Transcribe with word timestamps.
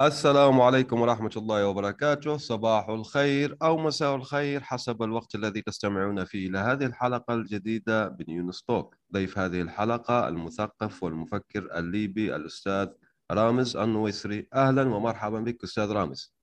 السلام 0.00 0.60
عليكم 0.60 1.00
ورحمة 1.00 1.30
الله 1.36 1.68
وبركاته. 1.68 2.36
صباح 2.36 2.88
الخير 2.88 3.56
أو 3.62 3.78
مساء 3.78 4.14
الخير 4.16 4.60
حسب 4.60 5.02
الوقت 5.02 5.34
الذي 5.34 5.62
تستمعون 5.62 6.24
فيه 6.24 6.48
إلى 6.48 6.58
هذه 6.58 6.86
الحلقة 6.86 7.34
الجديدة 7.34 8.08
من 8.08 8.34
يونس 8.34 8.62
توك. 8.62 8.96
ضيف 9.12 9.38
هذه 9.38 9.60
الحلقة 9.60 10.28
المثقف 10.28 11.02
والمفكر 11.02 11.78
الليبي 11.78 12.36
الأستاذ 12.36 12.88
رامز 13.30 13.76
النويسري. 13.76 14.48
أهلا 14.54 14.94
ومرحبا 14.94 15.40
بك 15.40 15.64
أستاذ 15.64 15.92
رامز. 15.92 16.34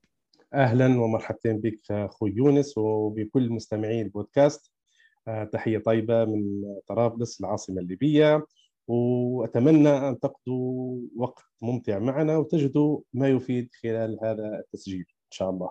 أهلا 0.54 1.02
ومرحبتين 1.02 1.58
بك 1.58 1.92
أخوي 1.92 2.34
يونس 2.36 2.78
وبكل 2.78 3.50
مستمعي 3.50 4.02
البودكاست. 4.02 4.72
آه، 5.28 5.44
تحية 5.44 5.78
طيبة 5.78 6.26
من 6.26 6.64
طرابلس 6.88 7.42
العاصمة 7.42 7.82
الليبية. 7.82 8.46
وأتمنى 8.88 9.90
أن 9.90 10.20
تقضوا 10.20 11.02
وقت 11.16 11.44
ممتع 11.62 12.00
معنا 12.00 12.38
وتجدوا 12.38 13.02
ما 13.14 13.30
يفيد 13.30 13.70
خلال 13.84 14.20
هذا 14.24 14.60
التسجيل 14.60 15.00
إن 15.00 15.32
شاء 15.32 15.50
الله. 15.50 15.70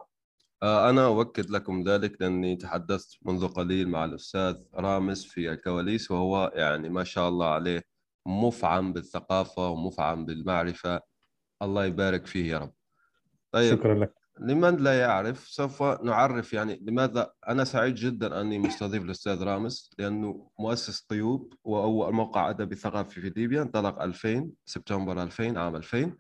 آه، 0.63 0.91
أنا 0.91 1.07
أؤكد 1.07 1.51
لكم 1.51 1.83
ذلك 1.89 2.21
لأني 2.21 2.57
تحدثت 2.57 3.19
منذ 3.23 3.49
قليل 3.49 3.89
مع 3.89 4.05
الأستاذ 4.05 4.57
رامز 4.75 5.25
في 5.25 5.51
الكواليس 5.51 6.11
وهو 6.11 6.53
يعني 6.55 6.89
ما 6.89 7.05
شاء 7.05 7.29
الله 7.29 7.47
عليه 7.47 7.83
مفعم 8.27 8.93
بالثقافة 8.93 9.71
ومفعم 9.71 10.25
بالمعرفة 10.27 11.01
الله 11.63 11.85
يبارك 11.85 12.27
فيه 12.27 12.53
يا 12.53 12.59
رب. 12.59 12.73
طيب 13.53 13.79
شكرا 13.79 13.95
لك. 13.95 14.26
لمن 14.41 14.77
لا 14.77 15.01
يعرف 15.01 15.49
سوف 15.49 15.83
نعرف 15.83 16.53
يعني 16.53 16.79
لماذا 16.83 17.31
أنا 17.49 17.65
سعيد 17.65 17.95
جدا 17.95 18.41
أني 18.41 18.59
مستضيف 18.59 19.03
الأستاذ 19.03 19.43
رامز 19.43 19.91
لأنه 19.99 20.51
مؤسس 20.59 21.01
طيوب 21.01 21.55
وأول 21.65 22.15
موقع 22.15 22.51
أدبي 22.51 22.75
ثقافي 22.75 23.21
في 23.21 23.33
ليبيا 23.37 23.63
انطلق 23.63 24.03
2000 24.03 24.49
سبتمبر 24.67 25.23
2000 25.23 25.59
عام 25.59 25.77
2000 25.77 26.13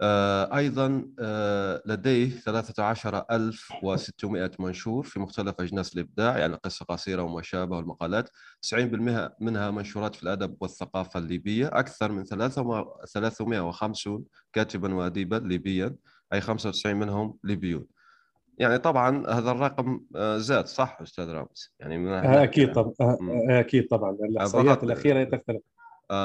آه 0.00 0.56
أيضا 0.56 1.08
آه 1.20 1.82
لديه 1.86 2.30
13600 2.30 4.50
منشور 4.58 5.04
في 5.04 5.20
مختلف 5.20 5.60
أجناس 5.60 5.94
الإبداع 5.94 6.38
يعني 6.38 6.54
قصة 6.54 6.84
قصيرة 6.84 7.22
وما 7.22 7.42
شابه 7.42 7.76
والمقالات 7.76 8.30
90% 8.62 8.74
منها 9.40 9.70
منشورات 9.70 10.16
في 10.16 10.22
الأدب 10.22 10.56
والثقافة 10.60 11.20
الليبية. 11.20 11.70
أكثر 11.72 12.12
من 12.12 12.24
350 12.24 14.24
كاتبا 14.52 14.94
واديبا 14.94 15.36
ليبيا. 15.36 15.96
أي 16.34 16.40
95 16.40 16.96
منهم 16.96 17.38
ليبيون. 17.44 17.86
يعني 18.58 18.78
طبعا 18.78 19.26
هذا 19.28 19.50
الرقم 19.50 20.00
آه، 20.16 20.38
زاد 20.38 20.66
صح 20.66 20.98
أستاذ 21.02 21.28
رامز؟ 21.28 21.74
يعني 21.80 21.98
من 21.98 22.08
آه، 22.08 22.42
أكيد 22.42 22.72
طبعا 22.72 22.92
آه، 23.00 23.60
أكيد 23.60 23.86
طبعا 23.86 24.10
الإحصائيات 24.10 24.84
الأخيرة 24.84 25.24
تختلف. 25.24 25.62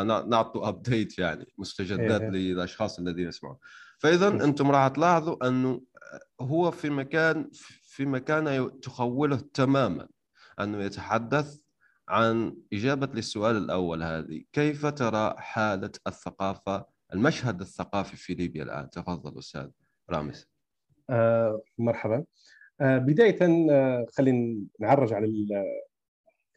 نعطوا 0.06 0.68
ابديت 0.70 1.20
يعني 1.20 1.54
مستجدات 1.58 2.22
إيه. 2.22 2.30
للأشخاص 2.30 3.00
الذين 3.00 3.28
يسمعون. 3.28 3.58
فاذا 4.00 4.28
أنتم 4.28 4.72
راح 4.72 4.88
تلاحظوا 4.88 5.48
أنه 5.48 5.82
هو 6.42 6.72
في 6.72 6.90
مكان 6.90 7.50
في 7.84 8.06
مكان 8.06 8.72
تخوله 8.82 9.42
تماما 9.54 10.08
أنه 10.60 10.84
يتحدث 10.84 11.58
عن 12.10 12.58
إجابة 12.74 13.08
للسؤال 13.14 13.58
الأول 13.58 14.04
هذه. 14.04 14.44
كيف 14.54 14.86
ترى 14.86 15.36
حالة 15.38 15.92
الثقافة 16.08 16.86
المشهد 17.14 17.62
الثقافي 17.62 18.18
في 18.18 18.34
ليبيا 18.34 18.64
الآن؟ 18.64 18.90
تفضل 18.90 19.40
أستاذ. 19.40 19.70
رامز. 20.12 20.50
آه 21.10 21.62
مرحبا. 21.78 22.24
آه 22.82 22.98
بداية 22.98 23.38
آه 23.72 24.06
خلينا 24.14 24.62
نعرج 24.80 25.14
على 25.14 25.26
ال 25.26 25.48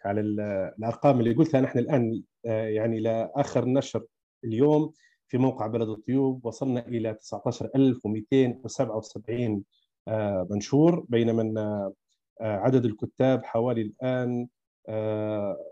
على 0.05 0.21
ال 0.21 0.41
الأرقام 0.79 1.21
اللي 1.21 1.35
قلتها 1.35 1.61
نحن 1.61 1.79
الآن. 1.79 2.23
آه 2.47 2.69
يعني 2.69 3.01
لاخر 3.01 3.65
نشر 3.65 4.05
اليوم 4.45 4.93
في 5.29 5.39
موقع 5.39 5.67
بلد 5.67 5.89
الطيوب 5.89 6.47
وصلنا 6.47 6.87
إلى 6.89 7.15
19277 7.15 9.65
آه 10.09 10.47
منشور 10.51 11.07
بينما 11.09 11.93
آه 12.41 12.57
عدد 12.57 12.85
الكتاب 12.85 13.45
حوالي 13.45 13.83
الآن 13.83 14.49
آه 14.89 15.67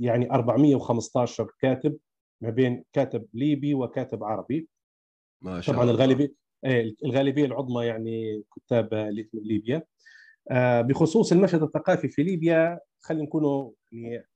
يعني 0.00 0.30
415 0.30 1.50
كاتب 1.60 1.96
ما 2.40 2.50
بين 2.50 2.84
كاتب 2.92 3.26
ليبي 3.34 3.74
وكاتب 3.74 4.24
عربي. 4.24 4.68
ما 5.42 5.60
شاء 5.60 5.74
طبعا 5.74 5.90
الغالبية 5.90 6.45
الغالبية 7.04 7.44
العظمى 7.44 7.86
يعني 7.86 8.42
كتاب 8.56 8.94
ليبيا. 9.34 9.82
آه، 10.50 10.80
بخصوص 10.80 11.32
المشهد 11.32 11.62
الثقافي 11.62 12.08
في 12.08 12.22
ليبيا 12.22 12.80
خلينا 13.00 13.24
نكونوا 13.24 13.70
يعني 13.92 14.26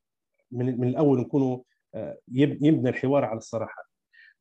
من 0.51 0.81
من 0.81 0.89
الأول 0.89 1.21
نكونوا 1.21 1.59
آه، 1.95 2.19
يبنى 2.29 2.89
الحوار 2.89 3.25
على 3.25 3.39
الصراحة. 3.39 3.91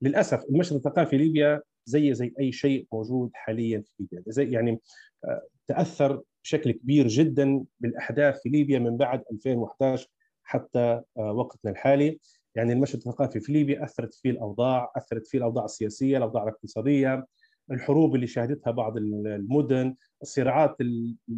للأسف 0.02 0.44
المشهد 0.50 0.76
الثقافي 0.76 1.10
في 1.10 1.18
ليبيا 1.18 1.62
زي 1.86 2.14
زي 2.14 2.34
أي 2.40 2.52
شيء 2.52 2.88
موجود 2.94 3.32
حاليا 3.34 3.82
في 3.82 3.94
ليبيا. 4.00 4.24
زي 4.28 4.52
يعني 4.52 4.82
آه، 5.26 5.42
تأثر 5.68 6.22
بشكل 6.44 6.72
كبير 6.72 7.08
جدا 7.08 7.64
بالأحداث 7.80 8.42
في 8.42 8.50
ليبيا 8.50 8.80
من 8.80 8.98
بعد 8.98 9.24
2011 9.32 10.08
حتى 10.44 11.02
وقتنا 11.16 11.72
الحالي. 11.72 12.20
يعني 12.56 12.74
المشهد 12.74 12.96
الثقافي 12.96 13.40
في 13.40 13.54
ليبيا 13.54 13.84
أثرت 13.84 14.14
فيه 14.14 14.30
الأوضاع 14.30 14.92
أثرت 14.96 15.28
فيه 15.28 15.38
الأوضاع 15.38 15.66
السياسية 15.66 16.18
الأوضاع 16.18 16.44
الاقتصادية. 16.44 17.26
الحروب 17.72 18.16
اللي 18.16 18.28
شهدتها 18.28 18.72
بعض 18.72 18.97
المدن 18.97 19.96
الصراعات 20.22 20.78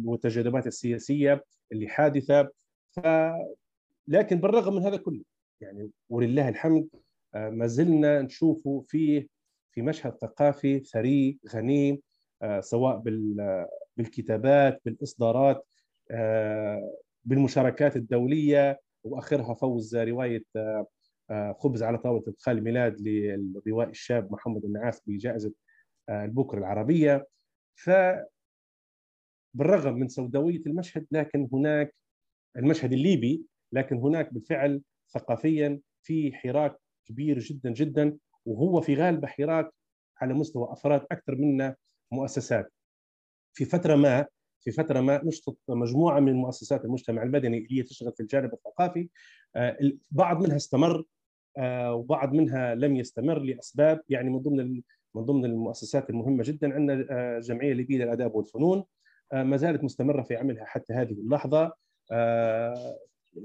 والتجاذبات 0.04 0.66
السياسية 0.66 1.44
اللي 1.72 1.88
حادثة. 1.88 2.48
ف 2.90 3.00
لكن 4.08 4.40
بالرغم 4.40 4.76
من 4.76 4.82
هذا 4.82 4.96
كله 4.96 5.22
يعني 5.60 5.90
ولله 6.08 6.48
الحمد 6.48 6.88
آه، 7.34 7.50
ما 7.50 7.66
زلنا 7.66 8.22
نشوفه 8.22 8.84
فيه 8.88 9.26
في 9.72 9.82
مشهد 9.82 10.16
ثقافي 10.16 10.80
ثري 10.80 11.38
غني 11.54 12.02
آه، 12.42 12.60
سواء 12.60 13.02
بالكتابات 13.96 14.80
بالإصدارات 14.84 15.66
آه، 16.10 16.94
بالمشاركات 17.24 17.96
الدولية 17.96 18.80
وآخرها 19.04 19.54
فوز 19.54 19.96
رواية 19.96 20.44
خبز 21.58 21.82
على 21.82 21.98
طاولة 21.98 22.24
ادخال 22.28 22.64
ميلاد 22.64 23.00
للروائي 23.00 23.90
الشاب 23.90 24.32
محمد 24.32 24.64
النعاس 24.64 25.02
بجائزة 25.06 25.52
البكر 26.10 26.58
العربية. 26.58 27.26
ف 27.74 27.90
بالرغم 29.54 29.94
من 29.94 30.08
سوداوية 30.08 30.62
المشهد 30.66 31.06
لكن 31.10 31.48
هناك 31.52 31.94
المشهد 32.56 32.92
الليبي 32.92 33.42
لكن 33.72 33.96
هناك 33.96 34.34
بالفعل 34.34 34.82
ثقافيا 35.14 35.80
في 36.02 36.32
حراك 36.32 36.76
كبير 37.06 37.38
جدا 37.38 37.70
جدا 37.70 38.16
وهو 38.46 38.80
في 38.80 38.94
غالبه 38.94 39.28
حراك 39.28 39.70
على 40.20 40.34
مستوى 40.34 40.72
أفراد 40.72 41.06
أكثر 41.10 41.34
منا 41.34 41.76
مؤسسات. 42.10 42.72
في 43.54 43.64
فترة 43.64 43.96
ما 43.96 44.26
في 44.60 44.70
فترة 44.70 45.00
ما 45.00 45.24
نشطت 45.24 45.58
مجموعة 45.68 46.20
من 46.20 46.32
مؤسسات 46.32 46.84
المجتمع 46.84 47.22
المدني 47.22 47.58
اللي 47.58 47.78
هي 47.78 47.82
تشتغل 47.82 48.12
في 48.12 48.20
الجانب 48.20 48.52
الثقافي. 48.52 49.08
آه، 49.56 49.78
بعض 50.10 50.42
منها 50.42 50.56
استمر 50.56 51.04
آه، 51.58 51.94
وبعض 51.94 52.32
منها 52.32 52.74
لم 52.74 52.96
يستمر 52.96 53.38
لأسباب 53.38 54.00
يعني 54.08 54.30
من 54.30 54.38
ضمن 54.38 54.82
من 55.14 55.22
ضمن 55.22 55.44
المؤسسات 55.44 56.10
المهمة 56.10 56.42
جدا 56.46 56.74
عندنا 56.74 57.06
آه، 57.10 57.38
جمعية 57.38 57.72
ليبيه 57.72 57.98
للآداب 57.98 58.34
والفنون. 58.34 58.84
آه، 59.32 59.42
ما 59.42 59.56
زالت 59.56 59.84
مستمرة 59.84 60.22
في 60.22 60.36
عملها 60.36 60.64
حتى 60.64 60.92
هذه 60.92 61.12
اللحظة. 61.12 61.72
آه، 62.12 62.98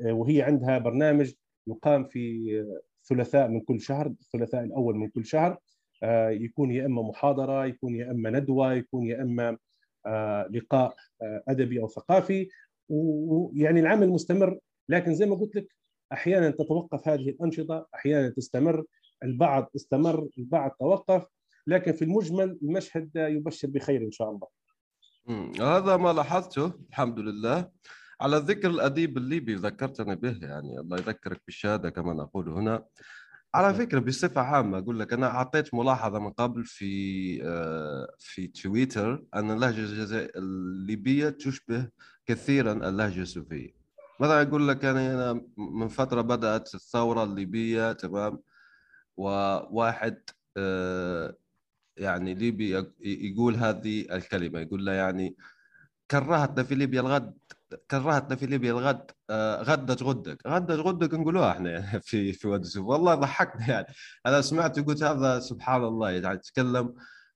وهي 0.03 0.41
عندها 0.41 0.77
برنامج 0.77 1.33
يقام 1.67 2.05
في 2.05 2.65
ثلاثاء 3.09 3.47
من 3.47 3.61
كل 3.61 3.81
شهر 3.81 4.07
الثلاثاء 4.07 4.63
الأول 4.63 4.95
من 4.95 5.09
كل 5.09 5.25
شهر. 5.25 5.57
يكون 6.29 6.71
يا 6.71 6.85
إما 6.85 7.01
محاضرة 7.01 7.65
يكون 7.65 7.95
يا 7.95 8.11
إما 8.11 8.29
ندوة 8.29 8.73
يكون 8.73 9.05
يا 9.05 9.21
إما 9.21 9.57
لقاء 10.49 10.95
أدبي 11.21 11.79
أو 11.81 11.87
ثقافي. 11.87 12.49
ويعني 12.89 13.79
العمل 13.79 14.09
مستمر. 14.09 14.59
لكن 14.89 15.15
زي 15.15 15.25
ما 15.25 15.35
قلت 15.35 15.55
لك 15.55 15.75
أحيانا 16.13 16.49
تتوقف 16.49 17.07
هذه 17.07 17.29
الأنشطة 17.29 17.87
أحيانا 17.95 18.29
تستمر. 18.29 18.85
البعض 19.23 19.71
استمر 19.75 20.29
البعض 20.37 20.71
توقف. 20.79 21.25
لكن 21.67 21.91
في 21.93 22.01
المجمل 22.01 22.57
المشهد 22.63 23.09
يبشر 23.15 23.67
بخير 23.67 24.01
إن 24.01 24.11
شاء 24.11 24.29
الله. 24.29 24.47
هذا 25.77 25.97
ما 25.97 26.13
لاحظته 26.13 26.71
الحمد 26.89 27.19
لله. 27.19 27.69
على 28.21 28.37
ذكر 28.37 28.69
الأديب 28.69 29.17
الليبي 29.17 29.55
ذكرتني 29.55 30.15
به 30.15 30.37
يعني 30.41 30.79
الله 30.79 30.97
يذكرك 30.97 31.41
بالشهادة 31.45 31.89
كما 31.89 32.13
نقول 32.13 32.49
هنا. 32.49 32.85
على 33.55 33.73
فكرة 33.73 33.99
بصفة 33.99 34.41
عامة 34.41 34.77
أقول 34.77 34.99
لك 34.99 35.13
أنا 35.13 35.27
أعطيت 35.27 35.73
ملاحظة 35.73 36.19
من 36.19 36.29
قبل 36.29 36.65
في 36.65 37.39
آه، 37.43 38.15
في 38.19 38.47
تويتر 38.47 39.23
أن 39.35 39.51
اللهجة 39.51 40.31
الليبية 40.35 41.29
تشبه 41.29 41.89
كثيرا 42.25 42.71
اللهجة 42.89 43.21
السوفيه 43.21 43.75
مثلا 44.19 44.41
أقول 44.41 44.67
لك 44.67 44.83
يعني 44.83 45.13
أنا 45.13 45.41
من 45.57 45.87
فترة 45.87 46.21
بدأت 46.21 46.75
الثورة 46.75 47.23
الليبية 47.23 47.91
تمام؟ 47.91 48.39
وواحد 49.17 50.21
آه، 50.57 51.35
يعني 51.97 52.33
ليبي 52.33 52.85
يقول 53.01 53.55
هذه 53.55 54.01
الكلمة 54.15 54.59
يقول 54.59 54.85
له 54.85 54.91
يعني 54.91 55.35
كرهتنا 56.11 56.63
في 56.63 56.75
ليبيا 56.75 57.01
الغد 57.01 57.37
كرهتنا 57.91 58.35
في 58.35 58.45
ليبيا 58.45 58.71
الغد 58.71 59.11
آه، 59.29 59.61
غدت 59.63 60.03
غدك 60.03 60.47
غدت 60.47 60.71
غدك 60.71 61.13
نقولوها 61.13 61.51
إحنا 61.51 61.99
في 62.07 62.33
في 62.33 62.47
وادي 62.47 62.63
السوف. 62.63 62.85
والله 62.87 63.15
ضحكنا 63.15 63.69
يعني. 63.69 63.87
أنا 64.25 64.41
سمعت 64.41 64.79
قلت 64.79 65.03
هذا 65.03 65.39
سبحان 65.39 65.83
الله 65.83 66.11
يعني 66.11 66.35
يتكلم 66.35 66.93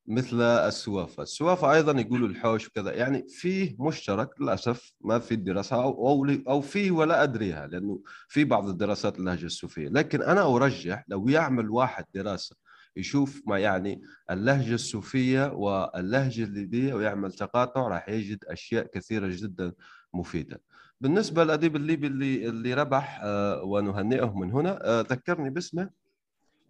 مثل 0.07 0.41
السوافة 0.41 1.23
السوافة 1.23 1.73
أيضا 1.73 2.01
يقولوا 2.01 2.27
الحوش 2.27 2.67
وكذا. 2.67 2.93
يعني 2.93 3.25
فيه 3.29 3.75
مشترك 3.79 4.41
للأسف 4.41 4.93
ما 5.01 5.19
في 5.19 5.33
الدراسة 5.33 5.75
أو, 5.83 6.07
أو, 6.07 6.27
أو 6.49 6.61
فيه 6.61 6.91
ولا 6.91 7.23
أدريها 7.23 7.67
لأنه 7.67 8.01
في 8.29 8.43
بعض 8.43 8.69
الدراسات 8.69 9.19
اللهجة 9.19 9.45
السوفية. 9.45 9.89
لكن 9.89 10.21
أنا 10.21 10.55
أرجح 10.55 11.05
لو 11.07 11.29
يعمل 11.29 11.69
واحد 11.69 12.05
دراسة 12.13 12.55
يشوف 12.95 13.41
ما 13.47 13.59
يعني 13.59 14.01
اللهجة 14.31 14.73
السوفية 14.73 15.51
واللهجة 15.53 16.43
الليبية 16.43 16.93
ويعمل 16.93 17.31
تقاطع 17.31 17.87
راح 17.87 18.09
يجد 18.09 18.45
أشياء 18.45 18.85
كثيرة 18.85 19.27
جدا 19.31 19.73
مفيدة. 20.13 20.61
بالنسبة 21.01 21.43
للأديب 21.43 21.75
الليبي 21.75 22.07
اللي 22.07 22.49
اللي 22.49 22.73
ربح 22.73 23.19
آه، 23.23 23.63
ونهنئه 23.63 24.37
من 24.37 24.51
هنا 24.51 24.79
آه، 24.83 25.01
ذكرني 25.01 25.49
باسمه. 25.49 25.89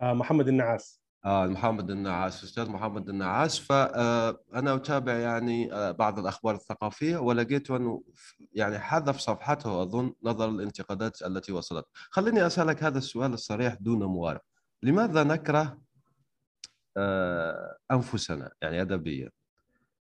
آه، 0.02 0.14
محمد 0.14 0.48
النعاس. 0.48 1.02
آه 1.26 1.48
محمد 1.48 1.92
النعاس 1.92 2.44
أستاذ 2.44 2.70
محمد 2.70 3.10
النعاس. 3.10 3.60
فانا 3.60 4.76
أتابع 4.76 5.14
يعني 5.14 5.70
بعض 5.94 6.20
الأخبار 6.20 6.56
الثقافية 6.56 7.18
ولقيت 7.18 7.72
أنه 7.72 8.04
يعني 8.54 8.80
حذف 8.80 9.18
صفحته 9.18 9.82
أظن 9.82 10.14
نظرا 10.24 10.52
للانتقادات 10.52 11.22
التي 11.22 11.52
وصلت. 11.52 11.86
خليني 12.10 12.48
أسألك 12.48 12.84
هذا 12.84 12.98
السؤال 12.98 13.34
الصريح 13.34 13.74
دون 13.74 14.04
موارب 14.04 14.42
لماذا 14.84 15.24
نكره 15.24 15.78
أنفسنا 17.92 18.52
يعني 18.62 18.82
ادبيا 18.82 19.30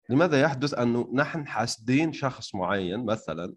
لماذا 0.08 0.40
يحدث 0.40 0.75
انه 0.75 1.11
نحن 1.14 1.46
حاسدين 1.46 2.12
شخص 2.12 2.55
معين 2.55 3.05
مثلا؟ 3.05 3.55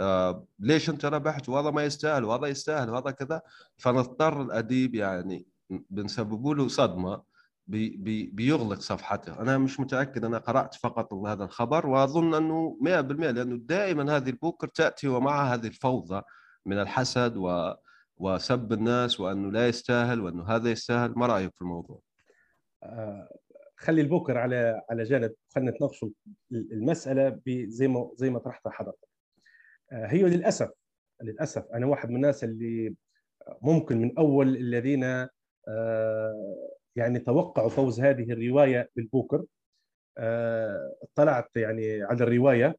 آه 0.00 0.46
ليش 0.58 0.90
أنت 0.90 1.04
ربحت؟ 1.04 1.48
وهذا 1.48 1.70
ما 1.70 1.84
يستاهل 1.84 2.24
وهذا 2.24 2.46
يستاهل 2.46 2.90
وهذا 2.90 3.10
كذا. 3.10 3.42
فنضطر 3.76 4.42
الأديب 4.42 4.94
يعني 4.94 5.46
بنسببوا 5.90 6.54
له 6.54 6.68
صدمة 6.68 7.22
بي 7.66 7.96
بي 7.96 8.26
بيغلق 8.26 8.80
صفحته. 8.80 9.40
أنا 9.40 9.58
مش 9.58 9.80
متأكد 9.80 10.24
أنا 10.24 10.38
قرأت 10.38 10.74
فقط 10.74 11.14
هذا 11.14 11.44
الخبر 11.44 11.86
وأظن 11.86 12.34
أنه 12.34 12.78
100% 12.80 12.86
لأنه 13.30 13.56
دائما 13.56 14.16
هذه 14.16 14.30
البوكر 14.30 14.68
تأتي 14.68 15.08
ومعها 15.08 15.54
هذه 15.54 15.66
الفوضى 15.66 16.22
من 16.66 16.78
الحسد 16.80 17.36
و 17.36 17.74
وسب 18.16 18.72
الناس 18.72 19.20
وأنه 19.20 19.52
لا 19.52 19.68
يستاهل 19.68 20.20
وأنه 20.20 20.44
هذا 20.48 20.70
يستاهل. 20.70 21.12
ما 21.16 21.26
رأيك 21.26 21.54
في 21.54 21.62
الموضوع؟ 21.62 22.00
خلي 23.76 24.00
البوكر 24.00 24.38
على 24.38 24.82
على 24.90 25.02
جانب 25.02 25.34
خلينا 25.48 25.70
نتناقشوا 25.70 26.08
المسألة 26.52 27.40
زي 27.66 27.88
ما 27.88 28.10
زي 28.14 28.30
ما 28.30 28.38
طرحتها 28.38 28.70
حضرتك. 28.70 29.08
آه، 29.92 30.06
هي 30.06 30.22
للأسف 30.22 30.70
للأسف 31.22 31.64
أنا 31.74 31.86
واحد 31.86 32.10
من 32.10 32.16
الناس 32.16 32.44
اللي 32.44 32.94
ممكن 33.62 33.98
من 33.98 34.18
أول 34.18 34.56
الذين 34.56 35.04
آه، 35.68 36.70
يعني 36.96 37.18
توقعوا 37.18 37.68
فوز 37.68 38.00
هذه 38.00 38.32
الرواية 38.32 38.90
بالبوكر. 38.96 39.44
آه، 40.18 40.94
اطلعت 41.02 41.56
يعني 41.56 42.02
على 42.02 42.24
الرواية 42.24 42.76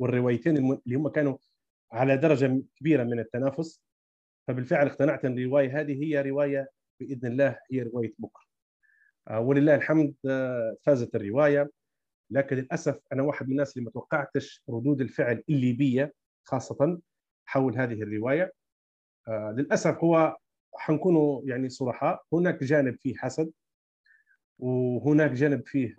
والروايتين 0.00 0.56
اللي 0.56 0.96
هم 0.96 1.08
كانوا 1.08 1.36
على 1.92 2.16
درجة 2.16 2.62
كبيرة 2.76 3.04
من 3.04 3.20
التنافس. 3.20 3.82
فبالفعل 4.48 4.86
اقتنعت 4.86 5.24
إن 5.24 5.38
الرواية 5.38 5.80
هذه 5.80 6.04
هي 6.04 6.22
رواية 6.22 6.75
بإذن 7.00 7.28
الله 7.28 7.58
هي 7.70 7.82
رواية 7.82 8.14
بكر 8.18 8.48
آه، 9.28 9.40
ولله 9.40 9.74
الحمد 9.74 10.14
آه، 10.28 10.76
فازت 10.82 11.14
الرواية. 11.14 11.70
لكن 12.30 12.56
للأسف 12.56 13.00
أنا 13.12 13.22
واحد 13.22 13.46
من 13.46 13.52
الناس 13.52 13.76
اللي 13.76 13.84
ما 13.84 13.90
توقعتش 13.90 14.62
ردود 14.68 15.00
الفعل 15.00 15.42
الليبية 15.48 16.14
خاصة 16.44 17.00
حول 17.46 17.78
هذه 17.78 18.02
الرواية. 18.02 18.52
آه، 19.28 19.54
للأسف 19.58 20.04
هو 20.04 20.36
حنكونوا 20.74 21.42
يعني 21.44 21.68
صرحاء. 21.68 22.22
هناك 22.32 22.64
جانب 22.64 22.96
فيه 23.00 23.14
حسد 23.16 23.52
وهناك 24.58 25.30
جانب 25.30 25.66
فيه 25.66 25.96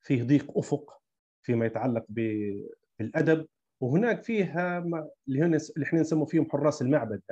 فيه 0.00 0.22
ضيق 0.22 0.58
أفق 0.58 1.02
فيما 1.42 1.66
يتعلق 1.66 2.06
بالأدب. 2.08 3.46
وهناك 3.80 4.22
فيه 4.22 4.78
اللي 5.28 5.58
إحنا 5.82 6.00
نسموا 6.00 6.26
فيهم 6.26 6.50
حراس 6.50 6.82
المعبد. 6.82 7.22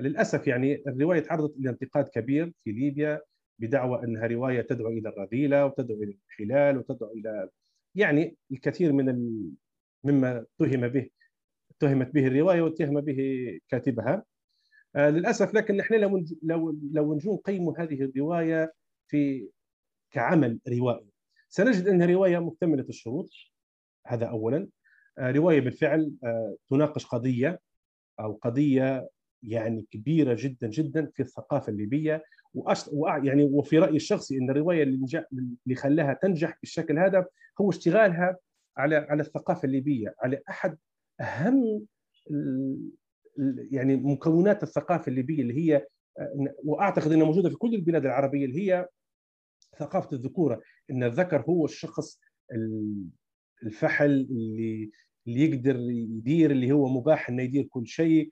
للأسف 0.00 0.46
يعني 0.46 0.82
الرواية 0.86 1.20
تعرضت 1.20 1.54
لانتقاد 1.58 2.08
كبير 2.08 2.52
في 2.64 2.72
ليبيا 2.72 3.20
بدعوى 3.58 4.04
أنها 4.04 4.26
رواية 4.26 4.60
تدعو 4.60 4.88
إلى 4.88 5.08
الرذيلة 5.08 5.66
وتدعو 5.66 6.02
إلى 6.02 6.12
الانحلال 6.12 6.78
وتدعو 6.78 7.12
إلى 7.12 7.48
يعني 7.94 8.36
الكثير 8.52 8.92
من 8.92 9.08
ال... 9.08 9.50
مما 10.04 10.46
اتهم 10.60 10.88
به 10.88 11.10
اتهمت 11.70 12.14
به 12.14 12.26
الرواية 12.26 12.62
واتهم 12.62 13.00
به 13.00 13.18
كاتبها. 13.68 14.24
آه 14.96 15.10
للأسف 15.10 15.54
لكن 15.54 15.76
نحن 15.76 15.94
لو 15.94 16.24
لو 16.42 16.78
لو 16.92 17.14
نقيم 17.14 17.68
هذه 17.68 18.02
الرواية 18.02 18.72
في 19.08 19.48
كعمل 20.10 20.60
روائي. 20.68 21.06
سنجد 21.48 21.88
أنها 21.88 22.06
رواية 22.06 22.38
مكتملة 22.38 22.82
الشروط. 22.88 23.30
هذا 24.06 24.26
اولا. 24.26 24.68
آه 25.18 25.30
رواية 25.30 25.60
بالفعل 25.60 26.12
آه 26.24 26.56
تناقش 26.70 27.06
قضية 27.06 27.60
أو 28.20 28.32
قضية 28.32 29.08
يعني 29.42 29.86
كبيرة 29.90 30.36
جدا 30.38 30.68
جدا 30.68 31.10
في 31.14 31.20
الثقافة 31.20 31.70
الليبية. 31.70 32.22
وأش... 32.54 32.90
يعني 33.24 33.44
وفي 33.44 33.78
رأيي 33.78 33.96
الشخصي 33.96 34.38
إن 34.38 34.50
الرواية 34.50 34.82
اللي, 34.82 34.96
نجح... 34.96 35.24
اللي 35.66 35.74
خلاها 35.76 36.18
تنجح 36.22 36.58
بالشكل 36.60 36.98
هذا 36.98 37.26
هو 37.60 37.70
اشتغالها 37.70 38.36
على 38.76 38.96
على 38.96 39.22
الثقافة 39.22 39.66
الليبية 39.66 40.14
على 40.22 40.40
أحد 40.48 40.78
أهم 41.20 41.86
يعني 43.70 43.96
مكونات 43.96 44.62
الثقافة 44.62 45.10
الليبية 45.10 45.42
اللي 45.42 45.54
هي 45.58 45.86
وأعتقد 46.64 47.12
إنها 47.12 47.26
موجودة 47.26 47.48
في 47.48 47.56
كل 47.56 47.74
البلاد 47.74 48.06
العربية 48.06 48.44
اللي 48.44 48.72
هي 48.72 48.88
ثقافة 49.78 50.16
الذكورة. 50.16 50.62
إن 50.90 51.04
الذكر 51.04 51.40
هو 51.40 51.64
الشخص 51.64 52.20
الفحل 53.62 54.10
اللي 54.30 54.90
اللي 55.26 55.44
يقدر 55.44 55.76
يدير 55.90 56.50
اللي 56.50 56.72
هو 56.72 56.88
مباح 56.88 57.28
إنه 57.28 57.42
يدير 57.42 57.64
كل 57.64 57.86
شيء. 57.86 58.30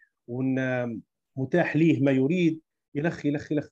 متاح 1.37 1.76
ليه 1.76 2.00
ما 2.00 2.11
يريد 2.11 2.61
يلخ 2.95 3.26
يلخ 3.26 3.52
يلخ 3.52 3.68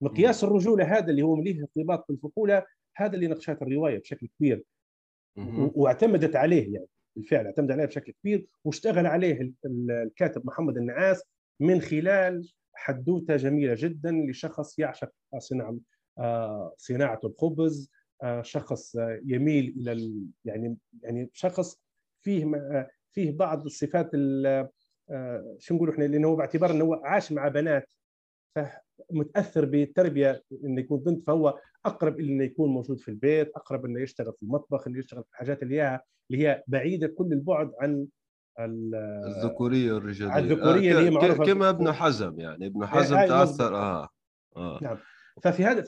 مقياس 0.00 0.44
الرجوله 0.44 0.98
هذا 0.98 1.10
اللي 1.10 1.22
هو 1.22 1.42
ليه 1.42 1.60
ارتباط 1.60 2.06
بالفحوله 2.08 2.64
هذا 2.96 3.14
اللي 3.14 3.26
ناقشته 3.26 3.62
الرواية 3.62 3.98
بشكل 3.98 4.28
كبير. 4.38 4.64
واعتمدت 5.74 6.36
عليه 6.36 6.74
يعني 6.74 6.86
بالفعل 7.16 7.46
اعتمد 7.46 7.70
عليه 7.70 7.84
بشكل 7.84 8.12
كبير. 8.12 8.46
واشتغل 8.64 9.06
عليه 9.06 9.52
الكاتب 9.90 10.46
محمد 10.46 10.76
النعاس 10.76 11.22
من 11.60 11.80
خلال 11.80 12.48
حدوتة 12.74 13.36
جميلة 13.36 13.74
جدا 13.78 14.12
لشخص 14.12 14.78
يعشق 14.78 15.10
صناعه 15.38 15.76
آه، 16.18 16.74
صناعة 16.76 17.20
الخبز 17.24 17.90
آه، 18.22 18.42
شخص 18.42 18.96
يميل 19.24 19.74
إلى 19.76 20.12
يعني 20.44 20.76
يعني 21.02 21.30
شخص 21.32 21.80
فيه 22.20 22.46
فيه 23.12 23.36
بعض 23.36 23.64
الصفات 23.64 24.10
آه، 24.46 24.70
شو 25.58 25.74
نقول 25.74 25.90
إحنا؟ 25.90 26.04
لأنه 26.04 26.36
باعتبار 26.36 26.70
إنه 26.70 27.00
عاش 27.04 27.32
مع 27.32 27.48
بنات 27.48 27.92
فمتأثر 28.56 29.64
بالتربية 29.64 30.42
إنه 30.64 30.80
يكون 30.80 31.00
بنت 31.00 31.26
فهو 31.26 31.58
أقرب 31.86 32.20
إلى 32.20 32.32
إنه 32.32 32.44
يكون 32.44 32.70
موجود 32.70 33.00
في 33.00 33.08
البيت 33.08 33.50
أقرب 33.56 33.84
إنه 33.84 34.00
يشتغل 34.00 34.32
في 34.32 34.42
المطبخ 34.42 34.86
إنه 34.86 34.98
يشتغل 34.98 35.24
في 35.24 35.30
الحاجات 35.30 35.62
اللي 35.62 35.80
هي 35.80 36.00
اللي 36.30 36.48
هي 36.48 36.62
بعيدة 36.66 37.06
كل 37.06 37.32
البعد 37.32 37.72
عن 37.80 38.06
الذكورية 38.58 39.92
والرجاليه 39.92 40.38
الذكورية 40.38 40.92
اللي 40.92 41.06
هي 41.06 41.10
معروفة 41.10 41.44
كما 41.44 41.70
ابن 41.70 41.92
حزم 41.92 42.40
يعني 42.40 42.66
ابن 42.66 42.86
حزم 42.86 43.16
تأثر 43.16 43.76
آه 43.76 44.08
آه. 44.56 44.78
نعم. 44.82 44.96
ففي 45.42 45.64
هذا 45.64 45.84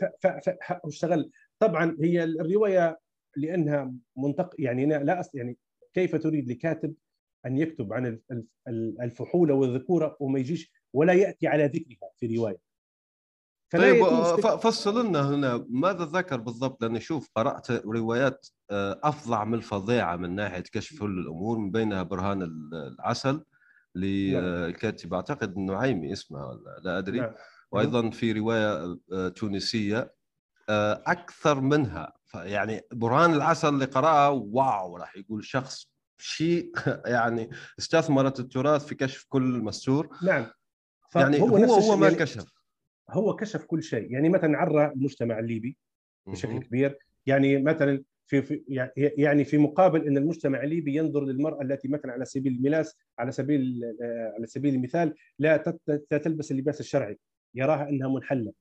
اشتغل. 0.84 1.30
طبعا 1.58 1.96
هي 2.00 2.24
الرواية 2.24 2.98
لأنها 3.36 3.92
منطق 4.16 4.54
يعني 4.58 4.86
لا 4.86 5.20
أصل 5.20 5.38
يعني 5.38 5.58
كيف 5.94 6.16
تريد 6.16 6.48
لكاتب 6.50 6.94
أن 7.46 7.58
يكتب 7.58 7.92
عن 7.92 8.20
الفحوله 9.00 9.54
والذكوره 9.54 10.16
وما 10.20 10.38
يجيش 10.38 10.72
ولا 10.92 11.12
يأتي 11.12 11.46
على 11.46 11.66
ذكرها 11.66 12.10
في 12.16 12.36
رواية. 12.36 12.66
طيب 13.72 14.04
آه، 14.04 14.36
فصل 14.36 15.06
لنا 15.06 15.28
هنا 15.28 15.66
ماذا 15.70 16.04
ذكر 16.04 16.36
بالضبط؟ 16.36 16.82
لاني 16.82 17.00
شوف 17.00 17.30
قرأت 17.36 17.70
روايات 17.70 18.48
آه، 18.70 19.00
أفظع 19.02 19.44
من 19.44 19.54
الفظيعة 19.54 20.16
من 20.16 20.34
ناحية 20.34 20.64
كشف 20.72 21.00
كل 21.00 21.18
الأمور 21.18 21.58
من 21.58 21.70
بينها 21.70 22.02
برهان 22.02 22.42
العسل 22.72 23.44
للكاتب 23.94 25.14
أعتقد 25.14 25.56
النعيمي 25.56 26.12
اسمه 26.12 26.46
ولا 26.46 26.80
لا 26.82 26.98
أدري. 26.98 27.20
نعم. 27.20 27.34
وأيضا 27.72 28.10
في 28.10 28.32
رواية 28.32 28.98
آه، 29.12 29.28
تونسية 29.28 30.14
آه، 30.68 31.02
أكثر 31.06 31.60
منها. 31.60 32.12
يعني 32.34 32.82
برهان 32.92 33.34
العسل 33.34 33.68
اللي 33.68 33.84
قرأها 33.84 34.28
واو 34.28 34.96
راح 34.96 35.16
يقول 35.16 35.44
شخص 35.44 35.95
شيء 36.18 36.72
يعني 37.06 37.50
استثمرت 37.78 38.40
التراث 38.40 38.86
في 38.86 38.94
كشف 38.94 39.26
كل 39.28 39.42
مستور. 39.42 40.08
نعم. 40.22 40.46
يعني 41.16 41.40
هو 41.40 41.56
هو, 41.56 41.74
هو 41.74 41.96
ما 41.96 42.06
يعني 42.06 42.18
كشف. 42.18 42.44
هو 43.10 43.36
كشف 43.36 43.64
كل 43.64 43.82
شيء. 43.82 44.12
يعني 44.12 44.28
مثلا 44.28 44.58
عرى 44.58 44.86
المجتمع 44.86 45.38
الليبي 45.38 45.76
بشكل 46.26 46.58
كبير. 46.58 46.98
يعني 47.26 47.62
مثلا 47.62 48.02
في, 48.26 48.42
في 48.42 48.64
يعني 48.96 49.44
في 49.44 49.58
مقابل 49.58 50.06
إن 50.06 50.16
المجتمع 50.16 50.62
الليبي 50.62 50.96
ينظر 50.96 51.24
للمرأة 51.24 51.62
التي 51.62 51.88
مثلا 51.88 52.12
على 52.12 52.24
سبيل 52.24 52.52
الملاس 52.52 52.96
على 53.18 53.32
سبيل 53.32 53.80
على 54.36 54.46
سبيل 54.46 54.74
المثال 54.74 55.14
لا 55.38 55.56
تلبس 56.10 56.50
اللباس 56.50 56.80
الشرعي. 56.80 57.18
يراها 57.54 57.88
إنها 57.88 58.08
منحلة. 58.08 58.52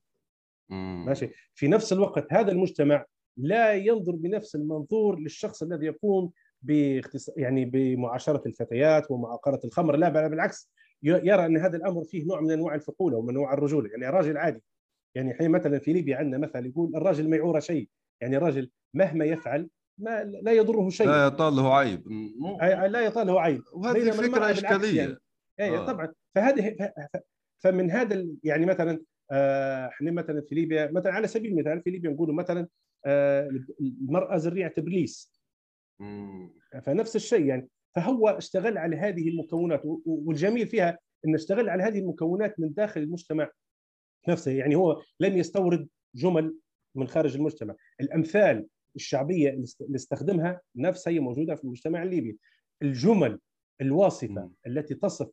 ماشي. 1.06 1.30
في 1.54 1.68
نفس 1.68 1.92
الوقت 1.92 2.32
هذا 2.32 2.52
المجتمع 2.52 3.06
لا 3.36 3.74
ينظر 3.74 4.12
بنفس 4.12 4.54
المنظور 4.54 5.18
للشخص 5.18 5.62
الذي 5.62 5.86
يقوم 5.86 6.32
باختص... 6.66 7.30
يعني 7.36 7.64
بمعاشرة 7.64 8.42
الفتيات 8.46 9.10
ومعاقره 9.10 9.60
الخمر. 9.64 9.96
لا 9.96 10.08
بل 10.08 10.28
بالعكس 10.28 10.70
يرى 11.02 11.46
أن 11.46 11.56
هذا 11.56 11.76
الأمر 11.76 12.04
فيه 12.04 12.24
نوع 12.24 12.40
من 12.40 12.50
أنواع 12.50 12.74
الفقوله 12.74 13.16
ومن 13.16 13.30
أنواع 13.30 13.52
الرجوله 13.52 13.90
يعني 13.90 14.08
راجل 14.08 14.36
عادي. 14.36 14.62
يعني 15.14 15.34
حين 15.34 15.50
مثلا 15.50 15.78
في 15.78 15.92
ليبيا 15.92 16.16
عندنا 16.16 16.38
مثل 16.38 16.66
يقول 16.66 16.96
الراجل 16.96 17.30
ما 17.30 17.36
يعور 17.36 17.60
شيء. 17.60 17.88
يعني 18.20 18.36
الراجل 18.36 18.70
مهما 18.94 19.24
يفعل 19.24 19.68
ما 19.98 20.24
لا 20.24 20.52
يضره 20.52 20.88
شيء. 20.88 21.06
لا 21.06 21.26
يطال 21.26 21.56
له 21.56 21.76
عيب. 21.76 22.08
لا 22.86 23.00
يطال 23.00 23.26
له 23.26 23.40
عيب. 23.40 23.62
وهذه 23.72 24.10
فكرة 24.10 24.50
إشكالية. 24.50 25.00
يعني. 25.00 25.16
اي 25.60 25.78
آه. 25.78 25.86
طبعا. 25.86 26.12
فهذه 26.34 26.76
فمن 27.58 27.90
هذا 27.90 28.26
يعني 28.44 28.66
مثلا 28.66 29.00
آه، 29.30 29.88
إحنا 29.88 30.10
مثلا 30.10 30.40
في 30.40 30.54
ليبيا 30.54 30.90
مثلا 30.92 31.12
على 31.12 31.26
سبيل 31.26 31.52
المثال 31.52 31.82
في 31.82 31.90
ليبيا 31.90 32.10
نقولوا 32.10 32.34
مثلا 32.34 32.68
آه، 33.06 33.50
المرأة 33.80 34.36
زريعة 34.36 34.72
إبليس. 34.78 35.35
فنفس 36.82 37.16
الشيء 37.16 37.46
يعني. 37.46 37.68
فهو 37.94 38.28
اشتغل 38.28 38.78
على 38.78 38.96
هذه 38.96 39.28
المكونات 39.28 39.82
والجميل 40.06 40.66
فيها 40.66 40.98
انه 41.24 41.36
اشتغل 41.36 41.68
على 41.68 41.82
هذه 41.82 41.98
المكونات 41.98 42.60
من 42.60 42.74
داخل 42.74 43.00
المجتمع 43.00 43.50
نفسه. 44.28 44.50
يعني 44.50 44.74
هو 44.74 45.02
لم 45.20 45.36
يستورد 45.36 45.88
جمل 46.14 46.56
من 46.94 47.06
خارج 47.06 47.36
المجتمع. 47.36 47.74
الأمثال 48.00 48.66
الشعبية 48.96 49.50
اللي 49.50 49.96
استخدمها 49.96 50.60
نفسها 50.76 51.12
هي 51.12 51.20
موجودة 51.20 51.54
في 51.54 51.64
المجتمع 51.64 52.02
الليبي. 52.02 52.38
الجمل 52.82 53.40
الواصفة 53.80 54.50
التي 54.66 54.94
تصف 54.94 55.30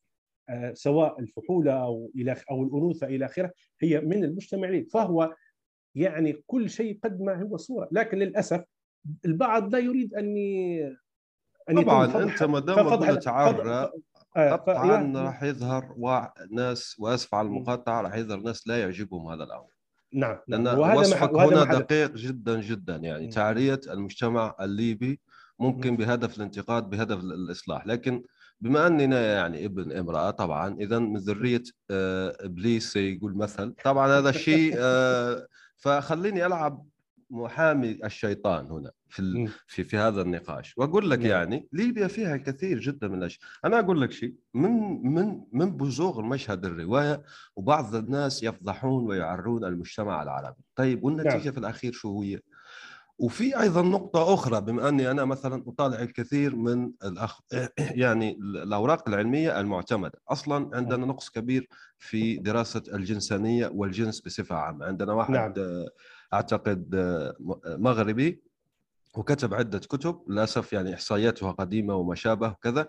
آه، 0.49 0.73
سواء 0.73 1.19
الفحوله 1.19 1.73
أو 1.73 2.11
إلى 2.15 2.35
أو 2.51 2.63
الأنوثة 2.63 3.07
إلى 3.07 3.25
آخره 3.25 3.53
هي 3.81 4.01
من 4.01 4.23
المجتمع 4.23 4.67
الليبي. 4.67 4.89
فهو 4.89 5.35
يعني 5.95 6.33
كل 6.47 6.69
شيء 6.69 6.99
قدمه 7.03 7.33
هو 7.33 7.57
صورة. 7.57 7.89
لكن 7.91 8.17
للأسف 8.17 8.63
البعض 9.25 9.75
لا 9.75 9.79
يريد 9.79 10.13
أن 10.13 10.35
أن 11.69 11.81
طبعا 11.81 12.23
أنت 12.23 12.43
ما 12.43 12.59
دام 12.59 12.89
قلت 12.89 13.27
عرة 13.27 13.91
قطعا 14.37 15.13
راح 15.15 15.43
يظهر 15.43 15.95
ناس 16.51 16.95
وأسف 16.99 17.35
على 17.35 17.47
المقاطعة 17.47 18.01
راح 18.01 18.15
يظهر 18.15 18.39
ناس 18.39 18.67
لا 18.67 18.79
يعجبهم 18.79 19.27
هذا 19.27 19.43
الأمر. 19.43 19.67
نعم 20.13 20.37
لأن 20.47 20.67
وهذا 20.67 20.99
وصفك 20.99 21.35
هنا 21.35 21.63
دقيق 21.63 22.15
جدا 22.15 22.61
جدا. 22.61 22.95
يعني 22.95 23.27
تعرية 23.27 23.79
المجتمع 23.87 24.55
الليبي 24.61 25.19
ممكن 25.59 25.97
بهدف 25.97 26.37
الانتقاد 26.37 26.89
بهدف 26.89 27.19
الإصلاح. 27.19 27.87
لكن 27.87 28.23
بما 28.61 28.87
أننا 28.87 29.33
يعني 29.33 29.65
ابن 29.65 29.91
امرأة 29.91 30.29
طبعا 30.29 30.75
اذا 30.79 30.99
من 30.99 31.17
ذرية 31.17 31.63
آه، 31.91 32.37
إبليس 32.39 32.95
يقول 32.95 33.37
مثل. 33.37 33.73
طبعا 33.83 34.07
هذا 34.07 34.29
الشيء 34.29 34.73
آه، 34.77 35.47
فخليني 35.77 36.45
ألعب 36.45 36.85
محامي 37.33 37.99
الشيطان 38.05 38.65
هنا 38.65 38.91
في 39.09 39.49
في 39.67 39.83
في 39.83 39.97
هذا 39.97 40.21
النقاش. 40.21 40.77
وأقول 40.77 41.09
لك 41.09 41.19
نعم. 41.19 41.27
يعني 41.27 41.67
ليبيا 41.71 42.07
فيها 42.07 42.35
الكثير 42.35 42.79
جدا 42.79 43.07
من 43.07 43.17
الأشياء. 43.17 43.41
أنا 43.65 43.79
أقول 43.79 44.01
لك 44.01 44.11
شيء 44.11 44.35
من 44.53 44.71
من 45.13 45.41
من 45.51 45.77
بزوغ 45.77 46.19
المشهد 46.19 46.65
الرواية 46.65 47.23
وبعض 47.55 47.95
الناس 47.95 48.43
يفضحون 48.43 49.05
ويعرون 49.05 49.65
المجتمع 49.65 50.23
العربي. 50.23 50.63
طيب 50.75 51.03
والنتيجة 51.03 51.43
نعم. 51.43 51.51
في 51.51 51.57
الأخير 51.57 51.91
شو 51.91 52.21
هي؟ 52.21 52.39
وفي 53.17 53.59
أيضا 53.59 53.81
نقطة 53.81 54.33
أخرى 54.33 54.61
بما 54.61 54.89
أني 54.89 55.11
أنا 55.11 55.25
مثلا 55.25 55.63
أطالع 55.67 55.99
الكثير 55.99 56.55
من 56.55 56.91
الأخ... 57.03 57.39
يعني 58.03 58.37
الأوراق 58.41 59.09
العلمية 59.09 59.59
المعتمدة. 59.59 60.21
أصلا 60.29 60.69
عندنا 60.73 61.05
نقص 61.05 61.29
كبير 61.29 61.67
في 61.97 62.37
دراسة 62.37 62.83
الجنسانية 62.93 63.67
والجنس 63.73 64.21
بصفة 64.21 64.55
عامة. 64.55 64.85
عندنا 64.85 65.13
واحد 65.13 65.31
نعم. 65.31 65.53
أعتقد 66.33 66.95
مغربي 67.65 68.43
وكتب 69.15 69.53
عدة 69.53 69.79
كتب 69.79 70.23
للأسف 70.27 70.73
يعني 70.73 70.93
إحصائياتها 70.93 71.51
قديمة 71.51 71.95
وما 71.95 72.15
شابه 72.15 72.47
وكذا 72.47 72.87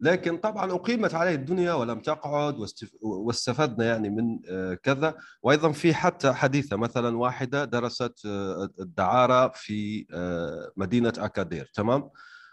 لكن 0.00 0.36
طبعا 0.36 0.72
أقيمت 0.72 1.14
عليه 1.14 1.34
الدنيا 1.34 1.72
ولم 1.72 2.00
تقعد 2.00 2.66
واستفدنا 3.02 3.84
يعني 3.84 4.10
من 4.10 4.38
آه، 4.50 4.74
كذا 4.74 5.14
وأيضا 5.42 5.72
في 5.72 5.94
حتى 5.94 6.32
حديثة 6.32 6.76
مثلا 6.76 7.16
واحدة 7.16 7.64
درست 7.64 8.26
آه، 8.26 8.70
الدعارة 8.80 9.48
في 9.54 10.06
آه، 10.12 10.72
مدينة 10.76 11.12
أكادير 11.18 11.70
تمام؟ 11.74 12.10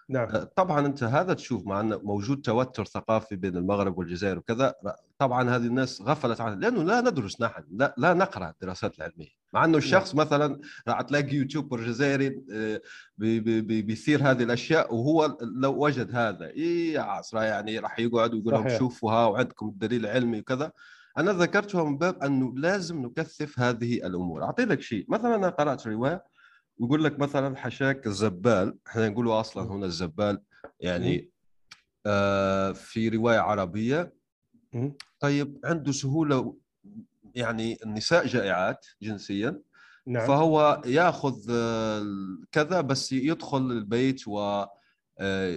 نعم. 0.10 0.28
طبعا 0.56 0.86
أنت 0.86 1.04
هذا 1.04 1.34
تشوف 1.34 1.66
مع 1.66 1.80
انه 1.80 2.00
موجود 2.04 2.42
توتر 2.42 2.86
ثقافي 2.86 3.36
بين 3.36 3.58
المغرب 3.58 3.98
والجزائر 3.98 4.38
وكذا 4.38 4.76
طبعا 5.20 5.50
هذه 5.50 5.66
الناس 5.66 6.02
غفلت 6.02 6.42
عنه 6.42 6.56
لأنه 6.56 6.84
لا 6.84 7.02
ندرس 7.02 7.42
نحن 7.42 7.64
لا, 7.72 7.96
لا 7.98 8.14
نقرأ 8.14 8.50
الدراسات 8.50 8.98
العلمية. 8.98 9.30
مع 9.54 9.66
إنه 9.66 9.78
الشخص 9.78 10.16
نعم. 10.16 10.26
مثلا 10.26 10.60
راح 10.88 11.02
تلاقي 11.02 11.36
يوتيوبر 11.36 11.84
جزائري 11.84 12.42
آه، 12.52 12.82
بيثير 13.18 14.32
هذه 14.32 14.44
الأشياء 14.44 14.96
وهو 14.96 15.38
لو 15.42 15.86
وجد 15.86 16.16
هذا 16.16 16.46
اي 16.46 16.98
عصرة 16.98 17.44
يعني 17.44 17.80
راح 17.80 18.00
يقعد 18.00 18.34
ويقول 18.34 18.54
لهم 18.54 18.70
شوفوا 18.70 19.12
ها 19.12 19.26
وعندكم 19.26 19.68
الدليل 19.68 20.06
العلمي 20.06 20.40
وكذا. 20.40 20.72
أنا 21.18 21.32
ذكرتها 21.32 21.84
من 21.84 21.98
باب 21.98 22.24
أنه 22.24 22.54
لازم 22.56 23.02
نكثف 23.06 23.60
هذه 23.60 23.94
الأمور. 23.94 24.44
أعطي 24.44 24.66
لك 24.66 24.82
شيء 24.82 25.06
مثلا 25.10 25.36
أنا 25.36 25.50
قرأت 25.50 25.88
رواية 25.88 26.24
ويقول 26.78 27.04
لك 27.04 27.20
مثلا 27.20 27.56
حشاك 27.58 28.08
الزبال 28.08 28.78
إحنا 28.88 29.10
نقولوا 29.10 29.40
أصلا 29.40 29.72
هنا 29.72 29.86
الزبال 29.86 30.42
يعني 30.80 31.32
آه 32.06 32.72
في 32.72 33.10
رواية 33.10 33.40
عربية. 33.40 34.14
طيب 35.20 35.60
عنده 35.66 35.92
سهولة 35.92 36.56
يعني 37.38 37.78
النساء 37.86 38.26
جائعات 38.26 38.86
جنسيا 39.02 39.60
نعم. 40.08 40.28
فهو 40.28 40.82
يأخذ 40.86 41.36
آه، 41.50 42.06
كذا 42.52 42.82
بس 42.82 43.12
يدخل 43.12 43.58
البيت 43.72 44.28
و 44.28 44.66
آه، 45.20 45.56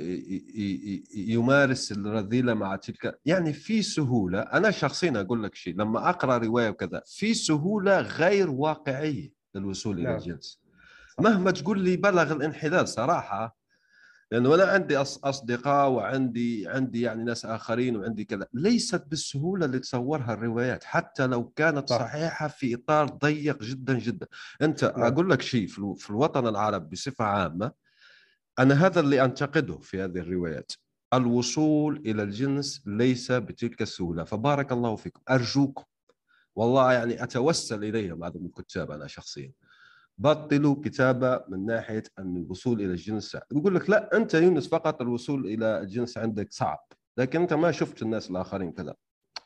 يمارس 1.14 1.92
الرذيلة 1.92 2.54
مع 2.54 2.76
تلك 2.76 3.20
يعني 3.26 3.52
في 3.52 3.82
سهولة 3.82 4.40
أنا 4.40 4.70
شخصيا 4.70 5.20
أقول 5.20 5.42
لك 5.42 5.54
شيء 5.54 5.74
لما 5.74 6.10
أقرأ 6.10 6.38
رواية 6.38 6.68
وكذا 6.68 7.02
في 7.06 7.34
سهولة 7.34 8.00
غير 8.00 8.50
واقعية 8.50 9.32
للوصول 9.54 10.02
نعم. 10.02 10.06
إلى 10.06 10.16
الجنس 10.16 10.60
مهما 11.18 11.50
تقول 11.50 11.80
لي 11.80 11.96
بلغ 11.96 12.32
الانحلال 12.32 12.88
صراحة 12.88 13.59
لأنه 14.30 14.54
أنا 14.54 14.64
عندي 14.64 14.96
أصدقاء 14.96 15.90
وعندي 15.90 16.68
عندي 16.68 17.00
يعني 17.00 17.24
ناس 17.24 17.44
آخرين 17.44 17.96
وعندي 17.96 18.24
كذا 18.24 18.46
ليست 18.52 19.04
بالسهولة 19.06 19.66
اللي 19.66 19.78
تصورها 19.78 20.32
الروايات 20.34 20.84
حتى 20.84 21.26
لو 21.26 21.48
كانت 21.48 21.88
صح. 21.88 21.98
صحيحة 21.98 22.48
في 22.48 22.74
إطار 22.74 23.08
ضيق 23.08 23.62
جدا 23.62 23.98
جدا 23.98 24.26
أنت 24.62 24.84
لا. 24.84 24.98
نعم. 24.98 25.12
أقول 25.12 25.30
لك 25.30 25.42
شيء 25.42 25.66
في 25.96 26.10
الوطن 26.10 26.46
العربي 26.46 26.88
بصفة 26.92 27.24
عامة 27.24 27.72
أنا 28.58 28.86
هذا 28.86 29.00
اللي 29.00 29.24
أنتقده 29.24 29.78
في 29.78 30.02
هذه 30.02 30.18
الروايات 30.18 30.72
الوصول 31.14 32.02
إلى 32.06 32.22
الجنس 32.22 32.82
ليس 32.86 33.32
بتلك 33.32 33.82
السهولة 33.82 34.24
فبارك 34.24 34.72
الله 34.72 34.96
فيكم 34.96 35.20
أرجوكم 35.30 35.84
والله 36.56 36.92
يعني 36.92 37.22
أتوسل 37.22 37.84
إليهم 37.84 38.24
هذا 38.24 38.38
من 38.38 38.46
الكتاب 38.46 38.90
أنا 38.90 39.06
شخصيا 39.06 39.52
بطلوا 40.20 40.76
كتابة 40.84 41.44
من 41.48 41.66
ناحية 41.66 42.02
أن 42.18 42.36
الوصول 42.36 42.80
إلى 42.80 42.90
الجنس. 42.90 43.36
يقول 43.52 43.74
لك 43.74 43.90
لا 43.90 44.16
أنت 44.16 44.34
يونس 44.34 44.68
فقط 44.68 45.02
الوصول 45.02 45.46
إلى 45.46 45.80
الجنس 45.80 46.18
عندك 46.18 46.52
صعب 46.52 46.78
لكن 47.16 47.40
أنت 47.40 47.54
ما 47.54 47.72
شفت 47.72 48.02
الناس 48.02 48.30
الآخرين 48.30 48.72
كذا. 48.72 48.94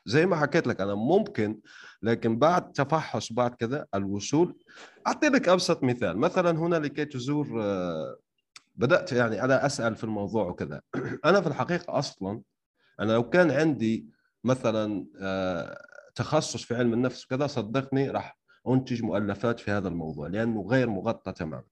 زي 0.05 0.25
ما 0.25 0.35
حكيت 0.35 0.67
لك 0.67 0.81
أنا 0.81 0.95
ممكن 0.95 1.59
لكن 2.01 2.39
بعد 2.39 2.71
تفحص 2.71 3.33
بعد 3.33 3.55
كذا 3.55 3.85
الوصول. 3.95 4.57
أعطي 5.07 5.27
لك 5.27 5.49
أبسط 5.49 5.83
مثال. 5.83 6.17
مثلا 6.17 6.51
هنا 6.59 6.75
لكي 6.75 7.05
تزور 7.05 7.63
آه، 7.63 8.17
بدأت 8.75 9.11
يعني 9.11 9.43
أنا 9.43 9.65
أسأل 9.65 9.95
في 9.95 10.03
الموضوع 10.03 10.47
وكذا. 10.47 10.81
أنا 11.25 11.41
في 11.41 11.47
الحقيقة 11.47 11.99
أصلا 11.99 12.41
أنا 12.99 13.11
لو 13.11 13.29
كان 13.29 13.51
عندي 13.51 14.09
مثلا 14.43 15.05
آه، 15.19 15.81
تخصص 16.15 16.63
في 16.63 16.75
علم 16.75 16.93
النفس 16.93 17.25
وكذا 17.25 17.47
صدقني 17.47 18.09
راح 18.09 18.44
أنتج 18.67 19.03
مؤلفات 19.03 19.59
في 19.59 19.71
هذا 19.71 19.87
الموضوع 19.87 20.27
لأنه 20.27 20.61
غير 20.61 20.89
مغطى 20.89 21.31
تماما. 21.31 21.63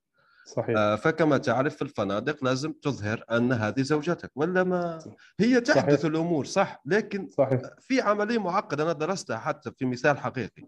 صحيح. 0.45 0.77
آه، 0.77 0.95
فكما 0.95 1.37
تعرف 1.37 1.75
في 1.75 1.81
الفنادق 1.81 2.43
لازم 2.43 2.73
تظهر 2.73 3.23
أن 3.31 3.53
هذه 3.53 3.81
زوجتك 3.81 4.31
ولا 4.35 4.63
ما؟ 4.63 4.99
هي 5.39 5.61
تحدث 5.61 5.99
صحيح. 5.99 6.05
الأمور 6.11 6.45
صح؟ 6.45 6.81
لكن 6.85 7.29
صحيح. 7.29 7.61
في 7.79 8.01
عملية 8.01 8.37
معقدة 8.37 8.83
أنا 8.83 8.93
درستها 8.93 9.37
حتى 9.37 9.71
في 9.71 9.85
مثال 9.85 10.17
حقيقي. 10.17 10.63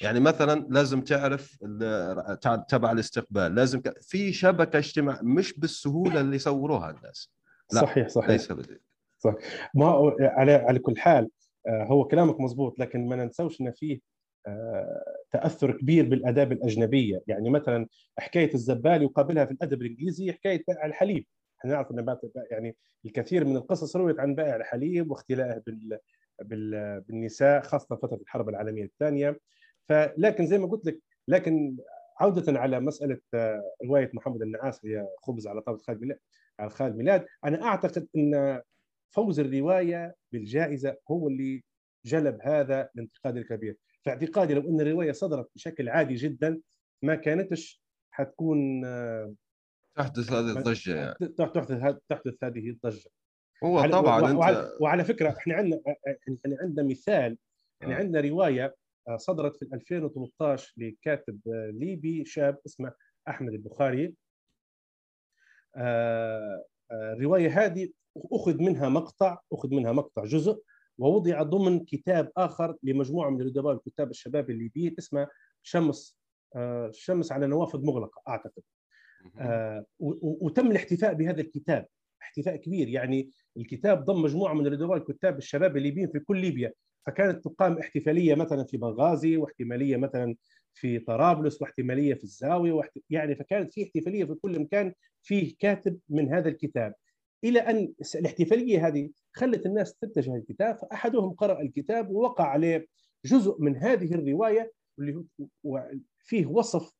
يعني 0.00 0.20
مثلا 0.20 0.66
لازم 0.70 1.00
تعرف 1.00 1.58
تبع 2.68 2.92
الاستقبال 2.92 3.54
لازم 3.54 3.80
ك... 3.80 4.02
في 4.02 4.32
شبكة 4.32 4.78
اجتماع 4.78 5.20
مش 5.22 5.58
بالسهولة 5.58 6.20
اللي 6.20 6.36
يصوروها 6.36 6.90
الناس. 6.90 7.30
لا، 7.72 7.80
صحيح 7.80 8.08
صحيح. 8.08 8.30
ليس 8.30 8.52
بذلك. 8.52 8.82
ما 9.74 10.12
على 10.20 10.52
على 10.52 10.78
كل 10.78 10.98
حال 10.98 11.28
آه، 11.66 11.84
هو 11.84 12.04
كلامك 12.04 12.40
مزبوط 12.40 12.78
لكن 12.78 13.08
ما 13.08 13.16
ننسوش 13.16 13.60
إن 13.60 13.72
فيه 13.72 14.00
تأثر 15.30 15.72
كبير 15.78 16.08
بالآداب 16.08 16.52
الأجنبية. 16.52 17.22
يعني 17.26 17.50
مثلا 17.50 17.86
حكاية 18.18 18.54
الزبال 18.54 19.02
يقابلها 19.02 19.44
في 19.44 19.50
الأدب 19.52 19.82
الإنجليزي 19.82 20.32
حكاية 20.32 20.64
بائع 20.68 20.86
الحليب. 20.86 21.26
إحنا 21.60 21.72
نعرف 21.72 21.90
إن 21.90 22.16
يعني 22.50 22.76
الكثير 23.04 23.44
من 23.44 23.56
القصص 23.56 23.96
رويت 23.96 24.20
عن 24.20 24.34
بائع 24.34 24.56
الحليب 24.56 25.10
واختلائه 25.10 25.62
بال 25.66 25.98
بال- 26.42 27.00
بالنساء 27.00 27.60
خاصة 27.62 27.96
فترة 27.96 28.16
الحرب 28.22 28.48
العالمية 28.48 28.84
الثانية. 28.84 29.40
فلكن 29.88 30.46
زي 30.46 30.58
ما 30.58 30.66
قلت 30.66 30.86
لك 30.86 30.98
لكن 31.28 31.76
عودة 32.20 32.60
على 32.60 32.80
مسألة 32.80 33.18
آه، 33.34 33.62
رواية 33.84 34.10
محمد 34.14 34.42
النعاس 34.42 34.86
هي 34.86 35.06
خبز 35.22 35.46
على 35.46 35.60
طاولة 35.60 35.80
خالد 35.80 36.00
ميلاد 36.00 36.18
على 36.58 36.70
خالد 36.70 36.96
ميلاد. 36.96 37.26
أنا 37.44 37.62
أعتقد 37.62 38.08
إن 38.16 38.62
فوز 39.10 39.40
الرواية 39.40 40.14
بالجائزة 40.32 40.96
هو 41.10 41.28
اللي 41.28 41.64
جلب 42.04 42.38
هذا 42.42 42.88
الانتقاد 42.94 43.36
الكبير. 43.36 43.76
في 44.08 44.24
اعتقادي 44.24 44.54
لو 44.54 44.60
إن 44.70 44.80
الرواية 44.80 45.12
صدرت 45.12 45.50
بشكل 45.54 45.88
عادي 45.88 46.14
جدا 46.14 46.60
ما 47.02 47.14
كانتش 47.14 47.82
حتكون 48.10 48.84
آه، 48.84 49.34
تحدث 49.96 50.32
هذه 50.32 50.58
الضجة 50.58 50.94
يعني. 50.96 51.14
تحدث 51.28 51.68
تحدث 52.08 52.44
هذه 52.44 52.70
الضجة. 52.70 53.10
هو 53.64 53.82
على- 53.82 53.90
طبعا 53.92 54.20
وع- 54.22 54.30
أنت 54.30 54.38
وعلى, 54.38 54.76
وعلى 54.80 55.04
فكرة 55.04 55.28
إحنا 55.38 55.54
عندنا 55.54 55.80
إحنا 56.08 56.56
عندنا 56.62 56.86
مثال 56.88 57.38
إحنا 57.82 57.94
آه. 57.94 57.98
عندنا 57.98 58.20
رواية 58.28 58.74
آه، 59.08 59.16
صدرت 59.16 59.56
في 59.56 59.64
2013 59.74 60.72
لكاتب 60.76 61.40
ليبي 61.72 62.24
شاب 62.24 62.58
اسمه 62.66 62.92
أحمد 63.28 63.52
البخاري. 63.52 64.14
الرواية 66.92 67.64
هذه 67.64 67.88
أخذ 68.32 68.62
منها 68.62 68.88
مقطع 68.88 69.38
أخذ 69.52 69.74
منها 69.74 69.92
مقطع 69.92 70.24
جزء. 70.24 70.62
ووضع 70.98 71.42
ضمن 71.42 71.84
كتاب 71.84 72.32
آخر 72.36 72.76
لمجموعة 72.82 73.30
من 73.30 73.40
الأدباء 73.40 73.72
والكتاب 73.74 74.10
الشباب 74.10 74.50
الليبيين 74.50 74.94
اسمه 74.98 75.28
شمس 75.62 76.18
آه، 76.56 76.90
شمس 76.94 77.32
على 77.32 77.46
نوافذ 77.46 77.84
مغلقة 77.84 78.22
أعتقد. 78.28 78.62
آه، 79.38 79.84
وتم 79.98 80.70
الاحتفاء 80.70 81.14
بهذا 81.14 81.40
الكتاب 81.40 81.86
احتفاء 82.22 82.56
كبير. 82.56 82.88
يعني 82.88 83.30
الكتاب 83.56 84.04
ضم 84.04 84.22
مجموعة 84.22 84.54
من 84.54 84.66
الأدباء 84.66 84.96
الكتاب 84.96 85.38
الشباب 85.38 85.76
الليبيين 85.76 86.08
في 86.08 86.18
كل 86.18 86.40
ليبيا. 86.40 86.72
فكانت 87.06 87.44
تقام 87.44 87.78
احتفالية 87.78 88.34
مثلا 88.34 88.64
في 88.64 88.76
بنغازي 88.76 89.36
واحتماليه 89.36 89.96
مثلا 89.96 90.36
في 90.74 90.98
طرابلس 90.98 91.62
واحتماليه 91.62 92.14
في 92.14 92.24
الزاوية 92.24 92.72
واحت... 92.72 92.98
يعني 93.10 93.36
فكانت 93.36 93.72
في 93.72 93.82
احتفالية 93.82 94.24
في 94.24 94.34
كل 94.34 94.60
مكان 94.60 94.92
فيه 95.22 95.54
كاتب 95.58 95.98
من 96.08 96.34
هذا 96.34 96.48
الكتاب. 96.48 96.94
إلى 97.44 97.60
أن 97.60 97.92
الاحتفالية 98.14 98.86
هذه 98.86 99.10
خلت 99.32 99.66
الناس 99.66 99.94
تتجه 99.94 100.36
للكتاب 100.36 100.76
فأحدهم 100.76 101.30
قرأ 101.32 101.60
الكتاب 101.60 102.10
ووقع 102.10 102.44
عليه 102.46 102.86
جزء 103.24 103.56
من 103.62 103.76
هذه 103.76 104.14
الرواية 104.14 104.72
واللي 104.98 105.14
هو- 105.14 105.24
وفيه 105.64 106.46
وصف 106.46 106.92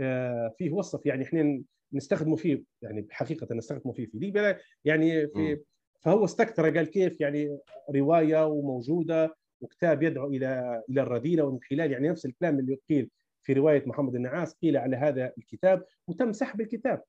آه، 0.00 0.54
فيه 0.58 0.70
وصف 0.70 1.06
يعني 1.06 1.24
إحنا 1.24 1.62
نستخدمه 1.92 2.36
فيه 2.36 2.62
يعني 2.82 3.06
حقيقة 3.10 3.54
نستخدمه 3.54 3.92
فيه 3.92 4.06
في 4.06 4.18
ليبيا 4.18 4.58
يعني 4.84 5.26
في. 5.28 5.60
فهو 6.00 6.24
استكتر 6.24 6.76
قال 6.76 6.90
كيف 6.90 7.20
يعني 7.20 7.58
رواية 7.94 8.46
وموجودة 8.46 9.36
وكتاب 9.60 10.02
يدعو 10.02 10.26
إلى 10.28 10.82
إلى 10.90 11.02
الرذيلة 11.02 11.44
والانحلال 11.44 11.92
يعني 11.92 12.08
نفس 12.08 12.26
الكلام 12.26 12.58
اللي 12.58 12.78
قيل 12.90 13.10
في 13.42 13.52
رواية 13.52 13.82
محمد 13.86 14.14
النعاس 14.14 14.54
قيل 14.54 14.76
على 14.76 14.96
هذا 14.96 15.32
الكتاب 15.38 15.84
وتم 16.08 16.32
سحب 16.32 16.60
الكتاب 16.60 17.02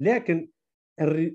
لكن 0.00 0.48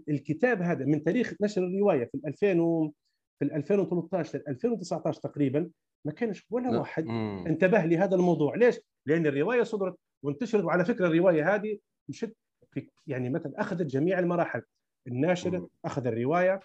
الكتاب 0.10 0.62
هذا 0.62 0.86
من 0.86 1.04
تاريخ 1.04 1.34
نشر 1.42 1.64
الرواية 1.64 2.06
في 2.06 2.22
2000 2.28 2.60
و- 2.60 2.94
في 3.40 3.46
2013 3.46 4.38
ل 4.40 4.44
2019 4.48 5.22
تقريبا 5.22 5.70
ما 6.06 6.12
كانش 6.12 6.46
ولا 6.50 6.70
لا. 6.70 6.80
واحد 6.80 7.06
مم. 7.06 7.44
انتبه 7.48 7.86
لهذا 7.86 8.16
الموضوع 8.16 8.56
ليش؟ 8.56 8.80
لأن 9.06 9.26
الرواية 9.28 9.64
صدرت 9.64 9.96
وانتشرت 10.24 10.64
وعلى 10.64 10.86
فكرة 10.86 11.08
الرواية 11.08 11.56
هذه 11.56 11.78
مشت 12.10 12.34
في 12.72 12.90
يعني 13.08 13.30
مثلا 13.30 13.62
أخذت 13.62 13.82
جميع 13.82 14.20
المراحل 14.20 14.62
الناشر 15.08 15.60
مم. 15.60 15.68
أخذ 15.86 16.08
الرواية 16.08 16.60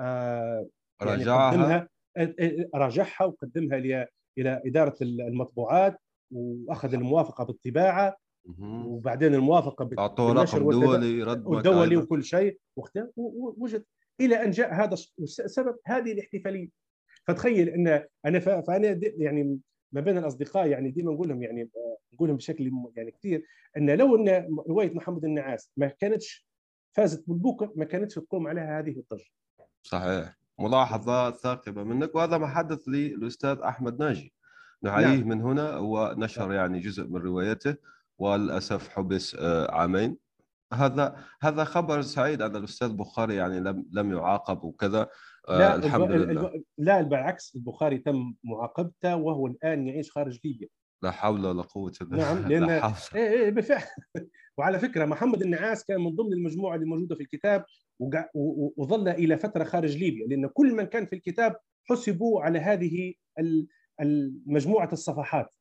آه 0.00 0.68
يعني 1.02 1.22
رجعها 1.22 1.88
راجعها 2.74 3.24
وقدمها 3.24 3.78
ل- 3.78 4.06
إلى 4.38 4.62
إدارة 4.66 4.96
المطبوعات 5.02 5.98
وأخذ 6.32 6.94
الموافقة 6.94 7.44
بالطباعة. 7.44 8.16
وبعدين 8.60 9.34
الموافقة 9.34 9.90
أعطوه 9.98 10.32
رقم. 10.32 10.70
دولي 10.70 11.22
رد 11.22 11.48
مكايدة. 11.48 11.96
وكل 11.96 12.24
شيء 12.24 12.58
واختار 12.76 13.10
ووجد 13.16 13.84
إلى 14.20 14.44
أن 14.44 14.50
جاء 14.50 14.74
هذا 14.74 14.96
السبب 15.20 15.76
هذه 15.84 16.12
الاحتفالية 16.12 16.68
فتخيل 17.26 17.68
إن 17.68 18.04
أنا 18.26 18.38
فأنا 18.38 19.00
يعني 19.02 19.58
ما 19.92 20.00
بين 20.00 20.18
الأصدقاء 20.18 20.66
يعني 20.66 20.90
ديما 20.90 21.12
نقول 21.12 21.28
لهم 21.28 21.42
يعني 21.42 21.70
نقول 22.14 22.28
لهم 22.28 22.36
بشكل 22.36 22.72
يعني 22.96 23.10
كثير 23.10 23.44
إن 23.76 23.90
لو 23.90 24.16
إن 24.16 24.56
رواية 24.68 24.94
محمد 24.94 25.24
النعاس 25.24 25.70
ما 25.76 25.86
كانتش 25.86 26.46
فازت 26.92 27.28
بالبوكر 27.28 27.72
ما 27.76 27.84
كانتش 27.84 28.14
تقوم 28.14 28.48
عليها 28.48 28.78
هذه 28.78 28.90
الضجه 28.98 29.30
صحيح 29.82 30.36
ملاحظة 30.58 31.30
ثاقبة 31.30 31.82
منك 31.82 32.14
وهذا 32.14 32.38
ما 32.38 32.46
حدث 32.46 32.88
لي 32.88 33.06
الأستاذ 33.06 33.58
أحمد 33.58 33.98
ناجي 33.98 34.32
نحييه 34.82 35.06
نعم. 35.06 35.28
من 35.28 35.40
هنا 35.40 35.70
هو 35.70 36.14
نشر 36.18 36.52
يعني 36.52 36.80
جزء 36.80 37.06
من 37.06 37.16
روايته 37.16 37.76
وللأسف 38.18 38.88
حبس 38.88 39.34
آه، 39.40 39.70
عامين. 39.74 40.16
هذا 40.72 41.16
هذا 41.42 41.64
خبر 41.64 42.02
سعيد 42.02 42.42
أن 42.42 42.56
الأستاذ 42.56 42.92
بخاري 42.92 43.34
يعني 43.34 43.60
لم 43.60 43.86
لم 43.92 44.12
يعاقب 44.12 44.64
وكذا. 44.64 45.08
آه، 45.48 45.58
لا 45.58 45.74
الحمد 45.76 46.10
الب- 46.10 46.30
لله. 46.30 46.46
الب- 46.46 46.64
لا 46.78 47.02
بالعكس 47.02 47.56
البخاري 47.56 47.98
تم 47.98 48.34
معاقبته 48.44 49.16
وهو 49.16 49.46
الآن 49.46 49.88
يعيش 49.88 50.10
خارج 50.10 50.38
ليبيا. 50.44 50.68
لا 51.02 51.10
حول 51.10 51.46
ولا 51.46 51.62
قوة 51.62 51.92
إلا 52.02 52.16
نعم،. 52.16 52.44
لأن- 52.44 52.68
لا 52.68 52.80
حول. 52.80 53.20
إيه 53.20 53.28
إيه 53.30 53.50
بالفعل. 53.50 53.82
وعلى 54.58 54.78
فكرة 54.78 55.04
محمد 55.04 55.42
النعاس 55.42 55.84
كان 55.84 56.00
من 56.00 56.14
ضمن 56.14 56.32
المجموعة 56.32 56.74
اللي 56.74 56.86
موجودة 56.86 57.14
في 57.14 57.22
الكتاب 57.22 57.64
وقع- 57.98 58.28
و- 58.34 58.72
وظل 58.76 59.08
إلى 59.08 59.36
فترة 59.38 59.64
خارج 59.64 59.96
ليبيا 59.96 60.26
لأن 60.26 60.46
كل 60.46 60.74
من 60.74 60.84
كان 60.84 61.06
في 61.06 61.16
الكتاب 61.16 61.56
حسبوا 61.90 62.42
على 62.42 62.58
هذه 62.58 63.14
ال- 63.38 63.66
ال- 64.00 64.38
مجموعه 64.46 64.88
الصفحات. 64.92 65.54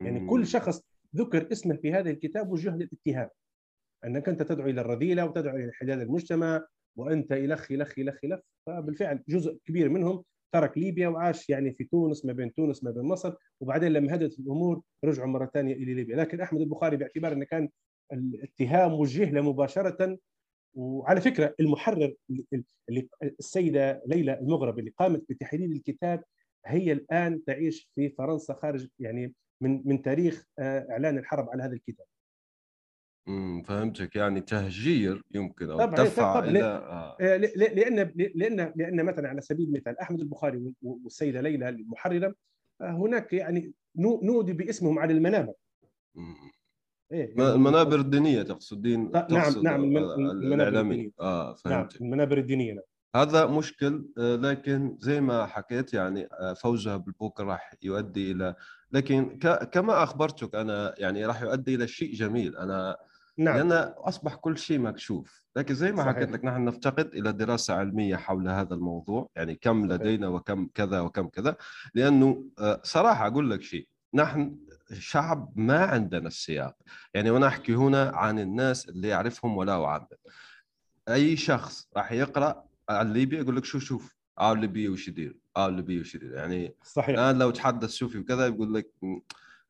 يعني. 0.00 0.26
كل 0.26 0.46
شخص 0.46 0.82
ذكر 1.16 1.52
اسمه 1.52 1.76
في 1.76 1.92
هذا 1.92 2.10
الكتاب 2.10 2.50
وجه 2.50 2.76
للاتهام. 2.76 3.30
أنك 4.04 4.28
أنت 4.28 4.42
تدعو 4.42 4.68
إلى 4.68 4.80
الرذيلة 4.80 5.24
وتدعو 5.24 5.56
إلى 5.56 5.64
انحلال 5.64 6.02
المجتمع 6.02 6.66
وأنت 6.96 7.32
الخ 7.32 7.72
الخ 7.72 7.98
الخ 7.98 8.18
الخ 8.24 8.40
فبالفعل 8.66 9.22
جزء 9.28 9.58
كبير 9.64 9.88
منهم 9.88 10.24
ترك 10.52 10.78
ليبيا 10.78 11.08
وعاش 11.08 11.50
يعني 11.50 11.74
في 11.74 11.84
تونس 11.84 12.24
ما 12.24 12.32
بين 12.32 12.54
تونس 12.54 12.84
ما 12.84 12.90
بين 12.90 13.02
مصر 13.02 13.34
وبعدين 13.60 13.92
لما 13.92 14.14
هدت 14.14 14.38
الأمور 14.38 14.82
رجعوا 15.04 15.28
مرة 15.28 15.50
ثانية 15.54 15.74
إلى 15.74 15.94
ليبيا. 15.94 16.16
لكن 16.16 16.40
أحمد 16.40 16.60
البخاري 16.60 16.96
باعتبار 16.96 17.32
انه 17.32 17.44
كان 17.44 17.68
الاتهام 18.12 18.92
وجه 18.92 19.30
له 19.30 19.40
مباشرة. 19.40 20.18
وعلى 20.74 21.20
فكرة 21.20 21.54
المحرر 21.60 22.14
السيدة 23.22 24.02
ليلى 24.06 24.38
المغربي 24.38 24.80
اللي 24.80 24.92
قامت 24.98 25.24
بتحرير 25.28 25.70
الكتاب 25.70 26.24
هي 26.66 26.92
الآن 26.92 27.44
تعيش 27.44 27.90
في 27.94 28.08
فرنسا 28.08 28.54
خارج 28.54 28.88
يعني 28.98 29.34
من 29.60 29.82
من 29.88 30.02
تاريخ 30.02 30.44
آه، 30.58 30.86
إعلان 30.90 31.18
الحرب 31.18 31.50
على 31.50 31.62
هذا 31.62 31.72
الكتاب 31.72 32.06
مم، 33.26 33.62
فهمتك 33.62 34.16
يعني 34.16 34.40
تهجير 34.40 35.22
يمكن 35.34 35.66
طبعاً، 35.66 35.86
دفع 35.86 36.34
طبعاً. 36.34 36.50
إلى 36.50 36.62
آه. 36.64 37.16
آه، 37.20 37.36
ل- 37.36 37.52
ل- 37.56 37.76
لأن 37.76 38.12
لأن 38.34 38.72
لأن 38.76 39.04
مثلا 39.04 39.28
على 39.28 39.40
سبيل 39.40 39.66
المثال 39.68 39.98
أحمد 39.98 40.20
البخاري 40.20 40.58
و- 40.58 40.72
والسيدة 41.04 41.40
ليلى 41.40 41.68
المحررة 41.68 42.34
هناك 42.80 43.32
يعني 43.32 43.72
نو- 43.96 44.20
نودي 44.22 44.52
باسمهم 44.52 44.98
على 44.98 45.12
المنابر. 45.12 45.52
إيه 47.12 47.34
يعني- 47.36 47.54
المنابر 47.54 48.00
الدينية 48.00 48.42
تقصدين 48.42 49.10
نعم، 49.10 49.26
تقصد 49.26 49.62
نعم، 49.64 49.84
المن- 49.84 49.96
ال- 49.96 50.04
ال- 50.12 50.30
المنابر 50.30 50.54
الإعلامية 50.68 50.92
الدينية. 50.94 51.12
آه 51.20 51.56
نعم 51.66 51.88
المنابر 52.00 52.38
الدينية 52.38 52.72
نعم 52.72 52.82
هذا 53.16 53.46
مشكل 53.46 54.08
لكن 54.18 54.96
زي 55.00 55.20
ما 55.20 55.46
حكيت 55.46 55.94
يعني 55.94 56.28
فوزها 56.62 56.96
بالبوكر 56.96 57.44
راح 57.46 57.74
يؤدي 57.82 58.32
إلى 58.32 58.54
لكن 58.92 59.38
ك- 59.38 59.70
كما 59.70 60.02
أخبرتك 60.02 60.54
أنا 60.54 60.94
يعني 60.98 61.26
راح 61.26 61.42
يؤدي 61.42 61.74
إلى 61.74 61.88
شيء 61.88 62.14
جميل. 62.14 62.56
أنا 62.56 62.96
نعم. 63.38 63.56
لأن 63.56 63.72
أصبح 63.96 64.34
كل 64.34 64.58
شيء 64.58 64.78
مكشوف. 64.78 65.42
لكن 65.56 65.74
زي 65.74 65.92
ما. 65.92 66.04
حكيت 66.04 66.30
لك 66.32 66.44
نحن 66.44 66.64
نفتقد 66.64 67.06
إلى 67.14 67.32
دراسة 67.32 67.74
علمية 67.74 68.16
حول 68.16 68.48
هذا 68.48 68.74
الموضوع 68.74 69.28
يعني 69.36 69.54
كم. 69.54 69.86
لدينا 69.86 70.28
وكم 70.28 70.68
كذا 70.74 71.00
وكم 71.00 71.28
كذا. 71.28 71.56
لأنه 71.94 72.44
آه، 72.58 72.80
صراحة 72.84 73.26
أقول 73.26 73.50
لك 73.50 73.62
شيء. 73.62 73.88
نحن 74.14 74.56
شعب 74.98 75.52
ما 75.56 75.84
عندنا 75.84 76.26
السياق. 76.28 76.76
يعني 77.14 77.30
وأنا 77.30 77.46
أحكي 77.46 77.74
هنا 77.74 78.10
عن 78.14 78.38
الناس 78.38 78.88
اللي 78.88 79.08
يعرفهم 79.08 79.56
ولا 79.56 79.84
اعمم 79.84 80.06
أي 81.08 81.36
شخص 81.36 81.88
راح 81.96 82.12
يقرأ 82.12 82.64
عن 82.88 83.12
ليبيا 83.12 83.40
يقول 83.40 83.56
لك 83.56 83.64
شو 83.64 83.78
شوف 83.78 84.16
آه 84.38 84.54
ليبيا 84.54 84.90
وش 84.90 85.08
يدير. 85.08 85.38
آه 85.58 85.68
ليبيا 85.68 86.00
وش 86.00 86.14
يدير 86.14 86.32
يعني 86.32 86.74
صحيح. 86.82 87.08
الان 87.08 87.38
لو 87.38 87.50
تحدث 87.50 87.90
شوفي 87.90 88.18
وكذا 88.18 88.46
يقول 88.46 88.74
لك 88.74 88.90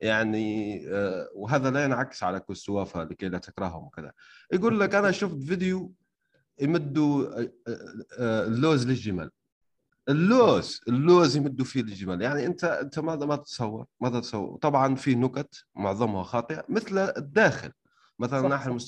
يعني 0.00 0.82
آه، 0.88 1.28
وهذا 1.34 1.70
لا 1.70 1.84
ينعكس 1.84 2.22
على 2.22 2.40
كوستوافا 2.40 2.98
لكي 2.98 3.28
لا 3.28 3.38
تكرههم 3.38 3.84
وكذا. 3.84 4.12
يقول 4.52 4.80
لك 4.80 4.94
أنا 4.94 5.10
شفت 5.20 5.42
فيديو 5.42 5.92
يمدوا 6.60 7.40
آه، 7.40 7.52
آه، 8.18 8.46
اللوز 8.46 8.86
للجمل. 8.86 9.30
اللوز 10.08 10.80
اللوز 10.88 11.36
يمدوا 11.36 11.64
فيه 11.64 11.80
الجمل 11.80 12.22
يعني 12.22 12.46
أنت 12.46 12.64
أنت 12.64 12.98
ماذا 12.98 13.26
ما 13.26 13.36
تتصور 13.36 13.86
ماذا 14.00 14.20
تتصور 14.20 14.56
طبعا 14.56 14.94
في 14.94 15.14
نكت 15.14 15.64
معظمها 15.74 16.22
خاطئة 16.22 16.64
مثل 16.68 16.98
الداخل. 16.98 17.72
مثلا 18.18 18.48
نحن 18.48 18.78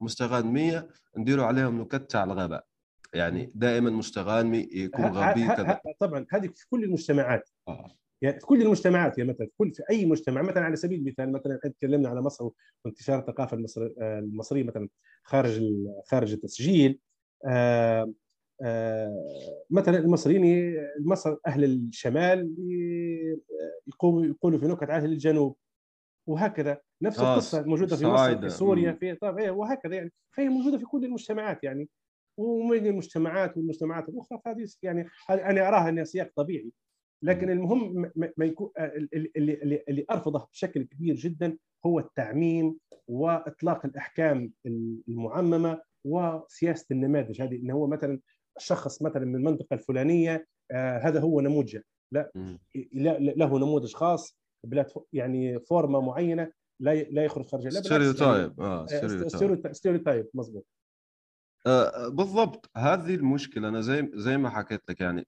مستغانمية 0.00 0.88
نديروا 1.16 1.46
عليهم 1.46 1.80
نكت 1.80 2.10
تاع 2.10 2.24
الغباء 2.24 2.64
يعني 3.14 3.52
دائما 3.54 3.90
مستغانمي 3.90 4.68
يكون 4.72 5.04
غبي 5.04 5.46
كذا. 5.46 5.80
طبعا 6.00 6.26
هذه 6.30 6.46
في 6.46 6.66
كل 6.70 6.84
المجتمعات. 6.84 7.50
آه. 7.68 7.96
يعني 8.22 8.40
في 8.40 8.46
كل 8.46 8.62
المجتمعات 8.62 9.18
يعني 9.18 9.30
مثلا 9.30 9.46
في 9.46 9.52
كل 9.58 9.72
في 9.72 9.82
أي 9.90 10.06
مجتمع 10.06 10.42
مثلا 10.42 10.64
على 10.64 10.76
سبيل 10.76 10.98
المثال 10.98 11.32
مثلا 11.32 11.60
تكلمنا 11.64 12.08
على 12.08 12.22
مصر 12.22 12.50
وانتشار 12.84 13.18
الثقافة 13.18 13.66
المصرية 14.00 14.62
مثلا 14.62 14.88
خارج 15.22 15.62
خارج 16.06 16.32
التسجيل. 16.32 16.98
آه 17.46 18.12
آه 18.62 19.24
مثلا 19.70 19.98
المصريين 19.98 20.76
مصر 21.00 21.36
أهل 21.46 21.64
الشمال 21.64 22.54
يقولوا 23.86 24.24
يقولوا 24.26 24.58
في 24.58 24.66
نكت 24.66 24.90
أهل 24.90 25.12
الجنوب. 25.12 25.56
وهكذا. 26.26 26.80
نفس 27.02 27.20
آه 27.20 27.32
القصة 27.32 27.62
موجودة 27.62 27.96
في 27.96 28.06
مصر 28.06 28.40
في 28.40 28.48
سوريا 28.48 28.92
في 28.92 29.16
إيه 29.38 29.50
وهكذا 29.50 29.94
يعني. 29.94 30.12
فهي 30.36 30.48
موجودة 30.48 30.78
في 30.78 30.84
كل 30.84 31.04
المجتمعات 31.04 31.64
يعني. 31.64 31.88
ومن 32.36 32.86
المجتمعات 32.86 33.56
والمجتمعات 33.56 34.08
الأخرى 34.08 34.40
فهذه 34.44 34.66
يعني 34.82 35.08
أنا 35.30 35.68
أراها 35.68 35.88
أنها 35.88 36.04
سياق 36.04 36.30
طبيعي. 36.36 36.72
لكن 37.24 37.50
المهم 37.50 38.10
ما 38.36 38.44
يكون 38.44 38.70
اللي, 38.78 39.30
اللي, 39.36 39.84
اللي 39.88 40.04
أرفضه 40.10 40.48
بشكل 40.52 40.82
كبير 40.82 41.14
جدا 41.14 41.56
هو 41.86 41.98
التعميم 41.98 42.78
وإطلاق 43.08 43.86
الأحكام 43.86 44.52
المعممة 45.08 45.80
وسياسة 46.04 46.86
النماذج. 46.90 47.42
هذه 47.42 47.56
إنه 47.56 47.74
هو 47.74 47.86
مثلا 47.86 48.20
شخص 48.58 49.02
مثلا 49.02 49.24
من 49.24 49.36
المنطقة 49.36 49.74
الفلانية 49.74 50.46
آه 50.70 50.98
هذا 50.98 51.20
هو 51.20 51.40
نموذجه. 51.40 51.84
لا 52.12 52.32
له 53.36 53.58
نموذج 53.58 53.94
خاص 53.94 54.38
يعني 55.12 55.60
فورمة 55.60 56.00
معينة 56.00 56.52
لا 56.80 56.94
لا 56.94 57.24
يخرج 57.24 57.46
خارج 57.46 57.64
لا 57.64 57.70
stereotype. 57.70 58.60
آه 58.60 58.86
stereotype 59.72 60.26
مضبوط. 60.34 60.66
آه 61.66 62.08
بالضبط. 62.08 62.70
هذه 62.76 63.14
المشكلة 63.14 63.68
أنا 63.68 63.80
زي 63.80 64.10
زي 64.14 64.36
ما 64.36 64.50
حكيت 64.50 64.82
لك 64.90 65.00
يعني 65.00 65.26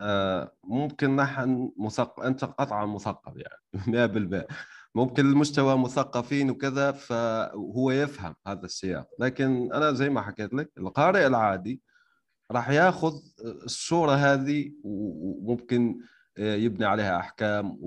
آه 0.00 0.52
ممكن 0.64 1.16
نحن 1.16 1.72
مثقف 1.78 2.22
أنت 2.22 2.44
قطعا 2.44 2.86
مثقف 2.86 3.32
يعني 3.36 3.62
100% 4.42 4.46
ممكن 4.94 5.26
المستوى 5.26 5.78
مثقفين 5.78 6.50
وكذا 6.50 6.92
فهو 6.92 7.90
يفهم 7.90 8.34
هذا 8.46 8.64
السياق. 8.64 9.08
لكن 9.20 9.72
أنا 9.72 9.92
زي 9.92 10.10
ما 10.10 10.22
حكيت 10.22 10.54
لك 10.54 10.70
القارئ 10.78 11.26
العادي 11.26 11.82
راح 12.52 12.70
ياخذ 12.70 13.12
الصورة 13.44 14.12
هذه 14.12 14.72
وممكن 14.84 15.98
يبني 16.38 16.84
عليها 16.86 17.18
أحكام 17.20 17.78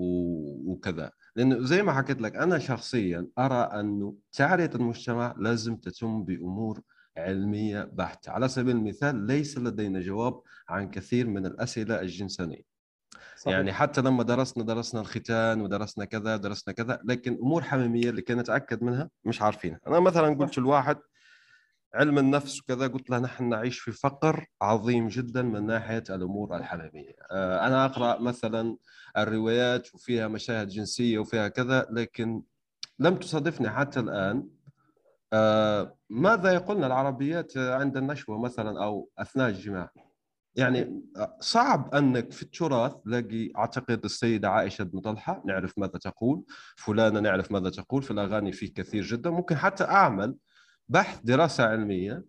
وكذا. 0.66 1.10
لأنه 1.36 1.64
زي 1.64 1.82
ما 1.82 1.92
حكيت 1.92 2.20
لك 2.22 2.36
أنا 2.36 2.58
شخصيا 2.58 3.26
أرى 3.38 3.80
أنه 3.80 4.14
تعرية 4.32 4.70
المجتمع 4.74 5.34
لازم 5.38 5.76
تتم 5.76 6.24
بأمور 6.24 6.80
علمية 7.20 7.90
بحتة. 7.92 8.32
على 8.32 8.48
سبيل 8.48 8.76
المثال 8.76 9.16
ليس 9.16 9.58
لدينا 9.58 10.00
جواب 10.00 10.40
عن 10.68 10.90
كثير 10.90 11.26
من 11.26 11.46
الأسئلة 11.46 12.00
الجنسانية. 12.00 12.70
صحيح. 13.36 13.54
يعني 13.54 13.72
حتى 13.72 14.00
لما 14.00 14.22
درسنا 14.22 14.64
درسنا 14.64 15.00
الختان 15.00 15.60
ودرسنا 15.60 16.04
كذا 16.04 16.36
درسنا 16.36 16.74
كذا 16.74 17.00
لكن 17.04 17.32
أمور 17.42 17.62
حميمية 17.62 18.10
اللي 18.10 18.22
كنا 18.22 18.42
نتأكد 18.42 18.82
منها 18.82 19.10
مش 19.24 19.42
عارفينها. 19.42 19.80
أنا 19.86 20.00
مثلا 20.00 20.34
قلت 20.34 20.58
لواحد 20.58 20.96
علم 21.94 22.18
النفس 22.18 22.60
وكذا 22.60 22.86
قلت 22.86 23.10
له 23.10 23.18
نحن 23.18 23.48
نعيش 23.48 23.78
في 23.78 23.92
فقر 23.92 24.46
عظيم 24.62 25.08
جدا 25.08 25.42
من 25.42 25.66
ناحية 25.66 26.04
الأمور 26.10 26.56
الحميمية. 26.56 27.14
آه، 27.30 27.66
أنا 27.66 27.84
أقرأ 27.84 28.18
مثلا 28.20 28.76
الروايات 29.16 29.94
وفيها 29.94 30.28
مشاهد 30.28 30.68
جنسية 30.68 31.18
وفيها 31.18 31.48
كذا 31.48 31.86
لكن 31.90 32.42
لم 32.98 33.16
تصادفني 33.16 33.70
حتى 33.70 34.00
الآن 34.00 34.48
ماذا 36.10 36.52
يقولنا 36.52 36.86
العربيات 36.86 37.56
عند 37.56 37.96
النشوة 37.96 38.38
مثلا 38.38 38.84
أو 38.84 39.10
أثناء 39.18 39.48
الجماع؟ 39.48 39.90
يعني 40.54 41.02
صعب 41.40 41.94
أنك 41.94 42.32
في 42.32 42.42
التراث 42.42 42.92
تلاقي 43.04 43.50
أعتقد 43.58 44.04
السيدة 44.04 44.50
عائشة 44.50 44.84
بن 44.84 45.00
طلحة 45.00 45.42
نعرف 45.46 45.78
ماذا 45.78 45.98
تقول 45.98 46.44
فلانة 46.76 47.20
نعرف 47.20 47.52
ماذا 47.52 47.70
تقول 47.70 48.02
في 48.02 48.10
الأغاني 48.10 48.52
فيه 48.52 48.74
كثير 48.74 49.02
جدا 49.02 49.30
ممكن 49.30 49.56
حتى 49.56 49.84
أعمل 49.84 50.36
بحث 50.88 51.20
دراسة 51.24 51.64
علمية 51.64 52.24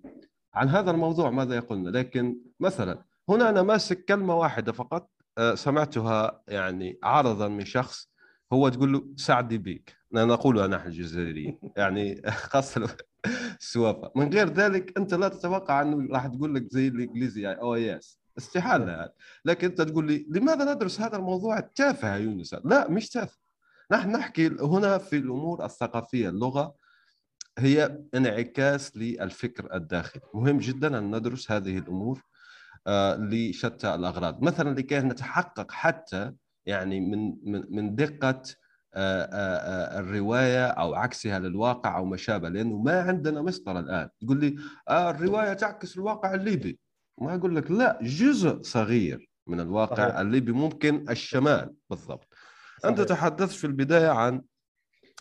عن 0.54 0.70
هذا 0.70 0.92
الموضوع 0.92 1.30
ماذا 1.30 1.56
يقولنا؟ 1.56 1.90
لكن 1.90 2.38
مثلا 2.60 3.04
هنا 3.30 3.50
أنا 3.50 3.62
ماسك 3.62 4.06
كلمة 4.06 4.36
واحدة 4.36 4.72
فقط 4.72 5.10
آه، 5.38 5.56
سمعتها 5.56 6.42
يعني 6.48 7.00
عرضا 7.04 7.48
من 7.48 7.66
شخص 7.66 8.12
هو 8.54 8.70
تقول 8.70 8.94
له 8.94 9.08
سعدي 9.16 9.58
بك 9.58 10.01
نقولها 10.14 10.68
نحن 10.68 10.88
الجزائريين. 10.88 11.60
يعني 11.78 12.22
خاصه 12.52 12.98
السوافة. 13.60 14.12
من 14.16 14.34
غير 14.34 14.50
ذلك 14.54 14.98
أنت 14.98 15.14
لا 15.14 15.28
تتوقع 15.28 15.82
أنه 15.82 16.08
راح 16.14 16.28
تقول 16.28 16.56
لك 16.56 16.68
زي 16.72 16.88
الإنجليزي 16.88 17.42
يعني 17.42 17.62
أو 17.62 17.76
يس 17.76 18.20
استحالة 18.38 18.92
يعني. 18.92 19.12
لكن 19.46 19.68
أنت 19.68 19.82
تقول 19.82 20.08
لي 20.08 20.26
لماذا 20.30 20.74
ندرس 20.74 21.02
هذا 21.02 21.18
الموضوع 21.18 21.58
التافه 21.58 22.14
يا 22.14 22.18
يونس؟ 22.18 22.54
لا 22.54 22.90
مش 22.90 23.10
تافه. 23.10 23.38
نحن 23.92 24.12
نحكي 24.12 24.48
هنا 24.48 24.98
في 24.98 25.18
الأمور 25.18 25.66
الثقافية 25.66 26.30
اللغة 26.30 26.76
هي 27.58 28.00
انعكاس 28.16 28.98
للفكر 28.98 29.76
الداخلي. 29.76 30.22
مهم 30.34 30.58
جدا 30.58 30.98
أن 30.98 31.16
ندرس 31.16 31.52
هذه 31.52 31.78
الأمور 31.78 32.22
آه، 32.88 33.16
لشتى 33.16 33.96
الأغراض. 33.96 34.44
مثلا 34.44 34.76
لكي 34.76 35.00
نتحقق 35.00 35.72
حتى 35.72 36.34
يعني 36.66 37.00
من 37.00 37.36
من 37.44 37.64
من 37.70 37.96
دقة 37.96 38.42
الرواية 38.96 40.68
أو 40.68 40.94
عكسها 40.96 41.40
للواقع 41.40 41.98
أو 41.98 42.06
ما 42.06 42.18
شابه 42.18 42.50
لأنه 42.50 42.78
ما 42.78 43.02
عندنا 43.02 43.42
مسطرة 43.42 43.80
الآن 43.80 44.10
تقول 44.22 44.40
لي 44.40 44.56
الرواية 44.90 45.54
تعكس 45.54 45.98
الواقع 45.98 46.34
الليبي 46.34 46.80
ما 47.18 47.36
أقول 47.36 47.56
لك 47.56 47.72
لا 47.72 48.00
جزء 48.02 48.62
صغير 48.62 49.30
من 49.48 49.60
الواقع 49.60 50.10
صحيح. 50.10 50.20
الليبي 50.20 50.52
ممكن 50.52 51.10
الشمال 51.10 51.74
بالضبط 51.90 52.28
صحيح. 52.84 52.86
انت 52.86 53.02
تحدثت 53.02 53.52
في 53.52 53.68
البداية 53.68 54.10
عن 54.10 54.42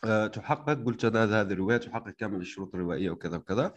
آه، 0.04 0.26
تحقق 0.26 0.84
قلت 0.84 1.04
أنا 1.04 1.24
هذه 1.40 1.52
الرواية 1.52 1.76
تحقق 1.76 2.10
كامل 2.10 2.40
الشروط 2.40 2.74
الروائية 2.74 3.10
وكذا 3.10 3.36
وكذا 3.36 3.74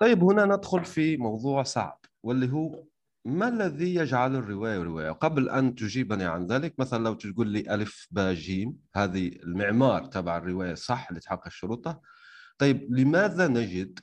طيب 0.00 0.24
هنا 0.24 0.44
ندخل 0.44 0.84
في 0.84 1.16
موضوع 1.16 1.62
صعب 1.62 2.00
واللي 2.22 2.52
هو 2.52 2.84
ما 3.26 3.48
الذي 3.48 3.94
يجعل 3.94 4.36
الرواية 4.36 4.82
رواية؟ 4.82 5.10
قبل 5.10 5.48
أن 5.48 5.74
تجيبني 5.74 6.24
عن 6.24 6.46
ذلك 6.46 6.74
مثلا 6.78 7.04
لو 7.04 7.14
تقول 7.14 7.48
لي 7.48 7.74
ألف 7.74 8.08
باء 8.10 8.34
جيم 8.34 8.76
هذه 8.94 9.28
المعمار 9.28 10.04
تبع 10.04 10.36
الرواية 10.36 10.74
صح 10.74 11.06
اللي 11.08 11.20
تحقق 11.20 11.48
شروطها 11.48 12.00
طيب 12.58 12.86
لماذا 12.98 13.48
نجد 13.48 13.98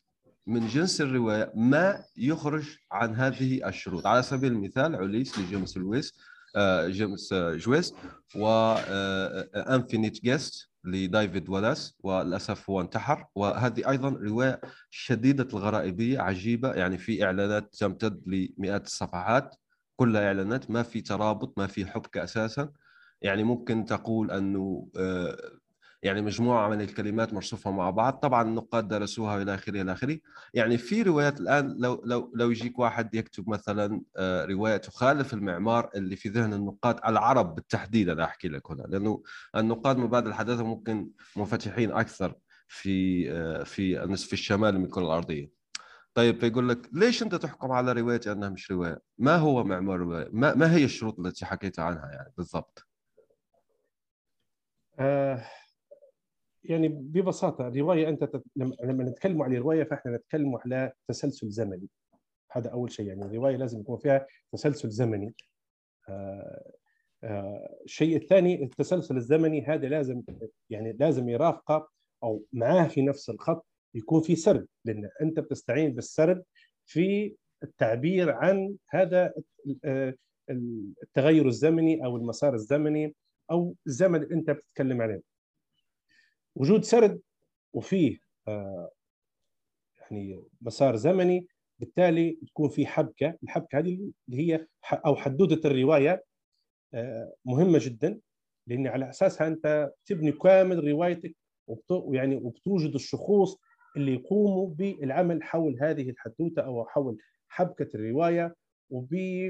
من 0.48 0.68
جنس 0.68 1.02
الرواية 1.02 1.52
ما 1.56 2.04
يخرج 2.18 2.78
عن 2.92 3.16
هذه 3.16 3.68
الشروط 3.68 4.08
على 4.08 4.24
سبيل 4.24 4.52
المثال 4.52 4.96
عليس 4.96 5.40
لجيمس 5.40 5.78
لويس 5.78 6.14
آه، 6.56 6.88
جيمس 6.88 7.34
جويس 7.34 7.94
و 8.36 8.57
Infinite 8.57 10.22
Jest 10.22 10.73
لديفيد 10.86 11.50
والاس 11.50 11.98
وللأسف 12.04 12.70
هو 12.70 12.82
انتحر. 12.82 13.26
وهذه 13.36 13.90
أيضا 13.90 14.10
رواية 14.10 14.62
شديدة 14.90 15.48
الغرائبية 15.54 16.20
عجيبة. 16.20 16.74
يعني 16.74 16.98
في 16.98 17.24
إعلانات 17.26 17.76
تمتد 17.76 18.24
لمئات 18.28 18.86
الصفحات 18.86 19.56
كلها 19.96 20.28
إعلانات 20.28 20.72
ما 20.72 20.84
في 20.84 21.02
ترابط 21.02 21.58
ما 21.60 21.68
في 21.68 21.86
حبكة 21.86 22.24
أساسا. 22.24 22.70
يعني 23.22 23.44
ممكن 23.44 23.86
تقول 23.86 24.32
أنه 24.32 24.90
آه، 24.98 25.38
يعني 26.04 26.22
مجموعة 26.22 26.70
من 26.70 26.82
الكلمات 26.82 27.34
مرصوفة 27.34 27.72
مع 27.72 27.90
بعض 27.90 28.14
طبعا 28.14 28.42
النقاد 28.42 28.88
درسوها 28.88 29.42
إلى 29.42 29.54
آخره 29.54 29.82
إلى 29.82 29.92
آخره 29.92 30.20
يعني 30.54 30.78
في 30.78 31.02
روايات 31.02 31.40
الآن 31.40 31.76
لو 31.80 32.02
لو 32.06 32.32
لو 32.36 32.52
يجيك 32.52 32.80
واحد 32.80 33.16
يكتب 33.16 33.50
مثلا 33.50 34.02
آه، 34.18 34.46
رواية 34.46 34.78
تخالف 34.78 35.34
المعمار 35.34 35.90
اللي 35.96 36.16
في 36.16 36.30
ذهن 36.30 36.54
النقاد 36.54 37.00
العرب 37.06 37.56
بالتحديد 37.56 38.10
أنا 38.10 38.24
أحكي 38.24 38.48
لك 38.48 38.72
هنا 38.72 38.84
لأنه 38.84 39.24
النقاد 39.56 39.98
من 39.98 40.08
بعد 40.08 40.28
الحداثة 40.28 40.64
ممكن 40.64 41.10
منفتحين 41.36 41.92
أكثر 41.92 42.36
في 42.68 43.26
آه، 43.32 43.64
في 43.64 44.04
النصف 44.04 44.34
الشمالي 44.34 44.78
من 44.78 44.86
الكره 44.86 45.04
الأرضية 45.04 45.52
طيب 46.14 46.40
فيقول 46.40 46.70
لك 46.70 46.90
ليش 46.94 47.24
أنت 47.24 47.36
تحكم 47.36 47.72
على 47.72 47.92
روايتي 47.92 48.32
أنها 48.32 48.50
مش 48.50 48.72
رواية؟ 48.72 49.00
ما 49.18 49.36
هو 49.36 49.64
معمار 49.64 49.96
الرواية؟ 49.96 50.30
ما, 50.32 50.56
ما 50.56 50.76
هي 50.76 50.84
الشروط 50.84 51.20
التي 51.20 51.46
حكيت 51.46 51.80
عنها 51.80 52.12
يعني 52.12 52.34
بالضبط؟ 52.38 52.88
آه 55.00 55.46
يعني 56.64 56.88
ببساطة 56.88 57.68
الروايه 57.68 58.10
أنت 58.10 58.24
تت... 58.24 58.44
لما 58.56 59.04
نتكلم 59.04 59.42
عن 59.42 59.54
الروايه 59.54 59.84
فإحنا 59.84 60.18
نتكلم 60.18 60.56
على 60.56 60.92
تسلسل 61.08 61.50
زمني. 61.50 61.88
هذا 62.52 62.70
أول 62.70 62.92
شيء 62.92 63.08
يعني 63.08 63.26
الروايه 63.26 63.56
لازم 63.56 63.80
يكون 63.80 63.98
فيها 63.98 64.28
تسلسل 64.52 64.90
زمني. 64.90 65.34
آه 66.10 66.72
آه 67.24 67.80
الشيء 67.86 68.18
الثاني 68.18 68.64
التسلسل 68.64 69.18
الزمني 69.18 69.66
هذا 69.66 69.88
لازم 69.88 70.22
يعني 70.70 70.94
لازم 71.00 71.30
يرافقه 71.30 71.90
أو 72.24 72.44
معاه 72.54 72.88
في 72.88 73.02
نفس 73.02 73.30
الخط 73.30 73.66
يكون 73.96 74.22
في 74.22 74.36
سرد 74.36 74.68
لأن 74.86 75.10
أنت 75.22 75.40
بتستعين 75.40 75.94
بالسرد 75.94 76.44
في 76.86 77.36
التعبير 77.64 78.32
عن 78.32 78.76
هذا 78.90 79.34
آه، 79.86 80.14
التغير 81.04 81.48
الزمني 81.48 82.06
أو 82.06 82.18
المسار 82.18 82.54
الزمني 82.54 83.16
أو 83.52 83.76
الزمن 83.88 84.24
اللي 84.24 84.36
أنت 84.36 84.50
بتتكلم 84.52 85.02
عليه. 85.02 85.33
وجود 86.56 86.84
سرد 86.84 87.22
وفيه 87.74 88.18
آه، 88.48 88.92
يعني 90.02 90.44
مسار 90.62 90.96
زمني 90.96 91.48
بالتالي 91.80 92.40
تكون 92.48 92.70
في 92.70 92.86
حبكة. 92.86 93.38
الحبكة 93.44 93.80
هذه 93.80 94.12
اللي 94.30 94.54
هي 94.54 94.68
أو 94.94 95.16
حدودة 95.16 95.70
الرواية 95.70 96.24
آه، 96.94 97.34
مهمة 97.46 97.80
جدا 97.82 98.20
لأن 98.68 98.88
على 98.88 99.10
أساسها 99.10 99.48
أنت 99.48 99.92
تبني 100.06 100.32
كامل 100.32 100.88
روايتك 100.88 101.36
ويعني 101.90 102.36
وبتوجد 102.36 102.94
الشخوص 102.94 103.60
اللي 103.98 104.14
يقوموا 104.14 104.70
بالعمل 104.70 105.44
حول 105.44 105.78
هذه 105.82 106.10
الحدوتة 106.10 106.62
أو 106.62 106.86
حول 106.86 107.18
حبكة 107.48 107.90
الرواية 107.96 108.56
وبي 108.90 109.50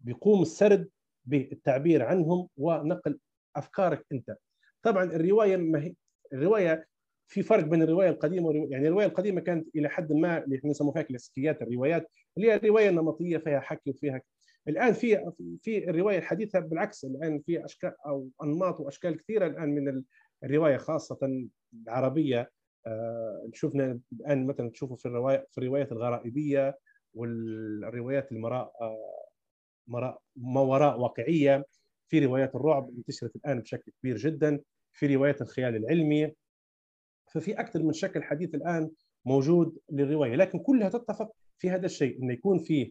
بيقوم 0.00 0.42
السرد 0.42 0.88
بالتعبير 1.24 2.02
عنهم 2.02 2.48
ونقل 2.56 3.18
أفكارك 3.56 4.06
أنت. 4.12 4.36
طبعا 4.86 5.04
الرواية 5.04 5.56
ما 5.56 5.84
هي 5.84 5.94
الرواية 6.32 6.86
في 7.28 7.42
فرق 7.42 7.64
بين 7.64 7.82
الرواية 7.82 8.08
القديمة 8.10 8.46
والرواية 8.46 8.70
يعني 8.70 8.86
الرواية 8.88 9.06
القديمة 9.06 9.40
كانت 9.40 9.68
إلى 9.76 9.88
حد 9.88 10.12
ما 10.12 10.44
اللي 10.44 10.56
إحنا 10.58 10.70
نسموها 10.70 11.02
كلاسيكيات 11.02 11.62
الروايات 11.62 12.10
اللي 12.36 12.48
هي 12.50 12.54
الروايه 12.54 12.88
النمطيه 12.88 13.38
فيها 13.38 13.60
حكي 13.60 13.90
وفيها 13.90 14.22
الآن 14.68 14.92
في 14.92 15.32
في 15.62 15.90
الرواية 15.90 16.18
الحديثة 16.18 16.58
بالعكس 16.58 17.04
الآن 17.04 17.40
في 17.46 17.64
اشكال 17.64 17.92
أو 18.06 18.28
أنماط 18.42 18.80
وأشكال 18.80 19.16
كثيرة 19.16 19.46
الآن 19.46 19.74
من 19.74 20.02
الرواية 20.44 20.76
خاصة 20.76 21.48
العربية. 21.74 22.50
آه، 22.86 23.48
شفنا 23.52 24.00
الآن 24.12 24.46
مثلا 24.46 24.70
تشوفوا 24.70 24.96
في 24.96 25.06
الروايه 25.06 25.46
في 25.50 25.58
الروايات 25.58 25.92
الغرائبية 25.92 26.78
والروايات 27.14 28.32
المراء 28.32 28.72
آه، 28.80 30.18
ما 30.36 30.60
وراء 30.60 31.00
واقعية. 31.00 31.66
في 32.08 32.26
روايات 32.26 32.54
الرعب 32.54 32.90
انتشرت 32.96 33.36
الآن 33.36 33.60
بشكل 33.60 33.92
كبير 34.02 34.16
جدا. 34.16 34.60
في 34.96 35.14
روايات 35.14 35.42
الخيال 35.42 35.76
العلمي 35.76 36.32
ففي 37.32 37.60
أكثر 37.60 37.82
من 37.82 37.92
شكل 37.92 38.22
حديث 38.22 38.54
الآن 38.54 38.90
موجود 39.24 39.78
للرواية 39.90 40.36
لكن 40.36 40.58
كلها 40.58 40.88
تتفق 40.88 41.32
في 41.58 41.70
هذا 41.70 41.86
الشيء 41.86 42.22
انه 42.22 42.32
يكون 42.32 42.58
فيه 42.58 42.90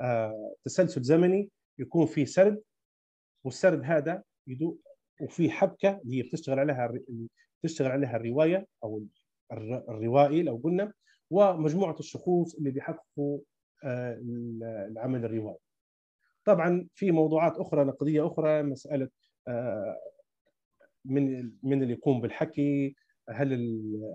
آه، 0.00 0.54
تسلسل 0.64 1.02
زمني 1.02 1.50
يكون 1.78 2.06
فيه 2.06 2.24
سرد 2.24 2.62
والسرد 3.44 3.82
هذا 3.84 4.22
يدو 4.46 4.78
وفي 5.20 5.50
حبكة 5.50 6.00
اللي 6.04 6.18
هي 6.18 6.22
بتشتغل 6.22 6.58
عليها 6.58 6.92
بتشتغل 7.62 7.90
عليها 7.90 8.16
الرواية 8.16 8.66
أو 8.84 9.04
الروائي 9.88 10.42
لو 10.42 10.60
قلنا 10.64 10.92
ومجموعة 11.30 11.96
الشخوص 11.98 12.54
اللي 12.54 12.70
بيحققوا 12.70 13.40
آه، 13.84 14.20
العمل 14.90 15.24
الروائي. 15.24 15.58
طبعا 16.44 16.88
في 16.94 17.10
موضوعات 17.10 17.56
أخرى 17.58 17.84
نقدية 17.84 18.26
أخرى 18.26 18.62
مسألة 18.62 19.08
آه، 19.48 19.96
من 21.06 21.52
من 21.62 21.82
اللي 21.82 21.92
يقوم 21.94 22.20
بالحكي 22.20 22.96
هل 23.30 23.52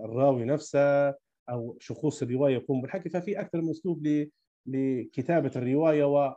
الراوي 0.04 0.44
نفسه 0.44 1.14
أو 1.50 1.76
شخوص 1.80 2.22
الرواية 2.22 2.54
يقوم 2.54 2.82
بالحكي. 2.82 3.08
ففي 3.08 3.40
أكثر 3.40 3.60
من 3.60 3.70
أسلوب 3.70 4.28
لكتابة 4.66 5.50
الرواية 5.56 6.04
و 6.04 6.34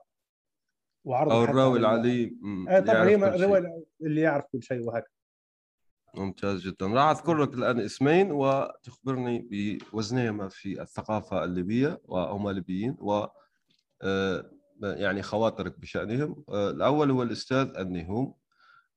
وعرض 1.06 1.32
أو 1.32 1.44
الراوي 1.44 1.80
العليم 1.80 2.39
آه 2.70 2.80
طبعا 2.80 3.04
هي 3.04 3.15
الرواية 3.15 3.84
اللي 4.02 4.22
يعرف 4.22 4.46
كل 4.52 4.63
شيء 4.63 4.88
وهكذا. 4.88 5.15
ممتاز 6.15 6.68
جدا. 6.68 6.88
راح 6.88 7.10
أذكر 7.10 7.38
لك 7.38 7.54
الآن 7.54 7.80
اسمين 7.80 8.32
وتخبرني 8.32 9.48
بوزنهما 9.52 10.48
في 10.50 10.82
الثقافة 10.82 11.44
الليبية 11.44 12.02
وهما 12.06 12.50
ليبيين 12.50 12.96
و 13.00 13.26
آه، 14.02 14.52
يعني 14.84 15.22
خواطرك 15.22 15.80
بشأنهم. 15.80 16.44
آه، 16.50 16.70
الأول 16.70 17.12
هو 17.12 17.24
الأستاذ 17.24 17.78
النهوم 17.78 18.34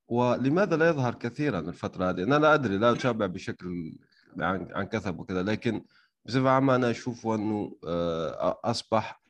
ولماذا 0.09 0.77
لا 0.77 0.89
يظهر 0.89 1.13
كثيرا 1.13 1.59
الفترة 1.59 2.09
هذه 2.09 2.23
أنا 2.23 2.35
لا 2.35 2.53
أدري 2.53 2.77
لا 2.77 2.91
أتابع 2.91 3.25
بشكل 3.25 3.97
عن 4.39 4.67
عن 4.71 4.85
كثب 4.85 5.19
وكذا 5.19 5.43
لكن 5.43 5.83
بصفة 6.25 6.49
عامة 6.49 6.75
أنا 6.75 6.89
أشوف 6.89 7.27
أنه 7.27 7.75
آه، 7.87 8.59
أصبح 8.63 9.21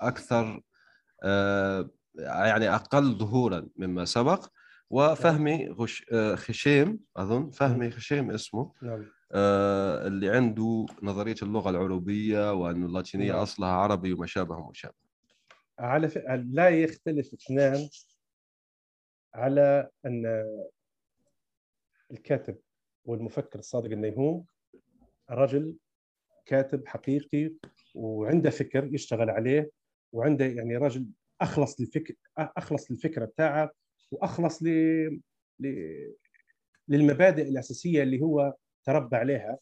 أكثر 0.00 0.62
يعني 2.18 2.74
أقل 2.74 3.18
ظهورا 3.18 3.68
مما 3.76 4.04
سبق 4.04 4.46
وفهمي 4.90 5.68
غش... 5.68 6.06
آه، 6.12 6.34
خشيم 6.34 7.00
أظن 7.16 7.50
فهمي 7.50 7.90
خشيم 7.90 8.30
اسمه 8.30 8.72
نعم. 8.82 9.04
آه 9.32 10.06
اللي 10.06 10.30
عنده 10.30 10.86
نظرية 11.02 11.34
اللغة 11.42 11.70
العربية 11.70 12.52
وأن 12.52 12.84
اللاتينية 12.84 13.32
نعم. 13.32 13.40
أصلها 13.40 13.68
عربي 13.68 14.12
وما 14.12 14.26
شابه 14.26 14.56
وما 14.56 14.72
شابه 14.74 14.94
على 15.78 16.08
ف... 16.08 16.18
لا 16.28 16.68
يختلف 16.68 17.34
اثنان 17.34 17.88
على 19.34 19.90
أن 20.06 20.44
الكاتب 22.10 22.58
والمفكر 23.04 23.58
الصادق 23.58 23.90
النيهوم 23.90 24.46
رجل 25.30 25.76
كاتب 26.46 26.86
حقيقي 26.86 27.52
وعنده 27.94 28.50
فكر 28.50 28.94
يشتغل 28.94 29.30
عليه 29.30 29.70
وعنده 30.12 30.44
يعني 30.44 30.76
رجل 30.76 31.06
أخلص 31.40 31.80
للفكر 31.80 32.14
أخلص 32.38 32.90
للفكرة 32.90 33.24
بتاعه 33.24 33.70
وأخلص 34.10 34.62
ل... 34.62 34.68
ل... 35.60 35.68
للمبادئ 36.88 37.48
الأساسية 37.48 38.02
اللي 38.02 38.20
هو 38.22 38.54
تربى 38.84 39.16
عليها 39.16 39.58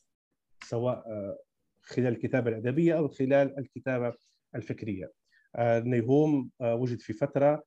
سواء 0.64 0.96
آه، 0.96 1.38
خلال 1.82 2.06
الكتابة 2.06 2.50
الأدبية 2.50 2.98
أو 2.98 3.08
خلال 3.08 3.58
الكتابة 3.58 4.14
الفكرية. 4.54 5.12
آه، 5.56 5.78
نيهوم 5.78 6.50
آه، 6.60 6.74
وجد 6.74 7.00
في 7.00 7.12
فترة 7.12 7.64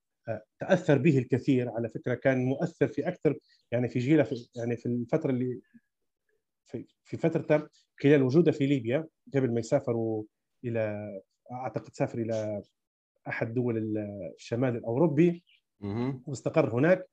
تأثر 0.60 0.98
به 0.98 1.18
الكثير. 1.18 1.70
على 1.70 1.90
فكرة 1.90 2.14
كان 2.14 2.46
مؤثر 2.46 2.88
في 2.88 3.08
أكثر 3.08 3.38
يعني 3.72 3.90
في 3.90 4.00
جيلة 4.00 4.24
في 4.24 4.50
يعني 4.56 4.78
في 4.78 4.86
الفترة 4.86 5.32
اللي 5.32 5.60
في, 6.66 6.86
في 7.04 7.18
فترته 7.18 7.68
خلال 8.04 8.24
وجوده 8.24 8.52
في 8.52 8.66
ليبيا 8.66 9.08
قبل 9.34 9.54
ما 9.54 9.60
يسافروا 9.60 10.24
إلى 10.66 11.10
أعتقد 11.52 11.94
سافر 11.94 12.20
إلى 12.20 12.64
أحد 13.28 13.54
دول 13.54 13.98
الشمال 14.36 14.76
الأوروبي 14.76 15.44
واستقر 16.28 16.76
هناك. 16.76 17.10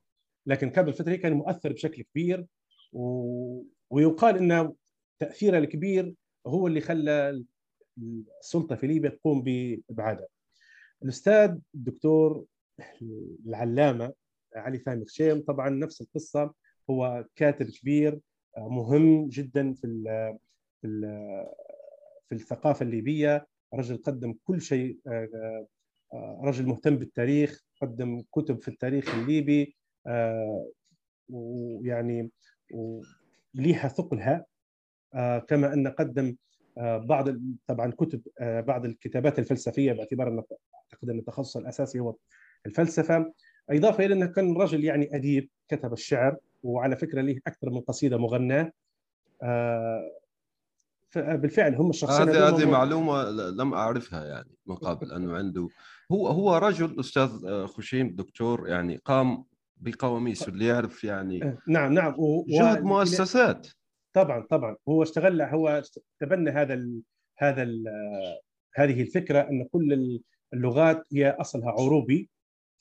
لكن 0.47 0.71
قبل 0.71 0.93
فتره 0.93 1.15
كان 1.15 1.33
مؤثر 1.33 1.73
بشكل 1.73 2.03
كبير 2.03 2.47
و... 2.93 3.63
ويقال 3.91 4.37
إن 4.37 4.73
تاثيره 5.19 5.59
الكبير 5.59 6.15
هو 6.47 6.67
اللي 6.67 6.81
خلى 6.81 7.45
السلطة 8.41 8.77
في 8.77 8.87
ليبيا 8.87 9.11
تقوم 9.11 9.43
بابعاده. 9.43 10.29
الأستاذ 11.03 11.59
الدكتور 11.75 12.45
العلامة 13.47 14.13
علي 14.57 14.79
ثاني 14.79 15.05
خشيم 15.05 15.43
طبعا 15.43 15.69
نفس 15.69 16.01
القصة 16.01 16.55
هو 16.91 17.25
كاتب 17.37 17.67
كبير 17.67 18.21
مهم 18.59 19.29
جدا 19.29 19.73
في 19.73 19.87
في 20.81 20.89
في 22.29 22.35
الثقافة 22.35 22.83
الليبية. 22.83 23.47
رجل 23.75 23.97
قدم 23.97 24.35
كل 24.45 24.61
شيء 24.61 24.99
رجل 26.43 26.67
مهتم 26.67 26.97
بالتاريخ 26.97 27.65
قدم 27.83 28.23
كتب 28.33 28.63
في 28.63 28.69
التاريخ 28.69 29.15
الليبي 29.15 29.77
آه، 30.07 30.71
ويعني 31.29 32.31
ليها 33.55 33.89
ثقلها. 33.89 34.47
آه، 35.15 35.39
كما 35.39 35.75
أن 35.75 35.89
قدم 35.89 36.37
آه، 36.79 36.99
بعض 36.99 37.29
طبعا 37.67 37.91
كتب 37.91 38.23
بعض 38.41 38.85
الكتابات 38.85 39.39
الفلسفية 39.39 39.93
باعتبار 39.93 40.29
ان 40.29 40.43
أعتقد 40.75 41.11
أن 41.11 41.19
التخصص 41.19 41.57
الأساسي 41.57 42.01
هو 42.01 42.17
الفلسفة 42.67 43.33
إضافة 43.71 44.05
إلى 44.05 44.15
أنه 44.15 44.27
كان 44.27 44.57
رجل 44.57 44.85
يعني 44.85 45.17
أديب 45.17 45.49
كتب 45.69 45.93
الشعر 45.93 46.37
وعلى 46.63 46.97
فكرة 46.97 47.21
له 47.21 47.41
أكثر 47.47 47.71
من 47.71 47.81
قصيدة 47.81 48.17
مغناة. 48.17 48.73
بالفعل 51.17 51.75
هم 51.75 51.91
الشخصين 51.91 52.29
هذه 52.29 52.49
هذه 52.49 52.71
معلومة 52.71 53.31
لم 53.31 53.75
أعرفها 53.75 54.25
يعني 54.25 54.51
من 54.67 54.77
قبل 54.77 55.13
انه 55.13 55.37
عنده. 55.37 55.69
هو 56.13 56.29
هو 56.29 56.57
رجل 56.57 57.01
أستاذ 57.01 57.31
آه، 57.47 57.67
خشيم 57.67 58.17
دكتور 58.17 58.69
يعني 58.69 58.97
قام 59.05 59.45
بقواميس 59.77 60.49
اللي 60.49 60.67
يعرف 60.67 61.05
يعني 61.05 61.45
آه، 61.45 61.59
نعم 61.69 61.93
نعم. 61.93 62.15
و... 62.19 62.45
جهد 62.49 62.83
مؤسسات. 62.83 63.69
طبعا 64.13 64.47
طبعا. 64.51 64.77
هو 64.89 65.03
اشتغل 65.03 65.43
هو 65.43 65.83
تبنى 66.21 66.51
هذا 66.51 66.75
ال... 66.75 67.03
هذا 67.39 67.63
ال... 67.63 67.85
هذه 68.75 69.03
الفكرة 69.03 69.41
أن 69.41 69.65
كل 69.73 70.21
اللغات 70.55 71.05
هي 71.13 71.31
أصلها 71.31 71.71
عروبي 71.71 72.29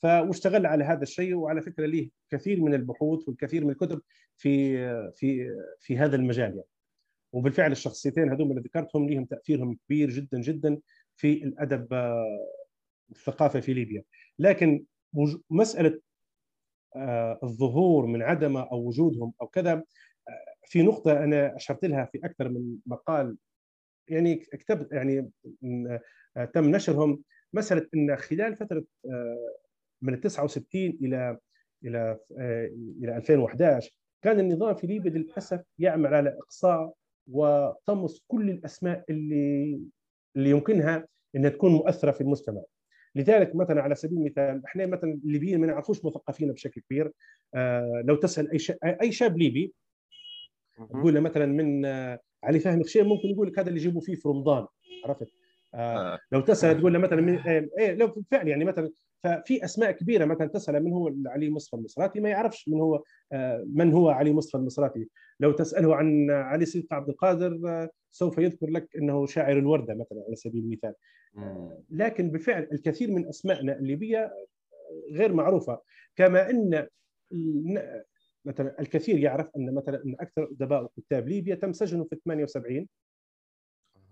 فاشتغل 0.02 0.66
على 0.66 0.84
هذا 0.84 1.02
الشيء. 1.02 1.34
وعلى 1.34 1.62
فكرة 1.62 1.86
ليه 1.86 2.10
كثير 2.30 2.60
من 2.60 2.74
البحوث 2.74 3.28
والكثير 3.28 3.64
من 3.64 3.70
الكتب 3.70 4.02
في 4.36 4.76
في 5.12 5.50
في 5.80 5.98
هذا 5.98 6.16
المجال 6.16 6.50
يعني. 6.50 6.68
وبالفعل 7.32 7.72
الشخصيتين 7.72 8.32
هذول 8.32 8.50
اللي 8.50 8.60
ذكرتهم 8.60 9.08
لهم 9.08 9.24
تأثيرهم 9.24 9.78
كبير 9.86 10.10
جدا 10.10 10.40
جدا 10.40 10.78
في 11.16 11.44
الأدب 11.44 11.92
آه، 11.92 12.48
الثقافة 13.10 13.60
في 13.60 13.74
ليبيا. 13.74 14.02
لكن 14.38 14.84
مسألة 15.50 16.00
آه، 16.96 17.38
الظهور 17.42 18.06
من 18.06 18.22
عدمه 18.22 18.60
أو 18.60 18.88
وجودهم 18.88 19.32
أو 19.42 19.46
كذا 19.46 19.72
آه، 19.72 19.84
في 20.64 20.82
نقطة 20.82 21.24
أنا 21.24 21.56
أشرت 21.56 21.84
لها 21.84 22.04
في 22.12 22.20
أكثر 22.24 22.48
من 22.48 22.76
مقال. 22.86 23.36
يعني 24.08 24.34
كتبت 24.36 24.92
يعني 24.92 25.30
تم 26.54 26.70
نشرهم. 26.70 27.22
مسألة 27.52 27.88
إن 27.94 28.16
خلال 28.16 28.56
فترة 28.56 28.84
من 30.06 30.20
69 30.20 30.82
إلى 31.02 31.38
إلى 31.84 32.18
إلى 33.02 33.16
2011 33.16 33.90
كان 34.22 34.40
النظام 34.40 34.74
في 34.74 34.86
ليبيا 34.86 35.10
للأسف 35.10 35.60
يعمل 35.78 36.14
على 36.14 36.38
إقصاء 36.38 36.92
وطمس 37.30 38.24
كل 38.28 38.50
الأسماء 38.50 39.04
اللي 39.10 39.80
اللي 40.36 40.50
يمكنها 40.50 41.06
إنها 41.36 41.50
تكون 41.50 41.72
مؤثرة 41.72 42.10
في 42.10 42.20
المجتمع 42.20 42.62
لذلك 43.14 43.56
مثلا 43.56 43.82
على 43.82 43.94
سبيل 43.94 44.18
المثال 44.18 44.62
إحنا 44.64 44.86
مثلا 44.86 45.20
الليبيين 45.24 45.60
ما 45.60 45.66
نعرفوش 45.66 46.04
مثقفين 46.04 46.52
بشكل 46.52 46.80
كبير. 46.80 47.12
آه 47.54 48.02
لو 48.04 48.16
تسأل 48.16 48.50
أي 48.50 48.58
شاب 48.58 48.78
أي 48.82 49.12
شاب 49.12 49.38
ليبي 49.38 49.72
تقول 50.90 51.14
له 51.14 51.20
مثلا 51.20 51.46
من 51.46 51.84
آه 51.84 52.20
علي 52.44 52.60
فهمي 52.60 52.84
خشيه 52.84 53.02
ممكن 53.02 53.28
يقول 53.28 53.48
لك 53.48 53.58
هذا 53.58 53.68
اللي 53.68 53.80
يجيبوا 53.80 54.00
فيه 54.00 54.14
في 54.14 54.28
رمضان 54.28 54.66
عرفت؟ 55.04 55.28
آه, 55.74 56.14
آه. 56.14 56.18
لو 56.32 56.40
تسأل 56.40 56.78
تقول 56.80 56.92
له 56.92 56.98
مثلا 56.98 57.20
من 57.20 57.38
إيه, 57.38 57.68
إيه 57.78 57.94
لو 57.94 58.06
بالفعل 58.06 58.48
يعني 58.48 58.64
مثلا 58.64 58.90
ففي 59.22 59.64
أسماء 59.64 59.90
كبيرة 59.92 60.24
مثلا 60.24 60.46
تسأل 60.46 60.84
من 60.84 60.92
هو 60.92 61.12
علي 61.26 61.50
مصطفى 61.50 61.76
المصراتي؟ 61.76 62.20
ما 62.20 62.28
يعرفش 62.28 62.68
من 62.68 62.80
هو 62.80 63.02
آه، 63.32 63.64
من 63.66 63.92
هو 63.92 64.08
علي 64.10 64.32
مصطفى 64.32 64.56
المصراتي. 64.56 65.08
لو 65.40 65.52
تسأله 65.52 65.96
عن 65.96 66.30
علي 66.30 66.64
صديق 66.64 66.94
عبد 66.94 67.08
القادر 67.08 67.60
آه، 67.66 67.90
سوف 68.10 68.38
يذكر 68.38 68.66
لك 68.66 68.96
إنه 68.96 69.26
شاعر 69.26 69.58
الوردة 69.58 69.94
مثلا 69.94 70.24
على 70.26 70.36
سبيل 70.36 70.64
المثال. 70.64 70.94
لكن 71.90 72.30
بالفعل 72.30 72.68
الكثير 72.72 73.10
من 73.10 73.28
اسمائنا 73.28 73.78
الليبية 73.78 74.32
غير 75.12 75.32
معروفة. 75.32 75.80
كما 76.16 76.50
إن 76.50 76.86
مثلا 78.44 78.80
الكثير 78.80 79.18
يعرف 79.18 79.46
أن 79.56 79.74
مثلا 79.74 80.04
إن 80.04 80.16
أكثر 80.20 80.44
أدباء 80.50 80.84
وكتاب 80.84 81.28
ليبيا 81.28 81.54
تم 81.54 81.72
سجنهم 81.72 82.04
في 82.04 82.16
78 82.24 82.88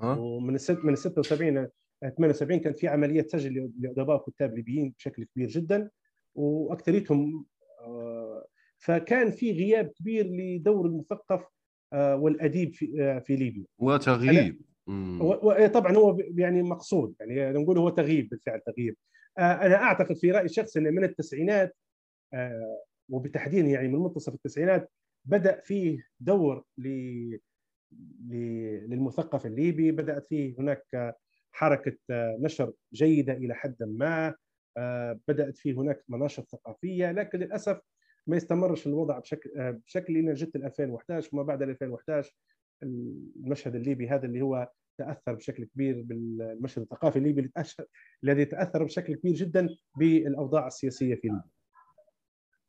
ومن 0.00 0.58
من 0.84 0.96
76 0.96 1.68
78 2.02 2.60
كان 2.60 2.72
في 2.72 2.88
عملية 2.88 3.26
سجن 3.26 3.72
لأدباء 3.80 4.16
وكتاب 4.16 4.54
ليبيين 4.54 4.94
بشكل 4.98 5.24
كبير 5.24 5.48
جدا 5.48 5.90
وأكثريتهم 6.34 7.46
آه، 7.80 8.46
فكان 8.78 9.30
في 9.30 9.52
غياب 9.52 9.86
كبير 9.86 10.26
لدور 10.26 10.86
المثقف 10.86 11.44
آه، 11.92 12.16
والأديب 12.16 12.74
في 12.74 13.02
آه، 13.02 13.18
في 13.18 13.36
ليبيا. 13.36 13.64
وتغييب. 13.78 14.60
إيه، 14.88 15.66
طبعا 15.66 15.96
هو 15.96 16.18
يعني 16.36 16.62
مقصود 16.62 17.14
يعني 17.20 17.58
نقول 17.58 17.78
هو 17.78 17.88
تغييب 17.88 18.28
بالفعل 18.28 18.60
تغييب. 18.60 18.96
أنا 19.38 19.74
أعتقد 19.74 20.16
في 20.16 20.30
رايي 20.30 20.44
الشخصي 20.44 20.78
إن 20.78 20.94
من 20.94 21.04
التسعينات 21.04 21.76
وبالتحديد 23.08 23.66
يعني 23.66 23.88
من 23.88 23.98
منتصف 23.98 24.34
التسعينات 24.34 24.90
بدأ 25.24 25.60
فيه 25.60 26.06
دور 26.20 26.64
للمثقف 28.28 29.46
الليبي 29.46 29.92
بدات 29.92 30.26
فيه 30.26 30.54
هناك 30.58 31.16
حركة 31.54 31.96
آه، 32.10 32.36
نشر 32.40 32.72
جيدة 32.92 33.32
إلى 33.32 33.54
حد 33.54 33.76
ما 33.80 34.34
آه، 34.76 35.20
بدأت 35.28 35.56
في 35.56 35.72
هناك 35.72 36.04
مناشط 36.08 36.48
ثقافية 36.48 37.12
لكن 37.12 37.38
للأسف 37.38 37.80
ما 38.26 38.36
يستمرش 38.36 38.86
الوضع 38.86 39.18
بشكل 39.18 39.50
آه، 39.56 39.70
بشكل 39.86 40.12
لأن 40.12 40.34
جت 40.34 40.56
2011 40.56 41.30
وما 41.32 41.42
بعد 41.42 41.62
2011 41.62 42.34
المشهد 42.82 43.74
الليبي 43.74 44.08
هذا 44.08 44.26
اللي 44.26 44.40
هو 44.42 44.70
تأثر 44.98 45.34
بشكل 45.34 45.64
كبير 45.64 46.02
بالمشهد 46.02 46.82
الثقافي 46.82 47.18
الليبي 47.18 47.50
الذي 48.24 48.44
تأثر 48.44 48.84
بشكل 48.84 49.14
كبير 49.14 49.34
جدا 49.34 49.68
بالأوضاع 49.98 50.66
السياسية 50.66 51.14
في 51.14 51.28
ليبيا. 51.28 51.50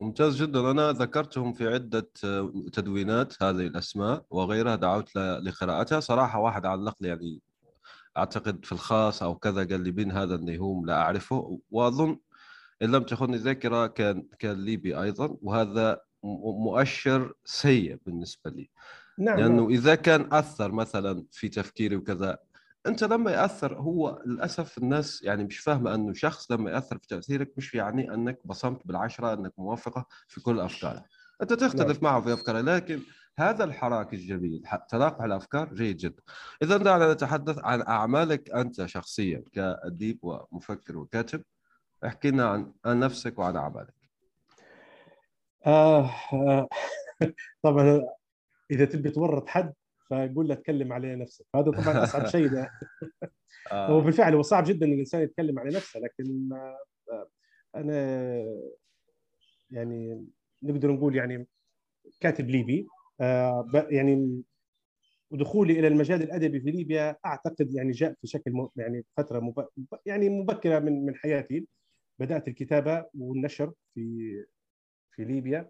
ممتاز 0.02 0.44
جدا 0.44 0.72
أنا 0.72 0.92
ذكرتهم 0.92 1.54
في 1.54 1.68
عدة 1.68 2.12
تدوينات 2.74 3.44
هذه 3.44 3.68
الأسماء 3.68 4.26
وغيرها 4.30 4.76
دعوت 4.76 5.16
لقراءتها 5.16 6.00
صراحة 6.00 6.40
واحد 6.40 6.66
علق 6.66 6.96
لي 7.02 7.08
يعني 7.08 7.42
أعتقد 8.18 8.66
في 8.66 8.72
الخاص 8.72 9.24
أو 9.24 9.36
كذا 9.36 9.64
قال 9.64 9.82
لي 9.82 9.92
بين 9.92 10.12
هذا 10.12 10.36
النهوم 10.36 10.86
لا 10.86 10.94
أعرفه 10.94 11.60
وأظن 11.72 12.20
إن 12.82 12.92
لم 12.92 13.04
تخني 13.04 13.36
الذاكره 13.36 13.88
كان 13.88 14.28
كان 14.40 14.66
ليبي 14.66 15.02
أيضا 15.02 15.38
وهذا 15.42 16.02
مؤشر 16.24 17.34
سيء 17.46 18.00
بالنسبة 18.06 18.52
لي 18.52 18.70
نعم 19.18 19.40
لأنه 19.40 19.62
نعم. 19.62 19.70
إذا 19.70 19.96
كان 19.96 20.34
أثر 20.34 20.72
مثلا 20.72 21.26
في 21.32 21.50
تفكيري 21.50 21.96
وكذا 21.96 22.38
أنت 22.88 23.04
لما 23.04 23.32
يأثر 23.32 23.80
هو 23.80 24.22
للأسف 24.26 24.78
الناس 24.78 25.24
يعني 25.24 25.44
مش 25.44 25.60
فاهمة 25.60 25.96
أنه 25.96 26.14
شخص 26.14 26.52
لما 26.52 26.72
يأثر 26.72 26.98
في 26.98 27.08
تأثيرك 27.08 27.54
مش 27.58 27.74
يعني 27.74 28.14
أنك 28.14 28.40
بصمت 28.46 28.88
بالعشرة 28.88 29.34
أنك 29.34 29.54
موافقة 29.58 30.06
في 30.28 30.42
كل 30.42 30.60
أفكاره 30.60 31.06
أنت 31.42 31.54
تختلف 31.54 32.04
نعم. 32.04 32.14
معه 32.14 32.22
في 32.22 32.34
أفكاره 32.34 32.62
لكن 32.62 33.00
هذا 33.40 33.64
الحراك 33.64 34.14
الجميل 34.14 34.64
تلاقح 34.90 35.24
الأفكار 35.24 35.74
جيد 35.74 35.98
جدا. 35.98 36.24
اذا 36.64 36.78
دعنا 36.78 37.14
نتحدث 37.14 37.60
عن 37.60 37.82
أعمالك 37.82 38.52
أنت 38.52 38.86
شخصيا 38.86 39.44
كأديب 39.54 40.20
ومفكر 40.24 40.98
وكاتب. 40.98 41.44
احكي 42.06 42.32
لنا 42.32 42.50
عن, 42.50 42.74
عن 42.86 43.00
نفسك 43.00 43.40
وعن 43.40 43.56
أعمالك. 43.56 43.94
آه 45.66 46.12
آه. 46.34 46.68
طبعا 47.64 48.02
إذا 48.72 48.86
تبي 48.86 49.10
تورط 49.10 49.48
حد 49.48 49.74
فقول 50.10 50.48
له 50.48 50.54
اتكلم 50.54 50.94
على 50.94 51.16
نفسك. 51.16 51.46
هذا 51.56 51.72
طبعا 51.72 52.04
أصعب 52.04 52.28
شيء 52.36 52.48
ده. 52.48 52.72
آه. 53.72 53.88
هو 53.88 54.02
بالفعل 54.02 54.36
هو 54.36 54.42
صعب 54.42 54.64
جدا 54.68 54.86
إن 54.86 54.94
الإنسان 54.94 55.22
يتكلم 55.22 55.60
على 55.60 55.76
نفسه 55.76 56.00
لكن 56.00 56.50
آه 56.54 57.28
أنا 57.76 57.96
يعني 59.72 60.28
نقدر 60.64 60.92
نقول 60.92 61.16
يعني 61.16 61.48
كاتب 62.20 62.50
ليبي. 62.50 62.88
يعني 63.90 64.44
ودخولي 65.32 65.80
إلى 65.80 65.88
المجال 65.88 66.22
الأدبي 66.24 66.60
في 66.60 66.72
ليبيا 66.72 67.18
أعتقد 67.26 67.74
يعني 67.74 67.92
جاء 67.92 68.14
في 68.22 68.28
شكل 68.28 68.70
يعني 68.76 69.06
فترة 69.18 69.40
مب... 69.40 69.68
يعني 70.06 70.30
مبكرة 70.30 70.80
من 70.80 71.06
من 71.06 71.16
حياتي. 71.16 71.68
بدأت 72.20 72.48
الكتابة 72.48 73.06
والنشر 73.14 73.74
في 73.94 74.46
في 75.12 75.24
ليبيا 75.26 75.70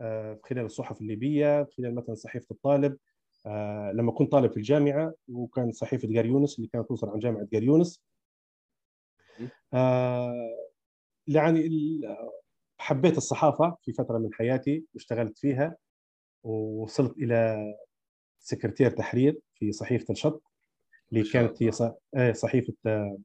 آه، 0.00 0.40
خلال 0.44 0.64
الصحف 0.64 1.00
الليبية 1.00 1.68
خلال 1.78 1.94
مثلا 1.94 2.14
صحيفة 2.14 2.46
الطالب. 2.50 2.98
آه، 3.46 3.92
لما 3.92 4.12
كنت 4.12 4.32
طالب 4.32 4.50
في 4.50 4.56
الجامعة 4.56 5.14
وكان 5.28 5.72
صحيفة 5.72 6.08
جاريونس 6.08 6.58
اللي 6.58 6.68
كانت 6.72 6.88
توصل 6.88 7.08
عن 7.08 7.18
جامعة 7.18 7.48
جاريونس 7.52 8.02
يعني 11.26 11.70
حبيت 12.78 13.16
الصحافة 13.16 13.76
في 13.82 13.92
فترة 13.92 14.18
من 14.18 14.34
حياتي 14.34 14.84
واشتغلت 14.94 15.38
فيها. 15.38 15.76
ووصلت 16.42 17.18
إلى 17.18 17.58
سكرتير 18.38 18.90
تحرير 18.90 19.38
في 19.54 19.72
صحيفة 19.72 20.12
الشط 20.12 20.42
اللي 21.12 21.24
كانت 21.24 21.62
هي 21.62 21.70
آه، 22.14 22.32
صحيفة 22.32 22.74
آه، 22.86 23.18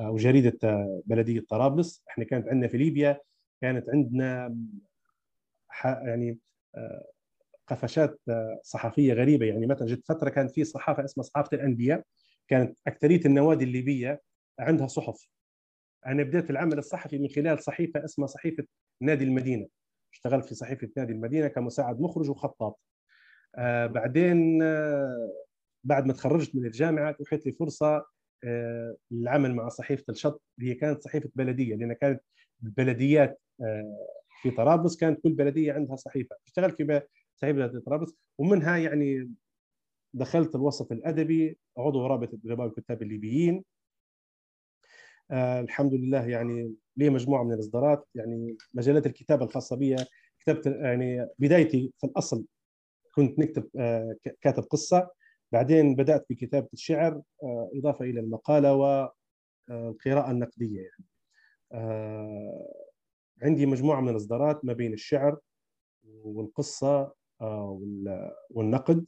وجريدة 0.00 0.58
آه، 0.64 1.02
بلدية 1.06 1.44
طرابلس. 1.48 2.04
إحنا 2.08 2.24
كانت 2.24 2.48
عندنا 2.48 2.68
في 2.68 2.78
ليبيا 2.78 3.20
كانت 3.60 3.88
عندنا 3.88 4.56
يعني 5.84 6.38
قفشات 7.66 8.20
صحفية 8.62 9.12
غريبة. 9.12 9.46
يعني 9.46 9.66
مثلا 9.66 9.86
جت 9.86 10.04
فترة 10.06 10.30
كان 10.30 10.48
في 10.48 10.64
صحافة 10.64 11.04
اسمها 11.04 11.24
صحافة 11.24 11.56
الأندية. 11.56 12.04
كانت 12.48 12.78
اكثريه 12.86 13.20
النوادي 13.26 13.64
الليبية 13.64 14.22
عندها 14.58 14.86
صحف. 14.86 15.28
أنا 16.06 16.22
بديت 16.22 16.50
العمل 16.50 16.78
الصحفي 16.78 17.18
من 17.18 17.28
خلال 17.28 17.62
صحيفة 17.62 18.04
اسمها 18.04 18.26
صحيفة 18.26 18.64
نادي 19.00 19.24
المدينة. 19.24 19.66
اشتغلت 20.12 20.44
في 20.44 20.54
صحيفة 20.54 20.88
نادي 20.96 21.12
المدينة 21.12 21.48
كمساعد 21.48 22.00
مخرج 22.00 22.30
وخطاط. 22.30 22.80
آه 23.56 23.86
بعدين 23.86 24.62
آه 24.62 25.32
بعد 25.84 26.06
ما 26.06 26.12
تخرجت 26.12 26.56
من 26.56 26.66
الجامعة 26.66 27.10
اتيحت 27.10 27.46
لي 27.46 27.52
فرصه 27.52 28.04
آه 28.44 28.96
للعمل 29.10 29.54
مع 29.54 29.68
صحيفة 29.68 30.04
الشط. 30.08 30.42
هي 30.60 30.74
كانت 30.74 31.02
صحيفة 31.02 31.30
بلدية 31.34 31.74
لأن 31.74 31.92
كانت 31.92 32.20
البلديات 32.62 33.40
في 34.42 34.50
طرابلس. 34.50 34.96
كانت 34.96 35.20
كل 35.22 35.32
بلدية 35.32 35.72
عندها 35.72 35.96
صحيفة. 35.96 36.36
اشتغلت 36.46 36.74
في 36.74 37.02
صحيفة 37.36 37.80
طرابلس 37.86 38.14
ومنها 38.38 38.76
يعني 38.76 39.34
دخلت 40.14 40.54
الوسط 40.54 40.92
الأدبي 40.92 41.58
عضو 41.78 42.06
رابطه 42.06 42.38
ادباء 42.44 42.66
الكتاب 42.66 43.02
الليبيين. 43.02 43.64
آه 45.30 45.60
الحمد 45.60 45.94
لله 45.94 46.26
يعني 46.28 46.74
لي 46.96 47.10
مجموعة 47.10 47.44
من 47.44 47.52
الإصدارات 47.52 48.08
يعني 48.14 48.56
مجالات 48.74 49.06
الكتابة 49.06 49.44
الخاصة 49.44 49.76
بي 49.76 49.96
كتبت 50.40 50.66
يعني 50.66 51.28
بدايتي 51.38 51.92
في 51.98 52.06
الأصل 52.06 52.44
كنت 53.14 53.38
نكتب 53.38 53.68
آه 53.78 54.16
كاتب 54.40 54.62
قصة 54.62 55.10
بعدين 55.52 55.94
بدأت 55.96 56.26
بكتابة 56.30 56.68
الشعر 56.72 57.22
آه 57.42 57.70
إضافة 57.74 58.04
إلى 58.04 58.20
المقالة 58.20 58.74
والقراءه 59.70 60.30
النقدية 60.30 60.76
يعني. 60.80 61.04
آه، 61.72 62.84
عندي 63.42 63.66
مجموعة 63.66 64.00
من 64.00 64.08
الإصدارات 64.08 64.64
ما 64.64 64.72
بين 64.72 64.92
الشعر 64.92 65.38
والقصة 66.24 67.12
والنقد. 68.50 69.06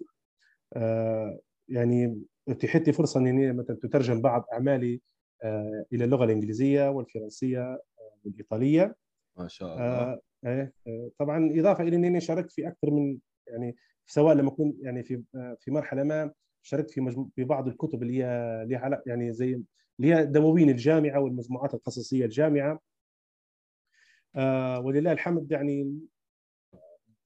يعني 1.68 2.22
اتيحت 2.48 2.86
لي 2.86 2.92
فرصة 2.92 3.20
إني 3.20 3.52
مثلا 3.52 3.76
تترجم 3.76 4.20
بعض 4.20 4.44
أعمالي 4.52 5.00
إلى 5.92 6.04
اللغة 6.04 6.24
الإنجليزية 6.24 6.90
والفرنسية 6.90 7.82
والإيطالية. 8.24 8.96
ما 9.38 9.48
شاء 9.48 9.74
الله. 9.74 10.20
آه 10.44 10.72
طبعا 11.18 11.50
إضافة 11.60 11.84
إلى 11.84 11.96
إني 11.96 12.20
شاركت 12.20 12.52
في 12.52 12.68
أكثر 12.68 12.90
من 12.90 13.18
يعني 13.46 13.76
سواء 14.06 14.34
لما 14.34 14.50
كنت 14.50 14.76
يعني 14.80 15.02
في 15.02 15.22
في 15.60 15.70
مرحلة 15.70 16.02
ما 16.02 16.32
شاركت 16.62 16.90
في 16.90 17.00
مجمو... 17.00 17.30
في 17.34 17.44
بعض 17.44 17.68
الكتب 17.68 18.02
اللي 18.02 18.24
هي 18.24 18.66
لها 18.68 19.02
يعني 19.06 19.32
زي 19.32 19.62
اللي 20.00 20.14
هي 20.14 20.26
دواوين 20.26 20.70
الجامعة 20.70 21.20
والمجموعات 21.20 21.74
القصصيه 21.74 22.24
الجامعة. 22.24 22.80
آه 24.36 24.80
ولله 24.80 25.12
الحمد 25.12 25.52
يعني 25.52 26.00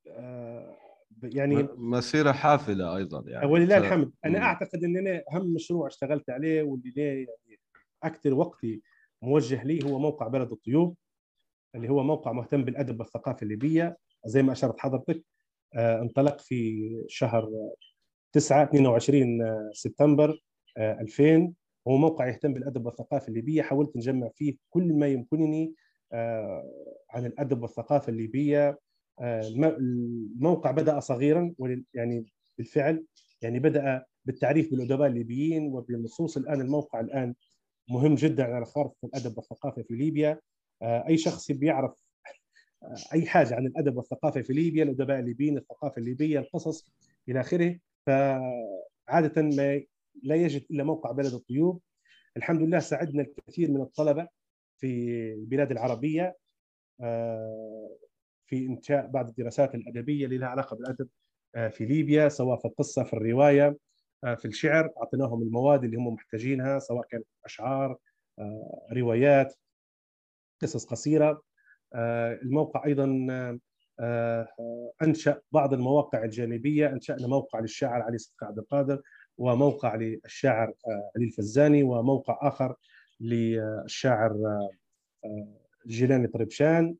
آه 0.08 0.76
يعني 1.22 1.68
مسيرة 1.76 2.32
حافلة 2.32 2.96
أيضا 2.96 3.24
يعني. 3.30 3.46
ولله 3.46 3.78
الحمد. 3.78 4.12
أنا 4.24 4.38
أعتقد 4.38 4.84
إن 4.84 4.96
أنا 4.96 5.22
أهم 5.32 5.54
مشروع 5.54 5.86
اشتغلت 5.86 6.30
عليه 6.30 6.62
واللي 6.62 6.90
ليه 6.90 7.26
يعني 7.26 7.26
أكثر 8.06 8.34
وقتي 8.34 8.82
موجه 9.22 9.64
لي 9.64 9.84
هو 9.84 9.98
موقع 9.98 10.28
بلد 10.28 10.52
الطيوب 10.52 10.96
اللي 11.74 11.88
هو 11.88 12.02
موقع 12.02 12.32
مهتم 12.32 12.64
بالأدب 12.64 13.00
والثقافة 13.00 13.42
الليبية. 13.42 13.98
زي 14.26 14.42
ما 14.42 14.52
أشرت 14.52 14.78
حضرتك 14.80 15.24
آه 15.74 16.02
انطلق 16.02 16.40
في 16.40 16.88
شهر 17.08 17.50
9 18.32 18.64
22 18.64 19.38
سبتمبر 19.72 20.42
2000 20.78 21.52
هو 21.88 21.96
موقع 21.96 22.28
يهتم 22.28 22.52
بالأدب 22.54 22.86
والثقافة 22.86 23.28
الليبية. 23.28 23.62
حاولت 23.62 23.96
نجمع 23.96 24.28
فيه 24.34 24.56
كل 24.70 24.92
ما 24.92 25.06
يمكنني 25.06 25.74
آه 26.12 26.62
عن 27.10 27.26
الأدب 27.26 27.62
والثقافة 27.62 28.10
الليبية. 28.10 28.78
آه 29.20 29.40
الموقع 29.78 30.70
بدأ 30.70 31.00
صغيرا 31.00 31.54
يعني 31.94 32.26
بالفعل 32.58 33.04
يعني 33.42 33.58
بدأ 33.58 34.04
بالتعريف 34.24 34.70
بالأدباء 34.70 35.08
الليبيين 35.08 35.72
وبالنصوص. 35.72 36.36
الآن 36.36 36.60
الموقع 36.60 37.00
الآن 37.00 37.34
مهم 37.88 38.14
جدا 38.14 38.54
على 38.54 38.64
خارطة 38.64 38.96
الأدب 39.04 39.36
والثقافة 39.38 39.82
في 39.82 39.94
ليبيا. 39.94 40.40
آه، 40.82 41.06
أي 41.08 41.16
شخص 41.18 41.52
بيعرف 41.52 42.04
آه، 42.82 42.94
أي 43.12 43.26
حاجة 43.26 43.54
عن 43.54 43.66
الأدب 43.66 43.96
والثقافة 43.96 44.42
في 44.42 44.52
ليبيا 44.52 44.82
الأدباء 44.84 45.18
الليبيين 45.18 45.58
الثقافة 45.58 45.98
الليبية 45.98 46.38
القصص 46.38 46.92
إلى 47.28 47.40
آخره. 47.40 47.78
فعادة 48.06 49.42
ما 49.42 49.82
لا 50.22 50.34
يجد 50.36 50.64
إلا 50.70 50.84
موقع 50.84 51.10
بلد 51.12 51.32
الطيوب 51.32 51.80
الحمد 52.36 52.62
لله 52.62 52.78
ساعدنا 52.78 53.22
الكثير 53.22 53.70
من 53.70 53.80
الطلبة 53.80 54.28
في 54.76 54.86
البلاد 55.34 55.70
العربية 55.70 56.36
آه، 57.00 57.96
في 58.46 58.66
إنشاء 58.66 59.06
بعض 59.06 59.28
الدراسات 59.28 59.74
الأدبية 59.74 60.24
اللي 60.24 60.38
لها 60.38 60.48
علاقة 60.48 60.76
بالأدب 60.76 61.08
في 61.70 61.84
ليبيا 61.84 62.28
سواء 62.28 62.58
في 62.58 62.64
القصة 62.64 63.04
في 63.04 63.12
الرواية. 63.12 63.76
في 64.22 64.44
الشعر 64.44 64.90
أعطيناهم 64.98 65.42
المواد 65.42 65.84
اللي 65.84 65.96
هم 65.96 66.14
محتاجينها 66.14 66.78
سواء 66.78 67.06
كانت 67.06 67.26
أشعار 67.44 67.96
روايات 68.92 69.54
قصص 70.62 70.84
قصيرة. 70.84 71.42
آه، 71.94 72.32
الموقع 72.42 72.84
أيضا 72.84 73.26
آه، 74.00 74.48
أنشأ 75.02 75.40
بعض 75.52 75.74
المواقع 75.74 76.24
الجانبية 76.24 76.88
أنشأنا 76.88 77.26
موقع 77.26 77.60
للشاعر 77.60 78.02
علي 78.02 78.18
صدقي 78.18 78.46
عبد 78.46 78.58
القادر 78.58 79.02
وموقع 79.38 79.94
للشاعر 79.94 80.68
آه، 80.68 81.10
علي 81.16 81.24
الفزاني 81.24 81.82
وموقع 81.82 82.38
آخر 82.42 82.74
للشاعر 83.20 84.36
جيلاني 85.86 86.26
طربشان. 86.26 86.96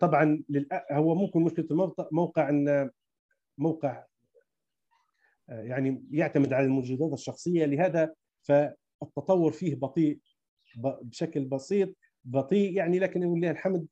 طبعا 0.00 0.42
هو 0.90 1.14
ممكن 1.14 1.40
مشكلة 1.40 1.66
الموقع 2.12 2.48
إن 2.48 2.90
موقع 3.58 4.04
يعني 5.48 6.04
يعتمد 6.10 6.52
على 6.52 6.66
المنجزات 6.66 7.12
الشخصية. 7.12 7.64
لهذا 7.66 8.14
فالتطور 8.42 9.52
فيه 9.52 9.74
بطيء 9.74 10.18
بشكل 10.76 11.44
بسيط 11.44 11.96
بطيء 12.24 12.72
يعني 12.72 12.98
لكن 12.98 13.24
ولله 13.24 13.50
الحمد 13.50 13.86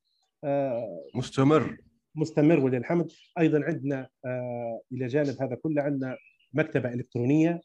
آه، 0.45 1.05
مستمر. 1.15 1.77
مستمر 2.15 2.61
ولله 2.61 2.79
الحمد. 2.79 3.11
أيضا 3.39 3.65
عندنا 3.65 4.09
آه، 4.25 4.81
إلى 4.93 5.07
جانب 5.07 5.43
هذا 5.43 5.55
كله 5.55 5.83
عندنا 5.83 6.17
مكتبة 6.53 6.95
إلكترونية 6.95 7.61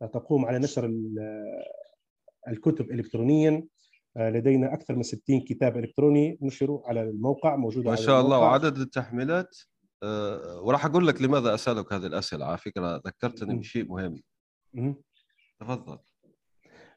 تقوم 0.00 0.44
على 0.44 0.58
نشر 0.58 0.92
الكتب 2.48 2.90
الكترونيا. 2.90 3.64
آه، 4.16 4.30
لدينا 4.30 4.74
أكثر 4.74 4.96
من 4.96 5.02
60 5.02 5.40
كتاب 5.40 5.78
إلكتروني 5.78 6.38
نشروا 6.42 6.88
على 6.88 7.02
الموقع 7.02 7.56
موجوده 7.56 7.90
ما 7.90 7.96
شاء 7.96 8.20
الله. 8.20 8.38
وعدد 8.38 8.76
التحميلات؟ 8.76 9.56
وراح 10.02 10.84
أقول 10.84 11.06
لك 11.06 11.22
لماذا 11.22 11.54
أسألك 11.54 11.92
هذه 11.92 12.06
الأسئلة. 12.06 12.46
على 12.46 12.58
فكرة 12.58 12.96
ذكرتني 13.06 13.58
بشيء 13.58 13.88
مهم. 14.74 14.96
تفضل. 15.60 15.98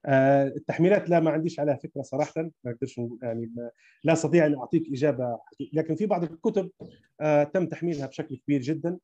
آه، 0.06 0.48
التحميلات 0.48 1.10
لا 1.10 1.20
ما 1.20 1.32
عنديش 1.32 1.60
عليها 1.60 1.76
فكرة 1.76 2.02
صراحة 2.02 2.42
ما 2.64 2.72
أقدرش 2.72 2.98
يعني 3.22 3.52
ما 3.56 3.72
لا 4.04 4.14
أستطيع 4.14 4.46
أن 4.46 4.56
أعطيك 4.56 4.88
إجابة 4.92 5.40
لكن 5.74 5.96
في 5.96 6.06
بعض 6.06 6.24
الكتب 6.24 6.72
آه، 7.22 7.44
تم 7.44 7.66
تحميلها 7.66 8.08
بشكل 8.08 8.38
كبير 8.38 8.62
جدا. 8.62 9.00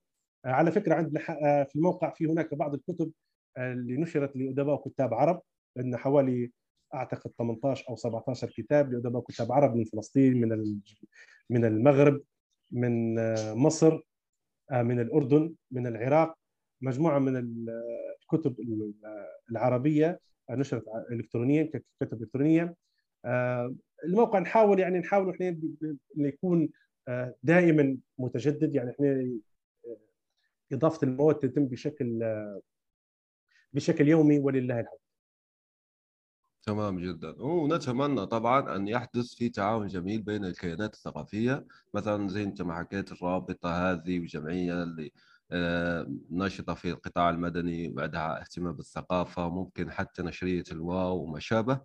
آه، 0.45 0.50
على 0.50 0.72
فكرة 0.72 0.95
عندنا 0.95 1.20
في 1.64 1.76
الموقع 1.76 2.14
في 2.14 2.26
هناك 2.26 2.54
بعض 2.54 2.74
الكتب 2.74 3.12
اللي 3.58 3.97
نشرت 3.97 4.36
لأدباء 4.36 4.76
وكتاب 4.76 5.14
عرب 5.14 5.41
عندنا 5.78 5.97
حوالي 5.97 6.52
أعتقد 6.93 7.32
18 7.38 7.86
أو 7.89 7.95
17 7.95 8.47
كتاب 8.50 8.93
لأدباء 8.93 9.18
وكتاب 9.18 9.52
عرب 9.52 9.76
من 9.76 9.84
فلسطين 9.84 10.41
من 10.41 10.80
من 11.50 11.66
المغرب. 11.66 12.22
من 12.72 13.15
مصر 13.53 13.99
من 14.72 14.99
الأردن 14.99 15.53
من 15.72 15.88
العراق 15.88 16.36
مجموعة 16.82 17.20
من 17.20 17.38
الكتب 18.24 18.55
العربية 19.51 20.20
نشرت 20.51 20.84
الكترونيا 21.11 21.63
ككتب 21.63 22.22
إلكترونية 22.22 22.76
آه، 23.26 23.76
الموقع 24.05 24.39
نحاول 24.39 24.80
يعني 24.80 24.99
نحاول 24.99 25.30
إحنا 25.30 25.57
يكون 26.17 26.70
آه، 27.07 27.36
دائما 27.43 27.97
متجدد 28.17 28.76
يعني 28.76 28.91
إحنا 28.91 29.07
آه، 29.86 29.97
إضافة 30.72 31.07
المواد 31.07 31.36
تتم 31.36 31.65
بشكل 31.65 32.20
بشكل 33.74 34.07
يومي 34.07 34.39
ولله 34.39 34.80
الحمد. 34.80 34.99
تمام 36.70 36.99
جدا. 36.99 37.41
ونتمنى 37.41 38.26
طبعا 38.26 38.76
أن 38.76 38.88
يحدث 38.88 39.34
في 39.34 39.49
تعاون 39.49 39.88
جميل 39.88 40.22
بين 40.22 40.45
الكيانات 40.45 40.93
الثقافية 40.93 41.65
مثلا 41.93 42.28
زي 42.30 42.43
أنت 42.43 42.61
ما 42.61 42.74
حكيت 42.80 43.11
الرابطة 43.11 43.91
هذه 43.91 44.20
والجمعيه 44.20 44.84
اللي 44.84 45.11
آه، 45.51 46.07
ناشطة 46.32 46.74
في 46.74 46.89
القطاع 46.89 47.30
المدني 47.30 47.93
وعندها 47.97 48.41
اهتمام 48.41 48.74
بالثقافة 48.74 49.49
ممكن 49.49 49.91
حتى 49.91 50.24
نشرية 50.24 50.63
الواو 50.72 51.17
وما 51.24 51.39
شابه. 51.39 51.82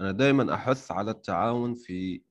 أنا 0.00 0.10
دائما 0.12 0.54
أحث 0.54 0.92
على 0.92 1.10
التعاون 1.10 1.74
في 1.74 2.22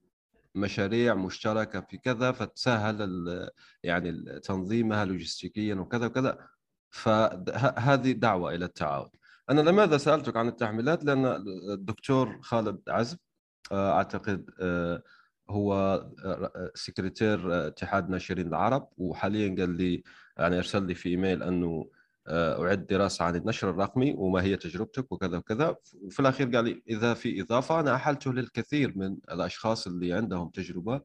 مشاريع 0.56 1.14
مشتركة 1.14 1.82
في 1.82 1.98
كذا 1.98 2.32
فتسهل 2.32 3.50
يعني 3.84 4.40
تنظيمها 4.40 5.06
لوجستيكيا 5.06 5.76
وكذا 5.76 6.06
وكذا. 6.06 6.48
فهذه 6.90 8.12
دعوة 8.12 8.56
إلى 8.56 8.66
التعاون. 8.66 9.10
أنا 9.50 9.62
لماذا 9.62 9.98
سألتك 9.98 10.38
عن 10.38 10.48
التحميلات؟ 10.48 11.04
لأن 11.04 11.26
الدكتور 11.74 12.42
خالد 12.42 12.82
عزب 12.88 13.18
آه، 13.72 13.92
أعتقد 13.92 14.50
آه، 14.60 15.04
هو 15.50 16.02
سكرتير 16.76 17.68
اتحاد 17.68 18.10
ناشرين 18.10 18.48
العرب 18.48 18.90
وحاليا 18.98 19.56
قال 19.60 19.70
لي 19.70 20.04
يعني 20.38 20.58
أرسل 20.58 20.84
لي 20.84 20.96
في 20.96 21.10
إيميل 21.10 21.44
أنه 21.44 21.90
آه، 22.28 22.66
أعد 22.66 22.88
دراسة 22.88 23.26
عن 23.26 23.36
النشر 23.36 23.70
الرقمي 23.70 24.14
وما 24.18 24.42
هي 24.42 24.56
تجربتك 24.56 25.12
وكذا 25.12 25.38
وكذا. 25.38 25.76
وفي 26.02 26.20
الأخير 26.20 26.56
قال 26.56 26.66
لي 26.66 26.84
إذا 26.90 27.14
في 27.14 27.42
إضافة 27.42 27.80
أنا 27.80 27.96
أحلته 27.96 28.34
للكثير 28.34 28.98
من 28.98 29.18
الأشخاص 29.32 29.88
اللي 29.88 30.14
عندهم 30.14 30.50
تجربة 30.50 31.02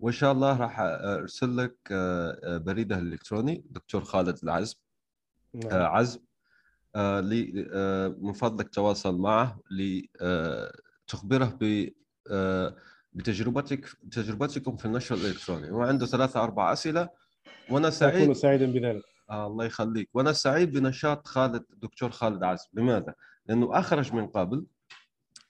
وإن 0.00 0.12
شاء 0.12 0.32
الله 0.32 0.56
راح 0.56 0.80
أرسل 0.80 1.56
لك 1.56 1.76
آه، 1.90 2.40
آه، 2.44 2.58
بريدة 2.58 2.98
الإلكتروني 2.98 3.64
دكتور 3.70 4.04
خالد 4.04 4.38
العزب. 4.42 4.76
نعم. 5.54 5.82
عزب. 5.82 6.20
من 8.18 8.32
فضلك 8.32 8.68
تواصل 8.68 9.18
معه 9.18 9.60
لتخبره 9.70 11.58
ب 11.60 11.88
بتجربتك 13.12 13.86
تجربتكم 14.12 14.76
في 14.76 14.84
النشر 14.84 15.14
الإلكتروني. 15.14 15.70
هو 15.70 15.82
عنده 15.82 16.06
ثلاثة 16.06 16.42
أربع 16.42 16.72
أسئلة 16.72 17.08
وأنا 17.70 17.90
سعيد. 17.90 18.22
اكون 18.22 18.34
سعيدا 18.34 18.72
بذلك. 18.72 19.02
آه 19.30 19.46
الله 19.46 19.64
يخليك. 19.64 20.10
وأنا 20.14 20.32
سعيد 20.32 20.72
بنشاط 20.72 21.26
خالد 21.26 21.64
الدكتور 21.72 22.10
خالد 22.10 22.44
عزب 22.44 22.68
لماذا؟ 22.74 23.14
لأنه 23.46 23.78
أخرج 23.78 24.12
من 24.12 24.26
قبل 24.26 24.66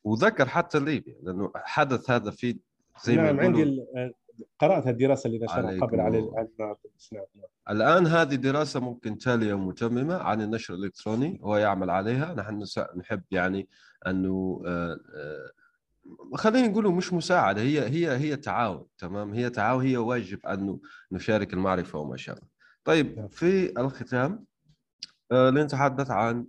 وذكر 0.05 0.49
حتى 0.49 0.79
ليبيا 0.79 1.17
لأنه 1.23 1.53
حدث 1.55 2.11
هذا 2.11 2.31
في 2.31 2.59
زي 3.05 3.17
نعم 3.17 3.37
ما 3.37 3.43
عندي 3.43 3.85
قرأت 4.59 4.87
الدراسة 4.87 5.27
اللي 5.27 5.45
نشرها 5.45 5.81
قبل 5.81 6.01
على 6.01 6.47
الآن 7.71 8.07
هذه 8.07 8.35
دراسة 8.35 8.81
ممكن 8.81 9.19
تاليه 9.19 9.55
ومتممه 9.55 10.15
عن 10.15 10.43
النشر 10.43 10.75
الإلكتروني 10.75 11.41
هو 11.43 11.57
يعمل 11.57 11.91
عليها. 11.91 12.35
نحن 12.35 12.65
نحب 12.97 13.23
يعني 13.31 13.69
أنه 14.07 14.63
آه، 14.67 15.01
آه، 15.15 15.51
خلينا 16.35 16.69
نقول 16.69 16.95
مش 16.95 17.13
مساعدة 17.13 17.63
هي 17.63 17.89
هي 17.89 18.17
هي 18.17 18.37
تعاون 18.37 18.87
تمام؟ 18.99 19.35
هي 19.35 19.51
تعاون 19.51 19.87
هي 19.87 19.97
واجب 19.97 20.47
أن 20.47 20.79
نشارك 21.13 21.53
المعرفة 21.53 21.99
وما 21.99 22.17
شابه. 22.17 22.43
طيب 22.85 23.19
نعم. 23.19 23.29
في 23.29 23.81
الختام 23.81 24.45
آه، 25.33 25.51
لنتحدث 25.51 26.11
عن 26.11 26.47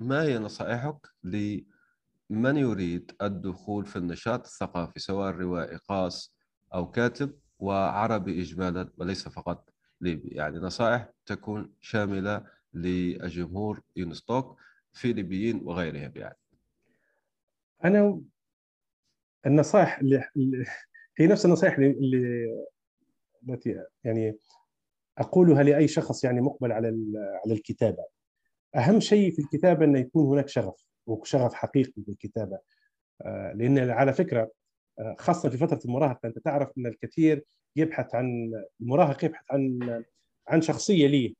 ما 0.00 0.22
هي 0.22 0.38
نصائحك 0.38 1.06
لمن 1.24 2.56
يريد 2.56 3.12
الدخول 3.22 3.86
في 3.86 3.96
النشاط 3.96 4.46
الثقافي 4.46 5.00
سواء 5.00 5.30
روائي 5.34 5.78
قاص 5.88 6.33
أو 6.74 6.90
كاتب 6.90 7.38
وعربي 7.58 8.40
اجمالا 8.42 8.92
وليس 8.96 9.28
فقط. 9.28 9.70
ليبي 10.00 10.28
يعني 10.28 10.56
نصائح 10.56 11.10
تكون 11.26 11.74
شاملة 11.80 12.46
للجمهور 12.74 13.80
يونستوك 13.96 14.58
في 14.92 15.12
ليبيين 15.12 15.60
وغيرهم 15.64 16.12
يعني. 16.16 16.36
أنا 17.84 18.20
النصائح 19.46 19.98
اللي 19.98 20.28
هي 21.18 21.26
نفس 21.26 21.44
النصائح 21.46 21.78
اللي 21.78 22.46
التي 23.48 23.84
يعني 24.04 24.38
أقولها 25.18 25.62
لأي 25.62 25.88
شخص 25.88 26.24
يعني 26.24 26.40
مقبل 26.40 26.72
على 26.72 26.88
على 27.44 27.54
الكتابة. 27.54 28.04
أهم 28.76 29.00
شيء 29.00 29.32
في 29.32 29.38
الكتابة 29.42 29.84
انه 29.84 29.98
يكون 29.98 30.26
هناك 30.26 30.48
شغف 30.48 30.84
وشغف 31.06 31.54
حقيقي 31.54 32.02
بالكتابة. 32.02 32.58
آه، 33.22 33.52
لأن 33.52 33.90
على 33.90 34.12
فكرة 34.12 34.40
آه، 34.42 34.50
خاصة 35.18 35.48
في 35.48 35.56
فترة 35.56 35.80
المراهقة 35.84 36.26
أنت 36.26 36.38
تعرف 36.38 36.68
إن 36.78 36.86
الكثير 36.86 37.44
يبحث 37.76 38.14
عن 38.14 38.52
المراهق 38.80 39.24
يبحث 39.24 39.44
عن 39.50 39.78
عن 40.48 40.60
شخصية 40.60 41.06
ليه 41.06 41.34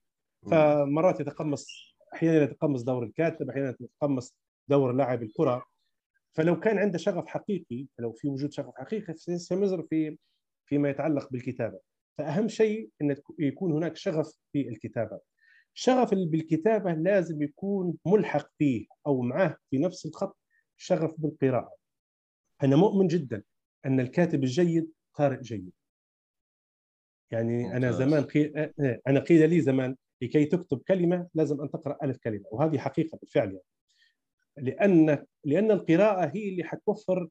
فمرات 0.50 1.20
يتقمص 1.20 1.96
أحيانا 2.14 2.42
يتقمص 2.42 2.82
دور 2.82 3.02
الكاتب 3.04 3.50
أحيانا 3.50 3.76
يتقمص 3.80 4.36
دور 4.68 4.92
لاعب 4.92 5.22
الكرة. 5.22 5.64
فلو 6.32 6.60
كان 6.60 6.78
عنده 6.78 6.98
شغف 6.98 7.26
حقيقي 7.26 7.86
لو 7.98 8.12
في 8.12 8.28
وجود 8.28 8.52
شغف 8.52 8.74
حقيقي 8.76 9.14
سيستمر 9.14 9.82
في 9.82 10.18
فيما 10.66 10.90
يتعلق 10.90 11.28
بالكتابة. 11.30 11.78
فأهم 12.18 12.48
شيء 12.48 12.90
إن 13.02 13.16
يكون 13.38 13.72
هناك 13.72 13.96
شغف 13.96 14.34
في 14.52 14.68
الكتابة. 14.68 15.20
شغف 15.74 16.14
بالكتابة 16.14 16.92
لازم 16.92 17.42
يكون 17.42 17.94
ملحق 18.06 18.50
فيه 18.58 18.86
أو 19.06 19.22
معه 19.22 19.56
في 19.70 19.78
نفس 19.78 20.06
الخط 20.06 20.38
شغف 20.76 21.14
بالقراءة. 21.18 21.83
أنا 22.64 22.76
مؤمن 22.76 23.06
جدا 23.06 23.42
أن 23.86 24.00
الكاتب 24.00 24.42
الجيد 24.42 24.92
قارئ 25.14 25.40
جيد 25.40 25.72
يعني 27.30 27.76
أنا 27.76 27.90
زمان 27.90 28.24
قي... 28.24 28.72
أنا 29.06 29.20
قيل 29.20 29.50
لي 29.50 29.60
زمان 29.60 29.96
لكي 30.22 30.44
تكتب 30.44 30.82
كلمة 30.88 31.28
لازم 31.34 31.60
أن 31.60 31.70
تقرأ 31.70 31.98
ألف 32.02 32.16
كلمة 32.18 32.44
وهذه 32.50 32.78
حقيقة 32.78 33.18
بالفعل 33.18 33.48
يعني. 33.48 33.64
لأن 34.56 35.26
لأن 35.44 35.70
القراءة 35.70 36.30
هي 36.34 36.48
اللي 36.48 36.64
حتوفر 36.64 37.28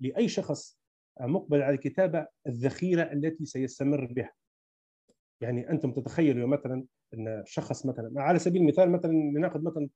لأي 0.00 0.28
شخص 0.28 0.78
مقبل 1.20 1.62
على 1.62 1.74
الكتابة 1.74 2.26
الذخيرة 2.46 3.02
التي 3.02 3.44
سيستمر 3.44 4.04
بها. 4.04 4.32
يعني 5.40 5.70
أنتم 5.70 5.92
تتخيلوا 5.92 6.48
مثلا 6.48 6.84
أن 7.14 7.42
شخص 7.46 7.86
مثلا 7.86 8.12
على 8.16 8.38
سبيل 8.38 8.62
المثال 8.62 8.90
مثلا 8.90 9.12
لنأخذ 9.12 9.62
مثلا 9.62 9.88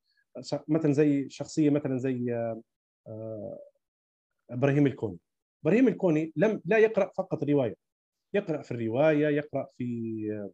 مثلا 0.68 0.93
زي 0.93 1.30
شخصية 1.30 1.70
مثلا 1.70 1.99
زي 1.99 2.35
آه، 3.07 3.59
إبراهيم 4.51 4.86
الكوني. 4.86 5.18
إبراهيم 5.64 5.88
الكوني 5.88 6.32
لم 6.36 6.61
لا 6.64 6.78
يقرأ 6.78 7.11
فقط 7.16 7.45
رواية. 7.45 7.74
يقرأ 8.34 8.62
في 8.62 8.72
الرواية 8.72 9.28
يقرأ 9.28 9.66
في 9.72 10.51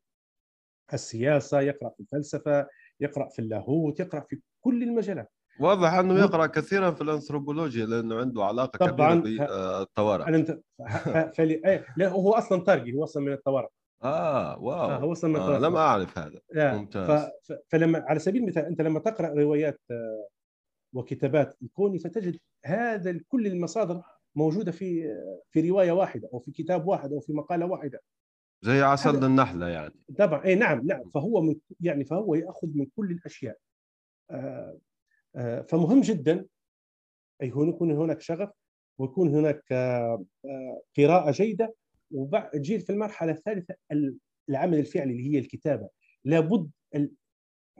السياسة 0.94 1.60
يقرأ 1.60 1.90
في 1.90 2.00
الفلسفة 2.00 2.66
يقرأ 3.00 3.28
في 3.28 3.38
اللاهوت 3.38 4.00
يقرأ 4.00 4.20
في 4.20 4.40
كل 4.60 4.82
المجالات. 4.82 5.32
واضح 5.60 5.92
أنه 5.92 6.18
يقرأ 6.18 6.46
كثيرا 6.46 6.90
في 6.90 7.00
الأنثروبولوجيا 7.00 7.86
لأنه 7.86 8.16
عنده 8.16 8.44
علاقة 8.44 8.86
طبعا 8.86 9.20
كبيرة 9.20 9.78
بالطوارئ 9.78 10.34
انت 10.34 10.60
فلي... 11.36 11.62
إيه، 11.66 11.86
لا 11.96 12.08
هو 12.08 12.32
أصلا 12.32 12.64
تارجي 12.64 12.94
هو 12.94 13.04
أصلا 13.04 13.22
من 13.22 13.32
الطوارئ. 13.32 13.68
آه 14.02 14.58
واو. 14.62 14.90
آه 14.90 14.96
هو 14.96 15.12
أصلا 15.12 15.30
من 15.30 15.40
آه 15.40 15.58
لم 15.58 15.76
أعرف 15.76 16.18
هذا. 16.18 16.40
ممتاز. 16.56 17.30
ف... 17.42 17.52
فلما 17.68 18.04
على 18.06 18.18
سبيل 18.18 18.42
المثال 18.42 18.64
أنت 18.64 18.80
لما 18.80 19.00
تقرأ 19.00 19.28
روايات 19.28 19.80
آه، 19.90 20.28
وكتابات 20.92 21.56
الكوني 21.62 21.98
ستجد 21.98 22.38
هذا 22.64 23.20
كل 23.28 23.46
المصادر 23.46 24.02
موجودة 24.34 24.72
في 24.72 25.16
في 25.50 25.70
رواية 25.70 25.92
واحدة 25.92 26.28
أو 26.32 26.38
في 26.38 26.52
كتاب 26.52 26.86
واحد 26.86 27.12
أو 27.12 27.20
في 27.20 27.32
مقالة 27.32 27.66
واحدة. 27.66 28.02
زي 28.62 28.80
عسل 28.80 29.24
النحلة 29.24 29.68
يعني. 29.68 29.94
طبعا 30.18 30.44
اي 30.44 30.54
نعم 30.54 30.86
نعم. 30.86 31.10
فهو 31.10 31.40
من 31.40 31.56
يعني 31.80 32.04
فهو 32.04 32.34
يأخذ 32.34 32.68
من 32.74 32.86
كل 32.96 33.10
الأشياء. 33.10 33.58
آه 34.30 34.78
آه 35.36 35.62
فمهم 35.62 36.00
جدا 36.00 36.46
اي 37.42 37.48
يكون 37.48 37.90
هناك 37.92 38.20
شغف 38.20 38.50
ويكون 38.98 39.34
هناك 39.34 39.72
آه 39.72 40.24
قراءة 40.96 41.30
جيدة. 41.30 41.74
وبعد 42.10 42.62
في 42.66 42.90
المرحلة 42.90 43.32
الثالثة 43.32 43.74
العمل 44.48 44.78
الفعلي 44.78 45.12
اللي 45.12 45.34
هي 45.34 45.38
الكتابة. 45.38 45.88
لابد 46.24 46.70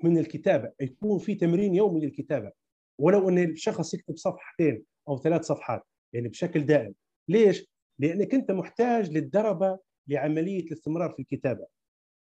من 0.03 0.19
الكتابة 0.19 0.73
يكون 0.81 1.19
في 1.19 1.35
تمرين 1.35 1.75
يومي 1.75 2.01
للكتابة. 2.01 2.53
ولو 3.01 3.29
أن 3.29 3.39
الشخص 3.39 3.95
يكتب 3.95 4.17
صفحتين 4.17 4.85
أو 5.09 5.19
ثلاث 5.19 5.45
صفحات 5.45 5.83
يعني 6.13 6.29
بشكل 6.29 6.67
دائم. 6.67 6.95
ليش؟ 7.29 7.67
لأنك 7.99 8.35
أنت 8.35 8.51
محتاج 8.51 9.11
للدربة 9.11 9.79
لعملية 10.09 10.63
الاستمرار 10.63 11.11
في 11.11 11.23
الكتابة. 11.23 11.67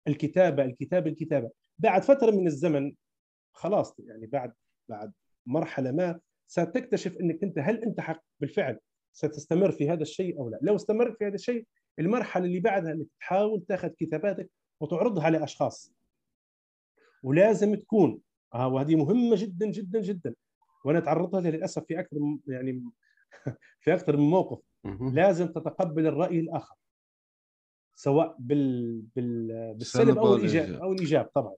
الكتابة 0.08 0.64
الكتابة 0.64 1.10
الكتابة. 1.10 1.50
بعد 1.80 2.04
فترة 2.04 2.32
من 2.32 2.48
الزمن 2.48 2.94
خلاص 3.54 4.00
يعني 4.00 4.28
بعد 4.28 4.54
بعد 4.90 5.14
مرحلة 5.46 5.92
ما 5.92 6.20
ستكتشف 6.48 7.18
أنك 7.18 7.44
أنت 7.44 7.60
هل 7.60 7.84
أنت 7.84 8.00
حق 8.00 8.24
بالفعل 8.40 8.80
ستستمر 9.14 9.72
في 9.72 9.90
هذا 9.90 10.02
الشيء 10.02 10.40
أو 10.40 10.50
لا. 10.50 10.60
لو 10.62 10.76
استمرت 10.76 11.18
في 11.18 11.26
هذا 11.26 11.36
الشيء 11.36 11.68
المرحلة 12.00 12.46
اللي 12.46 12.60
بعدها 12.60 12.92
أنك 12.92 13.08
تحاول 13.20 13.66
تأخذ 13.68 13.88
كتاباتك 13.88 14.50
وتعرضها 14.80 15.30
لأشخاص. 15.30 15.94
ولازم 17.24 17.76
تكون. 17.76 18.22
آه 18.54 18.68
وهذه 18.68 18.96
مهمة 18.96 19.36
جدا 19.36 19.72
جدا 19.72 20.02
جدا. 20.02 20.36
وأنا 20.86 21.00
تعرضت 21.00 21.34
لها 21.34 21.52
للاسف 21.52 21.84
في 21.86 22.00
أكثر 22.00 22.18
يعني 22.48 22.84
في 23.82 23.94
أكثر 23.94 24.18
من 24.18 24.30
موقف. 24.30 24.60
لازم 25.14 25.48
تتقبل 25.48 26.08
الرأي 26.08 26.40
الآخر. 26.40 26.76
سواء 27.96 28.36
بال... 28.40 29.02
بال... 29.16 29.74
بالسلب 29.74 30.18
أو 30.18 30.36
الايجاب 30.36 30.82
أو 30.82 30.94
الإيجاب 30.94 31.26
طبعا. 31.26 31.54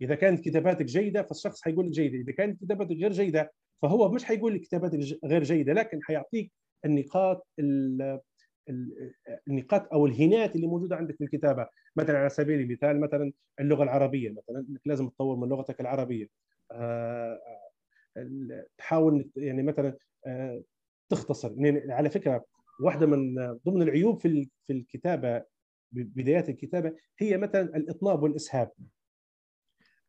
إذا 0.00 0.14
كانت 0.14 0.44
كتاباتك 0.44 0.84
جيدة 0.84 1.22
فالشخص 1.22 1.62
حيقول 1.62 1.86
لك 1.86 1.92
جيدة. 1.92 2.18
إذا 2.18 2.32
كانت 2.32 2.64
كتاباتك 2.64 2.96
غير 2.96 3.12
جيدة 3.12 3.52
فهو 3.82 4.08
مش 4.08 4.24
حيقول 4.24 4.54
لك 4.54 4.60
كتاباتك 4.60 4.98
غير 5.24 5.42
جيدة 5.42 5.72
لكن 5.72 6.02
حيعطيك 6.02 6.52
النقاط 6.84 7.46
ال... 7.58 8.20
النقاط 9.48 9.92
أو 9.92 10.06
الهنات 10.06 10.56
اللي 10.56 10.66
موجودة 10.66 10.96
عندك 10.96 11.16
في 11.16 11.24
الكتابة. 11.24 11.66
مثلا 11.96 12.18
على 12.18 12.28
سبيل 12.28 12.60
المثال 12.60 13.00
مثلا 13.00 13.32
اللغة 13.60 13.82
العربية 13.82 14.30
مثلا 14.30 14.66
إنك 14.68 14.80
لازم 14.84 15.08
تطور 15.08 15.36
من 15.36 15.48
لغتك 15.48 15.80
العربية. 15.80 16.28
آه، 16.72 17.40
تحاول 18.78 19.30
يعني 19.36 19.62
مثلا 19.62 19.96
آه، 20.26 20.62
تختصر. 21.08 21.54
يعني 21.56 21.92
على 21.92 22.10
فكرة 22.10 22.44
واحدة 22.80 23.06
من 23.06 23.34
ضمن 23.66 23.82
العيوب 23.82 24.20
في 24.20 24.50
في 24.66 24.72
الكتابة 24.72 25.44
بدايات 25.92 26.48
الكتابة 26.48 26.96
هي 27.18 27.36
مثلا 27.36 27.62
الإطناب 27.62 28.22
والإسهاب. 28.22 28.70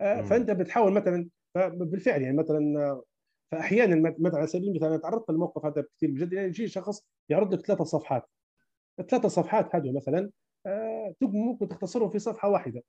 آه، 0.01 0.21
فأنت 0.21 0.51
بتحاول 0.51 0.93
مثلا 0.93 1.29
بالفعل 1.55 2.21
يعني 2.21 2.37
مثلا 2.37 3.01
فاحيانا 3.51 4.13
مثلا 4.19 4.37
على 4.37 4.47
سبيل 4.47 4.69
المثال 4.69 4.87
أنا 4.87 4.97
تعرضت 4.97 5.29
للموقف 5.29 5.65
هذا 5.65 5.85
كثير 5.97 6.11
بجد. 6.11 6.33
يعني 6.33 6.47
يجي 6.47 6.67
شخص 6.67 7.07
يعرض 7.29 7.53
لك 7.53 7.65
ثلاثة 7.65 7.83
صفحات. 7.83 8.23
الثلاثة 8.99 9.27
صفحات 9.27 9.75
هذول 9.75 9.95
مثلا 9.95 10.31
آه، 10.65 11.15
ممكن 11.21 11.67
تختصرهم 11.67 12.09
في 12.09 12.19
صفحة 12.19 12.49
واحدة 12.49 12.83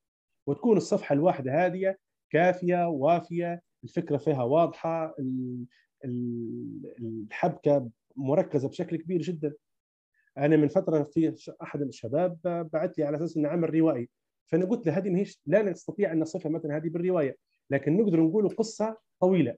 وتكون 0.47 0.77
الصفحة 0.77 1.13
الواحدة 1.13 1.67
هذه 1.67 1.97
كافية 2.31 2.89
وافية 2.89 3.63
الفكرة 3.87 4.17
فيها 4.17 4.43
واضحة 4.43 5.17
الحبكة 6.99 7.91
مركزة 8.17 8.69
بشكل 8.69 8.97
كبير 8.97 9.23
جدا. 9.23 9.55
أنا 10.39 10.57
من 10.57 10.69
فترة 10.69 11.03
في 11.03 11.35
أحد 11.63 11.83
الشباب 11.83 12.39
بعث 12.73 12.99
لي 12.99 13.05
على 13.05 13.17
أساس 13.17 13.37
إنه 13.37 13.49
عمل 13.49 13.75
روائي. 13.75 14.09
فأنا 14.47 14.67
قلت 14.67 14.87
له 14.87 14.99
هذه 14.99 15.11
ماهيش 15.11 15.41
لا 15.47 15.63
نستطيع 15.63 16.13
أن 16.13 16.21
نصفها 16.21 16.51
مثلا 16.51 16.77
هذه 16.77 16.89
بالرواية 16.89 17.37
لكن 17.71 17.97
نقدر 17.97 18.21
نقول 18.21 18.49
قصة 18.49 18.99
طويلة. 19.21 19.57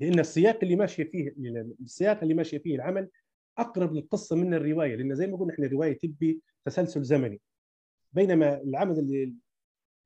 لأن 0.00 0.18
السياق 0.18 0.58
اللي 0.62 0.76
ماشيه 0.76 1.04
فيه 1.04 1.34
السياق 1.80 2.22
اللي 2.22 2.34
ماشيه 2.34 2.58
فيه 2.58 2.74
العمل 2.74 3.10
أقرب 3.58 3.92
للقصة 3.92 4.36
من 4.36 4.54
الرواية 4.54 4.96
لأن 4.96 5.14
زي 5.14 5.26
ما 5.26 5.36
قلنا 5.36 5.52
إحنا 5.52 5.66
الروايه 5.66 5.98
تبي 5.98 6.40
تسلسل 6.64 7.02
زمني. 7.02 7.40
بينما 8.12 8.60
العمل 8.60 8.98
اللي 8.98 9.34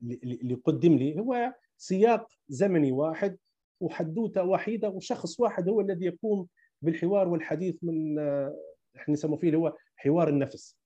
اللي 0.03 0.55
قدم 0.55 0.97
لي 0.97 1.21
هو 1.21 1.55
سياق 1.79 2.29
زمني 2.49 2.93
واحد 2.93 3.39
وحدوته 3.81 4.45
وحيدة 4.45 4.89
وشخص 4.89 5.41
واحد 5.41 5.69
هو 5.69 5.81
الذي 5.81 6.05
يقوم 6.05 6.49
بالحوار 6.83 7.29
والحديث 7.29 7.77
من 7.83 8.19
إحنا 8.97 9.15
نسميه 9.15 9.37
فيه 9.37 9.55
هو 9.55 9.77
حوار 9.97 10.29
النفس. 10.29 10.77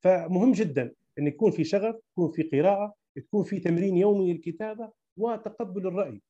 فمهم 0.00 0.52
جدا 0.52 0.92
إن 1.18 1.26
يكون 1.26 1.50
في 1.50 1.64
شغف 1.64 1.96
يكون 2.12 2.32
في 2.32 2.42
قراءة 2.42 2.94
تكون 3.16 3.44
في 3.44 3.60
تمرين 3.60 3.96
يومي 3.96 4.32
للكتابة 4.32 4.92
وتقبل 5.16 5.86
الرأي. 5.86 6.22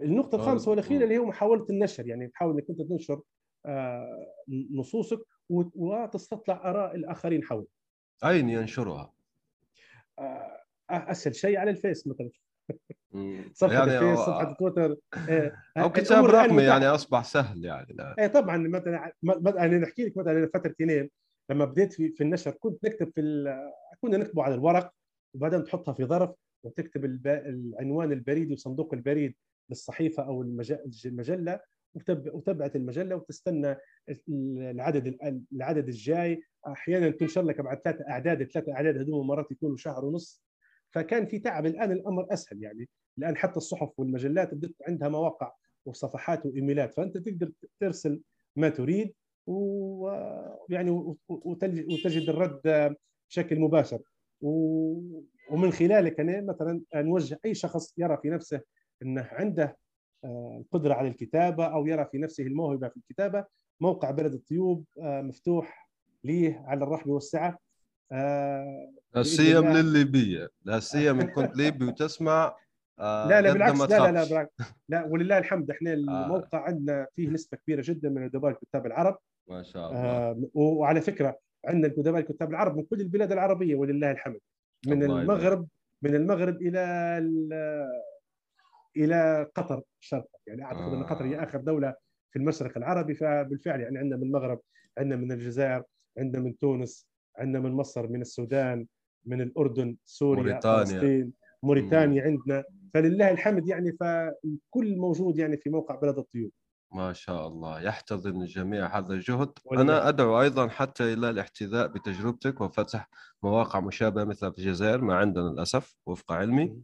النقطة 0.00 0.36
الخامسة 0.36 0.70
والأخيرة 0.70 1.04
اللي 1.04 1.14
هي 1.14 1.18
محاولة 1.18 1.66
النشر 1.70 2.06
يعني 2.06 2.28
تحاول 2.28 2.54
إنك 2.54 2.70
أنت 2.70 2.82
تنشر 2.82 3.20
آه، 3.66 4.26
نصوصك 4.70 5.18
وتستطلع 5.50 6.70
آراء 6.70 6.94
الآخرين 6.94 7.44
حولك. 7.44 7.68
أين 8.24 8.50
ينشرها؟ 8.50 9.12
آه، 10.18 10.64
أسهل 10.90 11.34
شيء 11.34 11.58
على 11.58 11.70
الفيس 11.70 12.06
مثلا. 12.06 12.30
صفحة 13.52 13.88
يعني 13.88 13.98
الفيس 13.98 14.18
صفحة 14.18 14.52
تويتر 14.52 14.96
أو 15.76 15.92
كتاب 15.92 16.24
رقمي 16.24 16.62
يعني 16.62 16.86
أصبح 16.86 17.24
سهل 17.24 17.64
يعني 17.64 17.92
لا. 17.92 18.14
إيه 18.18 18.26
طبعا 18.26 18.56
مثلا 18.56 19.12
أنا 19.46 19.78
نحكي 19.78 20.04
لك 20.04 20.16
مثلا 20.16 20.50
فتره 20.54 20.74
تنين 20.78 21.10
لما 21.50 21.64
بديت 21.64 21.92
في, 21.92 22.08
في 22.08 22.22
النشر 22.22 22.50
كنت 22.50 22.84
نكتب 22.84 23.12
في 23.14 23.44
كنا 24.00 24.16
نكتبه 24.16 24.42
على 24.42 24.54
الورق 24.54 24.90
وبعدين 25.34 25.64
تحطها 25.64 25.94
في 25.94 26.04
ظرف 26.04 26.30
وتكتب 26.64 27.04
العنوان 27.26 28.12
البريدي 28.12 28.54
وصندوق 28.54 28.94
البريد 28.94 29.34
للصحيفة 29.70 30.22
أو 30.22 30.42
المجلة 30.42 31.60
وتبعت 32.08 32.76
المجلة 32.76 33.16
وتستنى 33.16 33.76
العدد 34.28 35.16
العدد 35.52 35.88
الجاي. 35.88 36.42
أحيانا 36.66 37.10
تنشر 37.10 37.42
لك 37.42 37.60
بعد 37.60 37.80
ثلاث 37.84 38.00
أعداد 38.08 38.50
ثلاث 38.50 38.68
أعداد 38.68 38.98
هذول 38.98 39.26
مرات 39.26 39.50
يكونوا 39.50 39.76
شهر 39.76 40.04
ونص. 40.04 40.42
فكان 40.94 41.26
في 41.26 41.38
تعب. 41.38 41.66
الآن 41.66 41.92
الأمر 41.92 42.26
أسهل 42.32 42.62
يعني. 42.62 42.88
الآن 43.18 43.36
حتى 43.36 43.56
الصحف 43.56 43.90
والمجلات 43.98 44.54
بدت 44.54 44.74
عندها 44.88 45.08
مواقع 45.08 45.52
وصفحات 45.86 46.46
وإيميلات 46.46 46.94
فأنت 46.94 47.18
تقدر 47.18 47.52
ترسل 47.80 48.20
ما 48.56 48.68
تريد 48.68 49.14
ويعني 49.46 51.14
وتجد 51.28 52.28
الرد 52.28 52.94
بشكل 53.30 53.60
مباشر. 53.60 54.02
ومن 55.50 55.70
خلالك 55.72 56.20
أنا 56.20 56.40
مثلا 56.40 56.82
نوجه 56.94 57.40
أي 57.44 57.54
شخص 57.54 57.94
يرى 57.98 58.18
في 58.22 58.30
نفسه 58.30 58.60
أنه 59.02 59.28
عنده 59.32 59.76
آه، 60.24 60.58
القدرة 60.60 60.94
على 60.94 61.08
الكتابة 61.08 61.66
أو 61.66 61.86
يرى 61.86 62.08
في 62.12 62.18
نفسه 62.18 62.44
الموهبة 62.44 62.88
في 62.88 62.96
الكتابة. 62.96 63.44
موقع 63.80 64.10
بلد 64.10 64.34
الطيوب 64.34 64.84
آه، 65.02 65.22
مفتوح 65.22 65.90
ليه 66.24 66.64
على 66.66 66.84
الرحب 66.84 67.08
والسعة. 67.08 67.58
آه، 69.14 69.18
لا 69.18 69.22
سيما 69.22 69.80
للليبية. 69.80 70.50
لا 70.64 70.80
سيما 70.80 71.22
إن 71.22 71.28
كنت 71.28 71.56
ليبي 71.56 71.84
وتسمع 71.84 72.56
لا 72.98 73.40
لا 73.40 73.52
بالعكس 73.52 73.80
لا 73.80 73.86
لا 73.86 74.12
لا 74.12 74.24
بالعكس. 74.24 74.52
لا 74.88 75.04
ولله 75.04 75.38
الحمد 75.38 75.70
إحنا 75.70 75.92
الموقع 75.92 76.60
عندنا 76.60 77.06
فيه 77.14 77.28
نسبة 77.28 77.58
كبيرة 77.58 77.82
جدا 77.86 78.08
من 78.08 78.22
ادباء 78.22 78.50
الكتاب 78.50 78.86
العرب. 78.86 79.18
ما 79.48 79.62
شاء 79.62 79.90
الله. 79.90 80.00
آه 80.00 80.48
وعلى 80.54 81.00
فكرة 81.00 81.38
عندنا 81.64 81.92
الادباء 81.92 82.20
الكتاب 82.20 82.50
العرب 82.50 82.76
من 82.76 82.84
كل 82.84 83.00
البلاد 83.00 83.32
العربية 83.32 83.74
ولله 83.74 84.10
الحمد. 84.10 84.40
من 84.86 85.02
المغرب 85.02 85.66
من 86.02 86.14
المغرب 86.14 86.62
إلى 86.62 87.18
إلى 88.96 89.50
قطر 89.54 89.82
شرقا. 90.00 90.38
يعني 90.46 90.64
أعتقد 90.64 90.92
آه. 90.92 90.94
أن 90.94 91.04
قطر 91.04 91.24
هي 91.24 91.42
آخر 91.42 91.60
دولة 91.60 91.94
في 92.30 92.38
المشرق 92.38 92.76
العربي 92.76 93.14
فبالفعل 93.14 93.80
يعني 93.80 93.98
عندنا 93.98 94.16
من 94.16 94.22
المغرب 94.22 94.60
عندنا 94.98 95.16
من 95.16 95.32
الجزائر 95.32 95.82
عندنا 96.18 96.42
من 96.42 96.58
تونس 96.58 97.06
عندنا 97.38 97.60
من 97.60 97.72
مصر 97.72 98.06
من 98.06 98.20
السودان 98.20 98.86
من 99.26 99.40
الأردن 99.40 99.96
سوريا 100.04 100.42
موريتانيا. 100.42 100.84
فلسطين 100.84 101.32
موريتانيا 101.62 102.22
مم. 102.22 102.28
عندنا. 102.28 102.64
فلله 102.94 103.30
الحمد 103.30 103.68
يعني 103.68 103.92
فالكل 103.92 104.96
موجود 104.96 105.38
يعني 105.38 105.56
في 105.56 105.70
موقع 105.70 105.94
بلد 105.94 106.18
الطيور. 106.18 106.50
ما 106.92 107.12
شاء 107.12 107.48
الله 107.48 107.80
يحتضن 107.80 108.42
الجميع 108.42 108.98
هذا 108.98 109.12
الجهد. 109.14 109.50
أنا 109.72 110.08
أدعو 110.08 110.40
أيضا 110.40 110.68
حتى 110.68 111.12
إلى 111.12 111.30
الاحتذاء 111.30 111.86
بتجربتك 111.86 112.60
وفتح 112.60 113.08
مواقع 113.42 113.80
مشابهة 113.80 114.24
مثل 114.24 114.52
في 114.52 114.58
الجزائر 114.58 115.00
ما 115.00 115.14
عندنا 115.14 115.48
للأسف 115.48 115.96
وفق 116.06 116.32
علمي. 116.32 116.76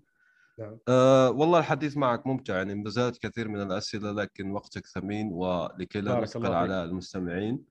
نعم. 0.58 0.78
أه 0.88 1.30
والله 1.30 1.58
الحديث 1.58 1.96
معك 1.96 2.26
ممتع 2.26 2.56
يعني 2.56 2.74
ما 2.74 2.90
زالت 2.90 3.26
كثير 3.26 3.48
من 3.48 3.62
الأسئلة 3.62 4.12
لكن 4.12 4.50
وقتك 4.50 4.86
ثمين 4.86 5.28
ولكي 5.32 6.00
لا 6.00 6.20
نثقل 6.20 6.52
على 6.52 6.84
المستمعين. 6.84 7.64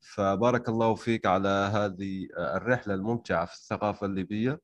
فبارك 0.00 0.68
الله 0.68 0.94
فيك 0.94 1.26
على 1.26 1.48
هذه 1.48 2.28
الرحلة 2.38 2.94
الممتعة 2.94 3.46
في 3.46 3.54
الثقافة 3.54 4.06
الليبية. 4.06 4.60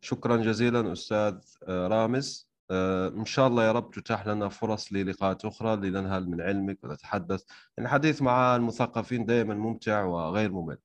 شكرا 0.00 0.36
جزيلا 0.36 0.92
أستاذ 0.92 1.38
آه، 1.68 1.88
رامز. 1.88 2.50
آه، 2.70 3.08
إن 3.08 3.24
شاء 3.24 3.46
الله 3.46 3.64
يا 3.64 3.72
رب 3.72 3.90
تتاح 3.90 4.26
لنا 4.26 4.48
فرص 4.48 4.92
للقاءات 4.92 5.44
أخرى 5.44 5.76
لننهل 5.76 6.30
من 6.30 6.40
علمك 6.40 6.84
ونتحدث 6.84 7.44
الحديث 7.78 8.22
مع 8.22 8.56
المثقفين 8.56 9.26
دائما 9.26 9.54
ممتع 9.54 10.04
وغير 10.04 10.52
ممل. 10.52 10.78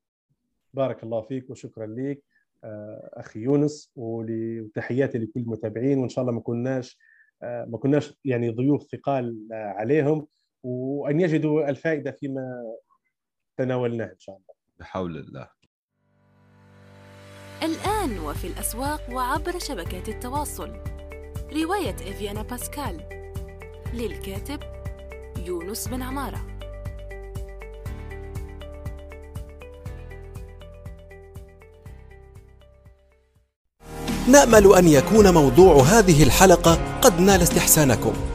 بارك 0.73 1.03
الله 1.03 1.21
فيك 1.21 1.49
وشكرا 1.49 1.85
لك 1.85 2.23
آه، 2.63 3.09
أخي 3.13 3.39
يونس 3.39 3.91
وتحياتي 3.95 5.17
لكل 5.17 5.39
المتابعين. 5.39 5.97
وإن 5.97 6.09
شاء 6.09 6.21
الله 6.21 6.33
ما 6.33 6.41
كناش 6.41 6.99
آه، 7.43 7.65
ما 7.65 7.77
كناش 7.77 8.13
يعني 8.25 8.49
ضيوف 8.49 8.83
ثقال 8.91 9.47
عليهم. 9.51 10.27
وأن 10.63 11.19
يجدوا 11.19 11.69
الفائدة 11.69 12.11
فيما 12.11 12.63
تناولناه 13.57 14.05
إن 14.05 14.19
شاء 14.19 14.35
الله. 14.35 14.55
بحول 14.79 15.17
الله. 15.17 15.49
الآن 17.63 18.19
وفي 18.19 18.47
الأسواق 18.47 19.01
وعبر 19.11 19.59
شبكات 19.59 20.09
التواصل. 20.09 20.69
رواية 21.53 21.95
إفيانا 21.95 22.41
باسكال. 22.41 23.09
للكاتب 23.93 24.59
يونس 25.45 25.87
بن 25.87 26.01
عمارة. 26.01 26.45
نأمل 34.27 34.75
أن 34.75 34.87
يكون 34.87 35.33
موضوع 35.33 35.75
هذه 35.75 36.23
الحلقة 36.23 36.99
قد 37.01 37.19
نال 37.19 37.41
استحسانكم. 37.41 38.34